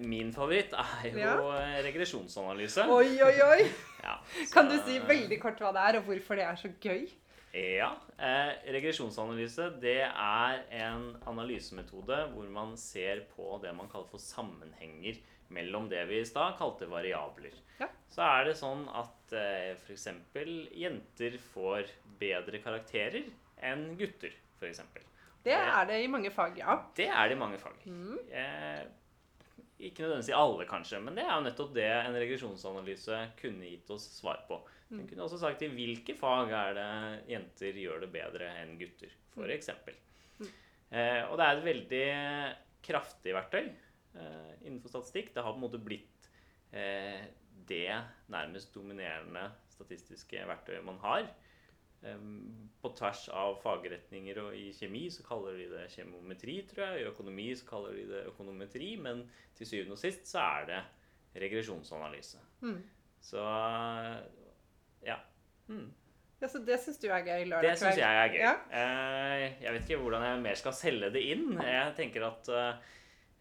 Min 0.00 0.32
favoritt 0.34 0.72
er 0.72 1.08
jo 1.10 1.18
Ja. 1.18 1.34
eh, 1.58 1.78
regresjonsanalyse. 1.84 2.86
Oi, 2.88 3.18
oi, 3.22 3.36
oi! 3.42 3.70
Ja, 4.08 4.14
Kan 4.52 4.70
du 4.70 4.76
si 4.86 5.00
veldig 5.02 5.40
kort 5.42 5.58
hva 5.60 5.72
det 5.74 5.82
er, 5.82 5.96
og 5.98 6.06
hvorfor 6.06 6.38
det 6.38 6.44
er 6.46 6.56
så 6.56 6.70
gøy? 6.80 7.08
Ja. 7.56 7.94
Eh, 8.18 8.50
regresjonsanalyse 8.74 9.70
det 9.80 10.02
er 10.04 10.60
en 10.82 11.10
analysemetode 11.30 12.20
hvor 12.34 12.50
man 12.52 12.76
ser 12.80 13.24
på 13.32 13.56
det 13.62 13.72
man 13.76 13.88
kaller 13.90 14.10
for 14.10 14.22
sammenhenger 14.22 15.20
mellom 15.54 15.88
det 15.88 16.02
vi 16.10 16.20
i 16.20 16.28
stad 16.28 16.58
kalte 16.58 16.88
variabler. 16.90 17.54
Ja. 17.80 17.88
Så 18.12 18.24
er 18.26 18.48
det 18.48 18.58
sånn 18.58 18.84
at 18.92 19.32
eh, 19.36 19.72
f.eks. 19.78 20.08
jenter 20.76 21.38
får 21.54 21.92
bedre 22.20 22.60
karakterer 22.64 23.30
enn 23.64 23.90
gutter, 23.98 24.34
f.eks. 24.58 24.82
Det 25.44 25.54
er 25.54 25.86
det 25.88 26.02
i 26.02 26.08
mange 26.10 26.30
fag, 26.34 26.58
ja. 26.60 26.76
Det 26.96 27.08
er 27.08 27.30
det 27.30 27.36
i 27.38 27.40
mange 27.40 27.60
fag. 27.62 27.78
Mm. 27.88 28.18
Eh, 28.28 28.82
ikke 29.78 30.02
nødvendigvis 30.02 30.32
i 30.32 30.36
alle, 30.36 30.66
kanskje, 30.68 31.00
men 31.00 31.16
det 31.16 31.24
er 31.24 31.32
jo 31.32 31.44
nettopp 31.46 31.70
det 31.76 31.86
en 31.94 32.18
regresjonsanalyse 32.18 33.20
kunne 33.38 33.70
gitt 33.70 33.90
oss 33.94 34.08
svar 34.18 34.42
på. 34.48 34.58
Den 34.88 35.08
kunne 35.08 35.24
også 35.26 35.40
sagt 35.40 35.62
i 35.64 35.68
hvilke 35.72 36.14
fag 36.16 36.52
er 36.56 36.76
det 36.76 36.92
jenter 37.28 37.76
gjør 37.76 38.04
det 38.06 38.12
bedre 38.12 38.48
enn 38.62 38.76
gutter, 38.80 39.10
f.eks. 39.34 39.68
Mm. 40.38 40.48
Eh, 40.96 41.22
og 41.28 41.34
det 41.36 41.44
er 41.44 41.58
et 41.58 41.66
veldig 41.66 42.06
kraftig 42.88 43.34
verktøy 43.36 43.66
eh, 43.66 44.54
innenfor 44.62 44.94
statistikk. 44.94 45.34
Det 45.34 45.44
har 45.44 45.52
på 45.52 45.60
en 45.60 45.66
måte 45.66 45.82
blitt 45.82 46.30
eh, 46.72 47.26
det 47.68 47.92
nærmest 48.32 48.72
dominerende 48.72 49.44
statistiske 49.74 50.46
verktøyet 50.48 50.86
man 50.86 51.00
har. 51.04 51.28
På 52.78 52.92
tvers 52.94 53.24
av 53.34 53.56
fagretninger 53.58 54.38
og 54.38 54.52
i 54.54 54.68
kjemi 54.76 55.08
så 55.10 55.24
kaller 55.26 55.56
de 55.58 55.64
det 55.72 55.88
kjemometri, 55.90 56.60
tror 56.70 56.84
jeg. 56.84 57.00
I 57.00 57.08
økonomi 57.10 57.48
så 57.58 57.66
kaller 57.66 57.96
de 57.98 58.04
det 58.06 58.20
økonometri, 58.30 58.92
men 59.02 59.24
til 59.58 59.66
syvende 59.66 59.96
og 59.96 60.00
sist 60.00 60.30
så 60.30 60.44
er 60.44 60.68
det 60.70 60.78
regresjonsanalyse. 61.42 62.38
Mm. 62.62 62.78
Så 63.18 63.42
ja. 65.06 65.16
Mm. 65.68 65.88
ja 66.40 66.48
så 66.48 66.58
det 66.64 66.78
syns 66.80 66.98
du 67.02 67.08
er 67.12 67.24
gøy 67.26 67.44
lørdag 67.50 67.66
Det 67.70 67.78
syns 67.80 67.98
jeg 68.00 68.22
er 68.22 68.30
gøy. 68.32 68.38
Ja. 68.40 68.54
Eh, 68.70 69.62
jeg 69.62 69.72
vet 69.74 69.82
ikke 69.88 70.00
hvordan 70.02 70.24
jeg 70.24 70.40
mer 70.46 70.54
skal 70.60 70.72
selge 70.72 71.10
det 71.14 71.22
inn. 71.34 71.50
Jeg 71.60 71.94
tenker 71.98 72.24
at 72.28 72.48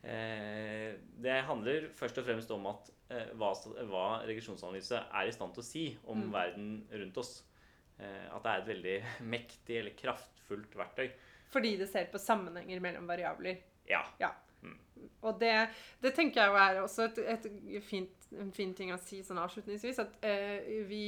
eh, 0.07 0.95
det 1.23 1.37
handler 1.47 1.89
først 1.97 2.17
og 2.21 2.25
fremst 2.27 2.51
om 2.55 2.67
at 2.71 2.91
eh, 3.11 3.29
hva, 3.39 3.51
hva 3.89 4.05
regresjonsanalyse 4.27 4.99
er 4.99 5.27
i 5.29 5.33
stand 5.35 5.55
til 5.55 5.63
å 5.63 5.67
si 5.67 5.85
om 6.05 6.25
Mm. 6.27 6.31
verden 6.33 6.87
rundt 6.91 7.17
oss. 7.17 7.43
Eh, 7.99 8.27
at 8.35 8.43
det 8.43 8.51
er 8.51 8.59
et 8.61 8.67
veldig 8.73 8.97
mektig 9.35 9.79
eller 9.81 9.95
kraftfullt 9.97 10.75
verktøy. 10.77 11.09
Fordi 11.53 11.77
det 11.79 11.87
ser 11.89 12.09
på 12.11 12.19
sammenhenger 12.19 12.79
mellom 12.83 13.07
variabler. 13.07 13.57
Ja. 13.87 14.03
Og 15.25 15.39
det, 15.41 15.55
det 16.03 16.13
tenker 16.15 16.43
jeg 16.43 16.75
er 16.77 16.81
også 16.83 17.09
et, 17.09 17.19
et 17.35 17.83
fint, 17.83 18.29
en 18.37 18.53
fin 18.53 18.73
ting 18.77 18.93
å 18.93 19.01
si 19.01 19.23
sånn 19.25 19.41
avslutningsvis. 19.41 19.99
At 20.03 20.23
eh, 20.25 20.85
vi 20.89 21.03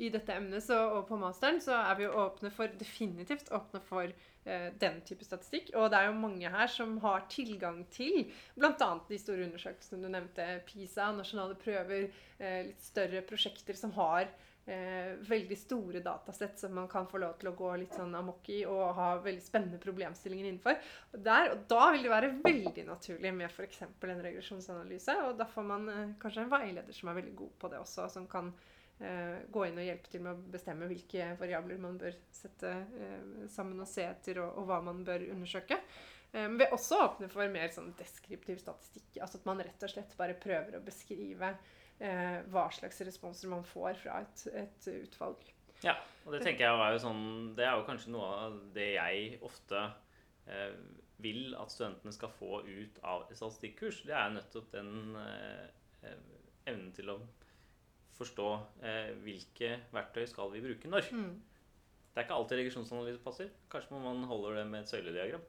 i 0.00 0.08
dette 0.08 0.32
emnet 0.32 0.64
så, 0.64 0.78
og 0.96 1.06
på 1.10 1.18
masteren 1.20 1.60
så 1.60 1.74
er 1.76 1.98
vi 1.98 2.08
åpne 2.08 2.50
for, 2.54 2.72
definitivt 2.80 3.50
åpne 3.52 3.82
for 3.84 4.08
eh, 4.08 4.68
den 4.80 5.00
type 5.04 5.26
statistikk. 5.26 5.74
Og 5.76 5.90
det 5.92 5.98
er 6.00 6.08
jo 6.08 6.20
mange 6.22 6.52
her 6.52 6.70
som 6.72 6.96
har 7.04 7.26
tilgang 7.32 7.82
til 7.92 8.22
bl.a. 8.56 8.90
de 9.08 9.18
store 9.20 9.44
undersøkelsene 9.50 10.00
du 10.00 10.12
nevnte, 10.14 10.46
PISA, 10.68 11.10
nasjonale 11.18 11.58
prøver, 11.60 12.08
eh, 12.40 12.62
litt 12.70 12.86
større 12.86 13.20
prosjekter 13.28 13.76
som 13.76 13.92
har 13.98 14.32
eh, 14.66 15.12
veldig 15.28 15.58
store 15.58 16.02
datasett 16.04 16.58
som 16.58 16.74
man 16.74 16.88
kan 16.88 17.08
få 17.08 17.20
lov 17.22 17.36
til 17.40 17.50
å 17.50 17.54
gå 17.58 17.70
litt 17.80 17.94
sånn 17.96 18.14
amok 18.18 18.50
i 18.52 18.60
og 18.68 18.94
ha 18.98 19.10
veldig 19.22 19.44
spennende 19.44 19.80
problemstillinger 19.82 20.48
innenfor. 20.48 20.76
Og, 21.12 21.16
der, 21.24 21.54
og 21.54 21.64
da 21.70 21.86
vil 21.94 22.04
det 22.06 22.12
være 22.14 22.34
veldig 22.44 22.84
naturlig 22.88 23.32
med 23.36 23.48
f.eks. 23.50 23.82
en 23.86 24.22
regresjonsanalyse. 24.26 25.16
Og 25.28 25.40
da 25.40 25.48
får 25.48 25.66
man 25.72 25.88
eh, 25.94 26.04
kanskje 26.20 26.44
en 26.44 26.52
veileder 26.52 26.96
som 26.96 27.10
er 27.10 27.20
veldig 27.22 27.34
god 27.42 27.56
på 27.62 27.72
det 27.72 27.80
også, 27.80 28.08
som 28.12 28.28
kan 28.30 28.52
eh, 29.00 29.42
gå 29.50 29.66
inn 29.66 29.80
og 29.80 29.88
hjelpe 29.88 30.12
til 30.12 30.24
med 30.26 30.36
å 30.36 30.54
bestemme 30.54 30.88
hvilke 30.90 31.34
variabler 31.40 31.82
man 31.82 31.98
bør 32.00 32.16
sette 32.34 32.72
eh, 33.00 33.44
sammen 33.52 33.82
og 33.82 33.90
se 33.90 34.06
etter, 34.06 34.42
og, 34.44 34.60
og 34.60 34.70
hva 34.70 34.80
man 34.90 35.04
bør 35.06 35.30
undersøke. 35.32 35.80
Eh, 36.32 36.46
men 36.46 36.58
vi 36.58 36.66
er 36.66 36.74
også 36.76 37.00
åpne 37.06 37.30
for 37.32 37.50
mer 37.52 37.72
sånn 37.74 37.92
deskriptiv 37.98 38.60
statistikk. 38.62 39.18
altså 39.18 39.40
At 39.40 39.48
man 39.48 39.62
rett 39.64 39.86
og 39.86 39.92
slett 39.92 40.16
bare 40.18 40.38
prøver 40.38 40.78
å 40.78 40.84
beskrive 40.84 41.54
eh, 42.04 42.40
hva 42.52 42.66
slags 42.74 43.00
responser 43.06 43.52
man 43.52 43.64
får 43.66 43.98
fra 44.02 44.20
et, 44.24 44.44
et, 44.62 44.88
utvalg. 45.06 45.42
Ja, 45.84 45.96
og 46.26 46.34
det 46.34 46.42
tenker 46.44 46.66
jeg 46.66 46.80
er 46.84 46.92
jo 46.92 46.98
sånn 47.00 47.22
Det 47.56 47.64
er 47.64 47.78
jo 47.78 47.86
kanskje 47.86 48.10
noe 48.12 48.26
av 48.36 48.56
det 48.74 48.90
jeg 48.98 49.38
ofte 49.48 49.86
eh, 50.44 50.74
vil 51.20 51.54
at 51.56 51.72
studentene 51.72 52.12
skal 52.12 52.32
få 52.36 52.62
ut 52.64 52.98
av 53.04 53.26
et 53.28 53.36
statistikkurs. 53.38 54.02
Det 54.08 54.16
er 54.16 54.32
nettopp 54.34 54.70
den 54.72 55.16
eh, 55.20 56.16
evnen 56.68 56.90
til 56.96 57.12
å 57.12 57.18
forstå 58.20 58.48
eh, 58.84 59.12
hvilke 59.24 59.76
verktøy 59.94 60.26
skal 60.28 60.52
vi 60.54 60.64
bruke 60.64 60.90
når. 60.92 61.08
Mm. 61.12 61.32
Det 62.10 62.20
er 62.20 62.26
ikke 62.26 62.36
alltid 62.36 62.60
regresjonsanalyse 62.60 63.22
passer. 63.24 63.52
Kanskje 63.72 63.94
må 63.94 64.02
man 64.04 64.26
holde 64.28 64.56
det 64.58 64.66
med 64.68 64.82
et 64.82 64.92
søylediagram. 64.92 65.44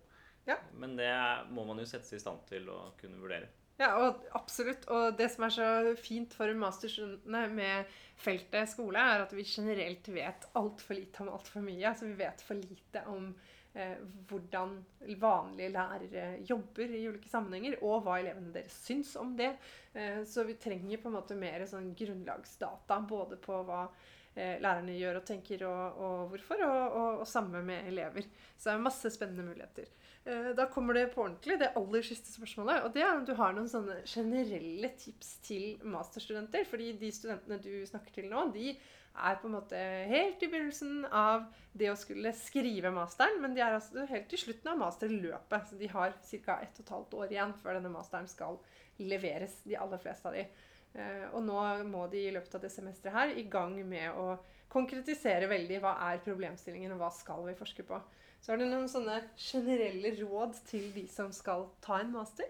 Ja. 0.48 0.58
Men 0.78 0.96
det 0.98 1.12
må 1.54 1.66
man 1.68 1.82
jo 1.82 1.88
sette 1.90 2.08
seg 2.08 2.20
i 2.20 2.24
stand 2.24 2.44
til 2.50 2.70
å 2.72 2.94
kunne 3.00 3.20
vurdere. 3.22 3.50
Ja, 3.82 3.96
og 3.98 4.28
absolutt. 4.38 4.86
Og 4.94 5.16
det 5.18 5.32
som 5.34 5.48
er 5.48 5.54
så 5.56 5.70
fint 5.98 6.36
for 6.38 6.52
masterstudentene 6.58 7.48
med 7.56 7.96
feltet 8.22 8.70
skole, 8.70 9.02
er 9.02 9.24
at 9.24 9.34
vi 9.34 9.46
generelt 9.48 10.10
vet 10.14 10.46
altfor 10.60 10.98
lite 11.00 11.24
om 11.24 11.32
altfor 11.34 11.66
mye. 11.66 11.88
Altså 11.90 12.10
vi 12.12 12.20
vet 12.20 12.44
for 12.46 12.62
lite 12.62 13.02
om 13.10 13.32
eh, 13.74 13.98
hvordan 14.30 14.76
vanlige 15.24 15.74
lærere 15.74 16.28
jobber 16.46 16.94
i 16.94 17.08
ulike 17.10 17.32
sammenhenger, 17.32 17.80
og 17.82 18.06
hva 18.06 18.20
elevene 18.22 18.54
deres 18.54 18.78
syns 18.86 19.16
om 19.18 19.34
det. 19.40 19.56
Eh, 19.98 20.22
så 20.30 20.46
vi 20.46 20.60
trenger 20.62 21.02
på 21.02 21.10
en 21.10 21.18
måte 21.18 21.40
mer 21.40 21.66
sånn 21.70 21.94
grunnlagsdata 21.98 23.02
både 23.10 23.42
på 23.42 23.64
hva 23.66 23.88
eh, 23.88 24.60
lærerne 24.62 25.00
gjør 25.00 25.24
og 25.24 25.28
tenker, 25.32 25.66
og, 25.72 26.06
og 26.06 26.36
hvorfor, 26.36 26.62
og, 26.70 26.84
og, 26.86 27.26
og 27.26 27.34
samme 27.34 27.66
med 27.66 27.90
elever. 27.90 28.30
Så 28.54 28.70
det 28.70 28.78
er 28.78 28.90
masse 28.92 29.16
spennende 29.18 29.50
muligheter. 29.50 29.90
Eh, 30.24 30.50
da 30.56 30.68
kommer 30.70 30.94
det 30.94 31.08
på 31.16 31.24
ordentlig, 31.24 31.58
det 31.60 31.72
aller 31.76 32.06
siste 32.06 32.30
spørsmålet. 32.34 32.86
Og 32.86 32.94
det 32.94 33.02
er 33.02 33.16
om 33.16 33.26
du 33.26 33.34
har 33.38 33.54
noen 33.58 33.70
sånne 33.70 34.02
generelle 34.06 34.92
tips 35.02 35.36
til 35.46 35.80
masterstudenter. 35.82 36.68
Fordi 36.70 36.92
de 37.02 37.14
studentene 37.16 37.62
du 37.62 37.74
snakker 37.90 38.14
til 38.20 38.30
nå, 38.30 38.46
de 38.54 38.76
er 39.12 39.40
på 39.42 39.50
en 39.50 39.58
måte 39.58 39.80
helt 40.08 40.44
i 40.46 40.48
begynnelsen 40.52 41.08
av 41.10 41.50
det 41.76 41.90
å 41.92 41.98
skulle 42.00 42.32
skrive 42.38 42.94
masteren. 42.94 43.42
Men 43.42 43.58
de 43.58 43.66
er 43.66 43.80
altså 43.80 44.06
helt 44.12 44.34
i 44.34 44.42
slutten 44.44 44.74
av 44.74 44.82
masterløpet. 44.84 45.72
Så 45.72 45.82
de 45.82 45.90
har 45.92 46.14
ca. 46.22 46.60
1 46.70 46.84
12 46.86 47.18
år 47.18 47.34
igjen 47.34 47.58
før 47.64 47.80
denne 47.80 47.94
masteren 47.94 48.30
skal 48.30 48.62
leveres, 49.02 49.64
de 49.66 49.80
aller 49.80 50.02
fleste 50.02 50.30
av 50.30 50.38
de. 50.38 50.46
Eh, 50.94 51.28
og 51.32 51.42
nå 51.48 51.60
må 51.90 52.06
de 52.12 52.28
i 52.28 52.34
løpet 52.36 52.60
av 52.60 52.62
det 52.62 52.70
semesteret 52.70 53.16
her 53.16 53.38
i 53.42 53.48
gang 53.50 53.74
med 53.88 54.14
å 54.14 54.36
konkretisere 54.72 55.50
veldig 55.52 55.82
hva 55.84 55.98
er 56.12 56.22
problemstillingen, 56.24 56.94
og 56.94 57.02
hva 57.02 57.10
skal 57.16 57.42
vi 57.48 57.58
forske 57.58 57.84
på. 57.88 57.98
Så 58.42 58.52
har 58.52 58.58
du 58.58 58.66
noen 58.66 58.90
sånne 58.90 59.20
generelle 59.38 60.16
råd 60.18 60.58
til 60.66 60.88
de 60.96 61.06
som 61.10 61.30
skal 61.36 61.68
ta 61.84 62.00
en 62.02 62.10
master? 62.16 62.50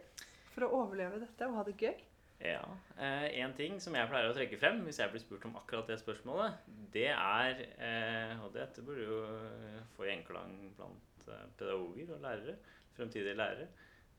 For 0.54 0.64
å 0.64 0.72
overleve 0.84 1.20
dette 1.20 1.48
og 1.50 1.58
ha 1.58 1.66
det 1.68 1.76
gøy? 1.80 1.98
Ja. 2.42 2.64
Eh, 2.96 3.28
en 3.44 3.54
ting 3.58 3.76
som 3.84 3.96
jeg 3.96 4.08
pleier 4.10 4.32
å 4.32 4.36
trekke 4.36 4.58
frem 4.62 4.80
hvis 4.86 5.02
jeg 5.02 5.12
blir 5.12 5.22
spurt 5.22 5.44
om 5.50 5.58
akkurat 5.60 5.92
det 5.92 6.00
spørsmålet, 6.02 6.64
det 6.96 7.10
er 7.12 7.60
eh, 7.76 8.34
Og 8.42 8.56
dette 8.56 8.84
burde 8.86 9.06
jo 9.06 9.20
få 9.98 10.08
gjenklang 10.08 10.56
blant 10.80 11.28
eh, 11.28 11.46
pedagoger 11.60 12.16
og 12.16 12.24
lærere, 12.24 12.56
fremtidige 12.96 13.38
lærere. 13.38 13.68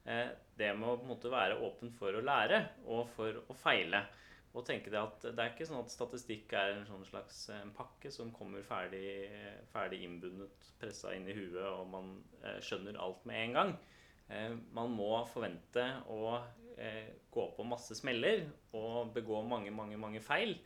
Eh, 0.05 0.29
det 0.59 0.71
med 0.77 0.89
å 0.91 0.99
på 1.01 1.07
en 1.07 1.15
måte 1.15 1.33
være 1.33 1.59
åpen 1.65 1.93
for 1.97 2.15
å 2.15 2.25
lære 2.25 2.63
og 2.85 3.09
for 3.17 3.43
å 3.49 3.57
feile. 3.59 4.05
Og 4.53 4.67
tenke 4.69 4.93
det 4.93 5.01
at 5.01 5.23
det 5.25 5.41
er 5.41 5.55
ikke 5.55 5.65
sånn 5.69 5.81
at 5.81 5.93
statistikk 5.93 6.53
er 6.59 6.75
en 6.75 6.85
sånn 6.85 7.07
slags 7.09 7.47
en 7.55 7.71
pakke 7.77 8.11
som 8.13 8.33
kommer 8.37 8.65
ferdig, 8.67 9.31
ferdig 9.73 10.03
innbundet, 10.05 10.67
pressa 10.81 11.15
inn 11.17 11.25
i 11.31 11.37
huet, 11.37 11.63
og 11.71 11.87
man 11.89 12.11
eh, 12.43 12.59
skjønner 12.65 13.01
alt 13.01 13.25
med 13.29 13.41
en 13.47 13.57
gang. 13.57 13.73
Eh, 14.29 14.53
man 14.77 14.93
må 14.93 15.15
forvente 15.33 15.87
å 16.13 16.37
eh, 16.77 17.15
gå 17.33 17.47
på 17.57 17.67
masse 17.69 17.97
smeller 17.97 18.45
og 18.77 19.15
begå 19.17 19.41
mange, 19.49 19.73
mange, 19.73 19.97
mange 20.01 20.21
feil 20.25 20.59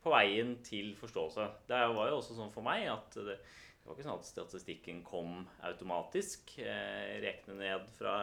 på 0.00 0.14
veien 0.14 0.56
til 0.64 0.94
forståelse. 0.96 1.50
Det 1.68 1.84
var 1.92 2.08
jo 2.08 2.20
også 2.22 2.38
sånn 2.38 2.54
for 2.54 2.64
meg 2.64 2.86
at 2.88 3.20
det, 3.20 3.36
det 3.36 3.90
var 3.90 3.98
ikke 3.98 4.06
sånn 4.06 4.20
at 4.20 4.28
statistikken 4.30 5.02
kom 5.06 5.34
automatisk, 5.66 6.56
eh, 6.62 7.18
rekne 7.22 7.58
ned 7.60 7.84
fra, 7.98 8.16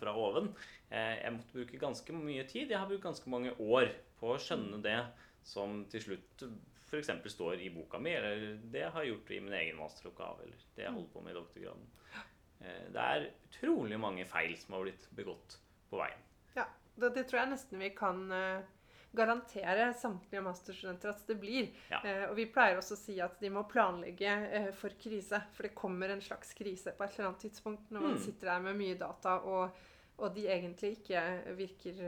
fra 0.00 0.14
oven. 0.16 0.52
Eh, 0.88 1.16
jeg 1.24 1.34
måtte 1.34 1.58
bruke 1.58 1.80
ganske 1.82 2.14
mye 2.16 2.46
tid. 2.48 2.70
Jeg 2.70 2.78
har 2.78 2.88
brukt 2.88 3.04
ganske 3.04 3.32
mange 3.32 3.52
år 3.58 3.90
på 4.20 4.34
å 4.34 4.40
skjønne 4.40 4.80
det 4.84 4.98
som 5.46 5.84
til 5.90 6.04
slutt 6.04 6.44
f.eks. 6.90 7.10
står 7.32 7.62
i 7.62 7.70
boka 7.72 8.00
mi, 8.02 8.12
eller 8.18 8.58
det 8.72 8.82
jeg 8.82 8.94
har 8.96 9.06
gjort 9.06 9.30
i 9.30 9.40
min 9.44 9.54
egen 9.60 9.78
masteroppgave, 9.78 10.46
eller 10.46 10.64
det 10.76 10.84
jeg 10.84 10.94
holder 10.96 11.12
på 11.12 11.22
med 11.24 11.32
i 11.32 11.38
doktorgraden. 11.38 11.86
Eh, 12.60 12.82
det 12.94 13.06
er 13.06 13.28
utrolig 13.30 14.00
mange 14.00 14.26
feil 14.28 14.56
som 14.58 14.76
har 14.76 14.84
blitt 14.88 15.06
begått 15.16 15.56
på 15.90 16.00
veien. 16.02 16.26
Ja, 16.58 16.66
det, 16.96 17.14
det 17.16 17.28
tror 17.30 17.44
jeg 17.44 17.52
nesten 17.54 17.80
vi 17.80 17.92
kan 17.96 18.26
uh, 18.34 18.66
garantere 19.12 19.94
samtlige 19.94 20.42
masterstudenter 20.44 21.10
at 21.10 21.22
det 21.26 21.36
blir. 21.40 21.70
Ja. 21.90 22.00
Eh, 22.04 22.26
og 22.28 22.36
vi 22.38 22.46
pleier 22.50 22.78
også 22.78 22.96
å 22.96 23.00
si 23.00 23.16
at 23.22 23.40
de 23.42 23.50
må 23.52 23.64
planlegge 23.70 24.34
eh, 24.50 24.68
for 24.76 24.94
krise, 25.00 25.42
for 25.54 25.66
det 25.66 25.74
kommer 25.78 26.12
en 26.12 26.22
slags 26.22 26.54
krise 26.58 26.94
på 26.94 27.06
et 27.06 27.16
eller 27.16 27.30
annet 27.30 27.46
tidspunkt 27.46 27.90
når 27.90 28.06
man 28.06 28.18
mm. 28.18 28.22
sitter 28.26 28.52
der 28.52 28.62
med 28.68 28.78
mye 28.78 28.98
data, 29.00 29.40
og, 29.42 29.82
og 30.20 30.36
de 30.36 30.46
egentlig 30.46 30.94
ikke 31.00 31.24
virker 31.58 32.04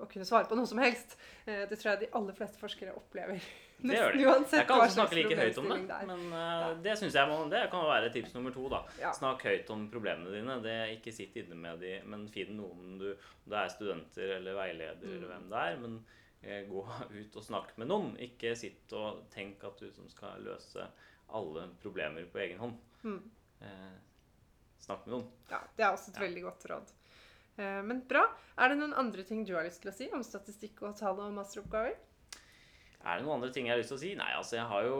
å 0.00 0.08
kunne 0.10 0.26
svare 0.28 0.48
på 0.50 0.58
noe 0.58 0.68
som 0.68 0.80
helst. 0.82 1.16
Eh, 1.44 1.66
det 1.70 1.78
tror 1.80 1.92
jeg 1.92 2.04
de 2.04 2.08
aller 2.18 2.36
fleste 2.36 2.60
forskere 2.60 2.94
opplever. 2.96 3.42
Det 3.80 3.96
gjør 3.96 4.16
de. 4.16 4.24
Uansett, 4.28 4.58
jeg 4.60 4.68
kan 4.68 4.82
også 4.82 4.96
snakke 4.98 5.16
like 5.16 5.36
høyt 5.38 5.58
om 5.62 5.68
det, 5.72 5.98
men 6.08 6.24
uh, 6.34 6.38
ja. 6.38 6.70
det 6.84 6.96
synes 7.00 7.16
jeg 7.16 7.30
må, 7.30 7.38
det 7.52 7.62
kan 7.72 7.86
være 7.88 8.10
tips 8.12 8.34
nummer 8.36 8.54
to. 8.54 8.66
da. 8.72 8.80
Ja. 9.00 9.12
Snakk 9.16 9.44
høyt 9.48 9.72
om 9.72 9.86
problemene 9.92 10.34
dine. 10.34 10.58
Det 10.64 10.76
Ikke 10.98 11.14
sitt 11.16 11.36
inne 11.40 11.56
med 11.58 11.80
de, 11.84 11.94
men 12.04 12.26
finn 12.32 12.56
noen 12.58 12.98
du 13.00 13.08
Det 13.10 13.56
er 13.62 13.72
studenter 13.72 14.36
eller 14.36 14.58
veileder 14.58 15.06
mm. 15.06 15.14
eller 15.16 15.32
hvem 15.32 15.48
det 15.52 15.64
er. 15.64 15.80
Men 15.84 15.96
eh, 16.42 16.62
gå 16.68 16.84
ut 17.20 17.40
og 17.40 17.46
snakk 17.46 17.72
med 17.80 17.90
noen. 17.92 18.12
Ikke 18.28 18.52
sitt 18.58 18.92
og 18.96 19.24
tenk 19.32 19.64
at 19.68 19.80
du 19.80 19.88
som 19.96 20.08
skal 20.12 20.44
løse 20.44 20.86
alle 21.30 21.68
problemer 21.80 22.26
på 22.30 22.42
egen 22.44 22.60
hånd. 22.60 22.78
Mm. 23.06 23.20
Eh, 23.64 23.98
snakk 24.84 25.06
med 25.06 25.16
noen. 25.16 25.28
Ja, 25.50 25.64
Det 25.76 25.86
er 25.86 25.92
også 25.94 26.12
et 26.12 26.20
ja. 26.20 26.26
veldig 26.28 26.48
godt 26.48 26.72
råd. 26.74 26.96
Eh, 27.60 27.80
men 27.86 28.04
bra. 28.08 28.26
Er 28.60 28.72
det 28.72 28.80
noen 28.80 28.96
andre 28.96 29.26
ting 29.26 29.44
du 29.46 29.56
har 29.56 29.66
lyst 29.66 29.84
til 29.84 29.92
å 29.92 29.96
si 29.96 30.08
om 30.14 30.24
statistikk 30.24 30.80
og 30.86 30.96
tall 31.00 31.20
og 31.20 31.34
masteroppgaver? 31.36 31.98
Er 33.00 33.16
det 33.16 33.24
noen 33.24 33.38
andre 33.38 33.48
ting 33.48 33.64
jeg 33.64 33.72
har 33.72 33.78
lyst 33.80 33.88
til 33.94 33.96
å 33.96 34.00
si? 34.02 34.10
Nei, 34.18 34.28
altså 34.36 34.58
jeg 34.58 34.64
har 34.68 34.84
jo 34.84 34.96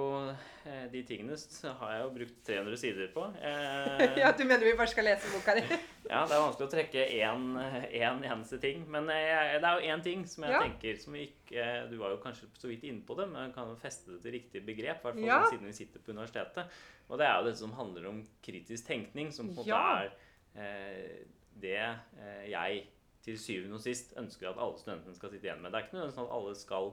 eh, 0.64 0.84
De 0.88 1.02
tingene 1.04 1.36
har 1.82 1.90
jeg 1.92 2.00
jo 2.00 2.12
brukt 2.14 2.38
300 2.46 2.78
sider 2.80 3.11
på. 3.12 3.26
Eh, 3.50 4.20
ja, 4.22 4.30
Du 4.36 4.46
mener 4.46 4.64
vi 4.64 4.76
bare 4.78 4.92
skal 4.92 5.04
lese 5.04 5.32
boka 5.34 5.56
di? 5.58 5.64
ja, 6.12 6.22
det 6.24 6.36
er 6.36 6.44
vanskelig 6.46 6.68
å 6.68 6.72
trekke 6.72 7.04
én, 7.18 7.44
én 7.61 8.24
eneste 8.24 8.61
ting. 8.62 8.86
Men 8.88 9.11
jeg, 9.12 9.58
det 9.61 9.68
er 9.68 9.76
jo 9.76 9.92
én 9.92 10.04
ting 10.06 10.24
som 10.28 10.46
jeg 10.48 10.56
ja. 10.56 10.62
tenker 10.64 11.02
som 11.02 11.18
ikke 11.20 11.66
Du 11.90 11.98
var 12.00 12.14
jo 12.14 12.22
kanskje 12.24 12.48
så 12.62 12.70
vidt 12.72 12.88
inne 12.88 13.04
på 13.04 13.18
det, 13.20 13.28
men 13.32 13.44
jeg 13.46 13.52
kan 13.58 13.76
feste 13.82 14.14
det 14.14 14.22
til 14.24 14.36
riktig 14.38 14.64
begrep. 14.64 15.04
I 15.04 15.08
hvert 15.11 15.20
fall 15.20 15.28
ja. 15.28 15.42
siden 15.52 15.68
vi 15.68 15.76
sitter 15.76 16.00
på 16.00 16.16
universitetet. 16.16 16.80
Og 17.11 17.20
det 17.20 17.28
er 17.28 17.36
jo 17.36 17.50
dette 17.50 17.61
som 17.61 17.76
handler 17.76 18.08
om 18.08 18.24
kritisk 18.40 18.88
tenkning, 18.88 19.28
som 19.34 19.52
på 19.52 19.66
en 19.66 19.74
måte 19.74 20.08
er 20.08 20.16
eh, 20.56 21.20
det 21.62 21.78
eh, 21.82 22.48
jeg 22.50 22.82
til 23.24 23.38
syvende 23.40 23.76
og 23.76 23.84
sist 23.84 24.14
ønsker 24.18 24.50
at 24.50 24.61
alle 24.61 24.80
studentene 24.80 25.16
skal 25.16 25.32
sitte 25.32 25.48
igjen 25.48 25.62
med. 25.62 25.72
Det 25.72 25.80
er 25.80 25.86
ikke 25.86 25.96
nødvendigvis 25.96 26.18
sånn 26.18 26.28
at 26.30 26.36
alle 26.38 26.54
skal 26.56 26.90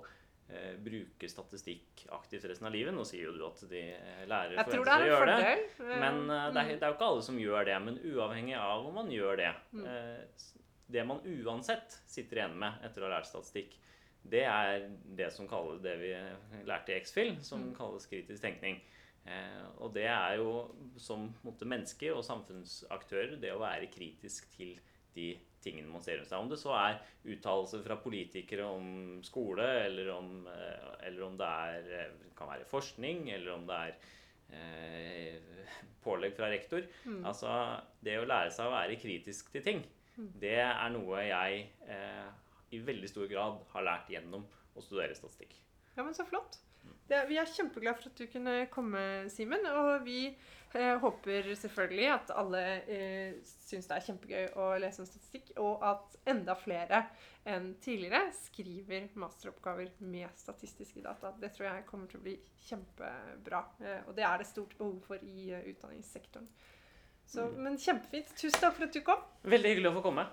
eh, 0.52 0.74
bruke 0.84 1.30
statistikk 1.32 2.04
aktivt 2.18 2.48
resten 2.52 2.68
av 2.68 2.76
livet. 2.76 2.96
Nå 2.96 3.06
sier 3.08 3.30
jo 3.30 3.36
du 3.36 3.44
at 3.48 3.64
de 3.72 3.84
eh, 3.96 4.24
lærer 4.30 4.60
forventer 4.60 5.08
å 5.08 5.12
gjøre 5.14 5.40
det. 5.40 5.56
Men 5.88 6.22
eh, 6.26 6.46
det, 6.52 6.64
er, 6.64 6.72
det, 6.74 6.82
er, 6.82 6.92
jo 6.92 6.98
ikke 6.98 7.10
alle 7.14 7.26
som 7.30 7.42
gjør 7.42 7.70
det. 7.72 7.80
Men 7.88 8.00
uavhengig 8.12 8.58
av 8.60 8.88
om 8.90 9.00
man 9.00 9.12
gjør 9.14 9.40
det 9.40 9.52
mm. 9.72 9.88
eh, 9.94 10.48
Det 10.98 11.08
man 11.08 11.24
uansett 11.24 12.00
sitter 12.08 12.44
igjen 12.44 12.60
med 12.60 12.84
etter 12.88 13.04
å 13.04 13.10
ha 13.10 13.18
lært 13.18 13.32
statistikk, 13.32 13.80
det 14.28 14.44
er 14.44 14.90
det 15.16 15.30
som 15.32 15.48
kalles 15.48 15.80
det 15.80 15.94
vi 16.02 16.12
lærte 16.68 16.92
i 16.92 16.98
X-Fill, 17.00 17.38
som 17.48 17.70
mm. 17.70 17.74
kalles 17.78 18.08
kritisk 18.12 18.44
tenkning. 18.44 18.82
Eh, 19.28 19.64
og 19.84 19.92
det 19.96 20.06
er 20.08 20.38
jo 20.40 20.52
som 21.02 21.28
måte, 21.44 21.68
menneske 21.68 22.14
og 22.16 22.24
samfunnsaktører 22.26 23.36
det 23.42 23.52
å 23.54 23.60
være 23.62 23.90
kritisk 23.92 24.48
til 24.56 24.78
de 25.18 25.34
tingene 25.64 25.90
man 25.92 26.04
ser 26.06 26.20
rundt 26.20 26.30
seg. 26.30 26.40
Om 26.40 26.52
det 26.52 26.60
så 26.62 26.76
er 26.78 27.00
uttalelser 27.34 27.84
fra 27.84 27.98
politikere 28.00 28.68
om 28.70 29.18
skole, 29.26 29.66
eller 29.88 30.14
om, 30.14 30.32
eh, 30.48 30.94
eller 31.10 31.26
om 31.28 31.36
det 31.40 31.50
er, 31.68 31.92
eh, 32.06 32.32
kan 32.38 32.48
være 32.54 32.70
forskning, 32.70 33.28
eller 33.36 33.54
om 33.58 33.68
det 33.68 33.82
er 33.82 33.98
eh, 34.54 35.42
pålegg 36.06 36.38
fra 36.38 36.48
rektor. 36.54 36.86
Mm. 37.04 37.24
Altså, 37.28 37.52
det 38.06 38.16
å 38.22 38.28
lære 38.30 38.54
seg 38.56 38.70
å 38.70 38.76
være 38.78 39.00
kritisk 39.02 39.52
til 39.52 39.66
ting, 39.66 39.86
Mm. 40.18 40.32
det 40.42 40.56
er 40.58 40.90
noe 40.90 41.20
jeg 41.22 41.58
eh, 41.94 42.30
i 42.74 42.80
veldig 42.82 43.10
stor 43.12 43.28
grad 43.30 43.60
har 43.70 43.84
lært 43.86 44.08
gjennom 44.10 44.48
å 44.74 44.82
studere 44.82 45.14
statistikk. 45.14 45.52
Ja, 45.96 46.02
men 46.02 46.16
så 46.18 46.26
flott. 46.26 46.58
Det, 47.08 47.24
vi 47.30 47.38
er 47.40 47.48
kjempeglade 47.48 47.98
for 48.02 48.12
at 48.12 48.20
du 48.20 48.28
kunne 48.32 48.54
komme, 48.74 49.02
Simen. 49.32 49.64
Og 49.72 50.04
vi 50.04 50.20
eh, 50.28 50.96
håper 51.00 51.48
selvfølgelig 51.56 52.08
at 52.14 52.34
alle 52.36 52.64
eh, 52.84 53.38
syns 53.44 53.88
det 53.88 53.96
er 53.96 54.06
kjempegøy 54.10 54.50
å 54.60 54.68
lese 54.84 55.04
om 55.04 55.08
statistikk, 55.08 55.54
og 55.64 55.86
at 55.88 56.18
enda 56.28 56.56
flere 56.60 57.06
enn 57.48 57.70
tidligere 57.80 58.34
skriver 58.36 59.08
masteroppgaver 59.16 59.94
med 60.04 60.28
statistiske 60.36 61.04
data. 61.06 61.32
Det 61.40 61.54
tror 61.56 61.70
jeg 61.70 61.86
kommer 61.88 62.12
til 62.12 62.20
å 62.20 62.26
bli 62.26 62.36
kjempebra. 62.68 63.62
Eh, 63.80 64.02
og 64.08 64.18
det 64.18 64.28
er 64.28 64.44
det 64.44 64.50
stort 64.50 64.76
behov 64.80 65.00
for 65.08 65.24
i 65.24 65.54
uh, 65.56 65.64
utdanningssektoren. 65.72 66.50
Så, 67.28 67.44
Mm. 67.48 67.64
men 67.64 67.78
kjempefint. 67.80 68.30
Tusen 68.40 68.60
takk 68.60 68.76
for 68.76 68.88
at 68.88 68.94
du 68.96 69.02
kom. 69.04 69.24
Veldig 69.44 69.74
hyggelig 69.74 69.90
å 69.90 69.98
få 69.98 70.04
komme. 70.06 70.28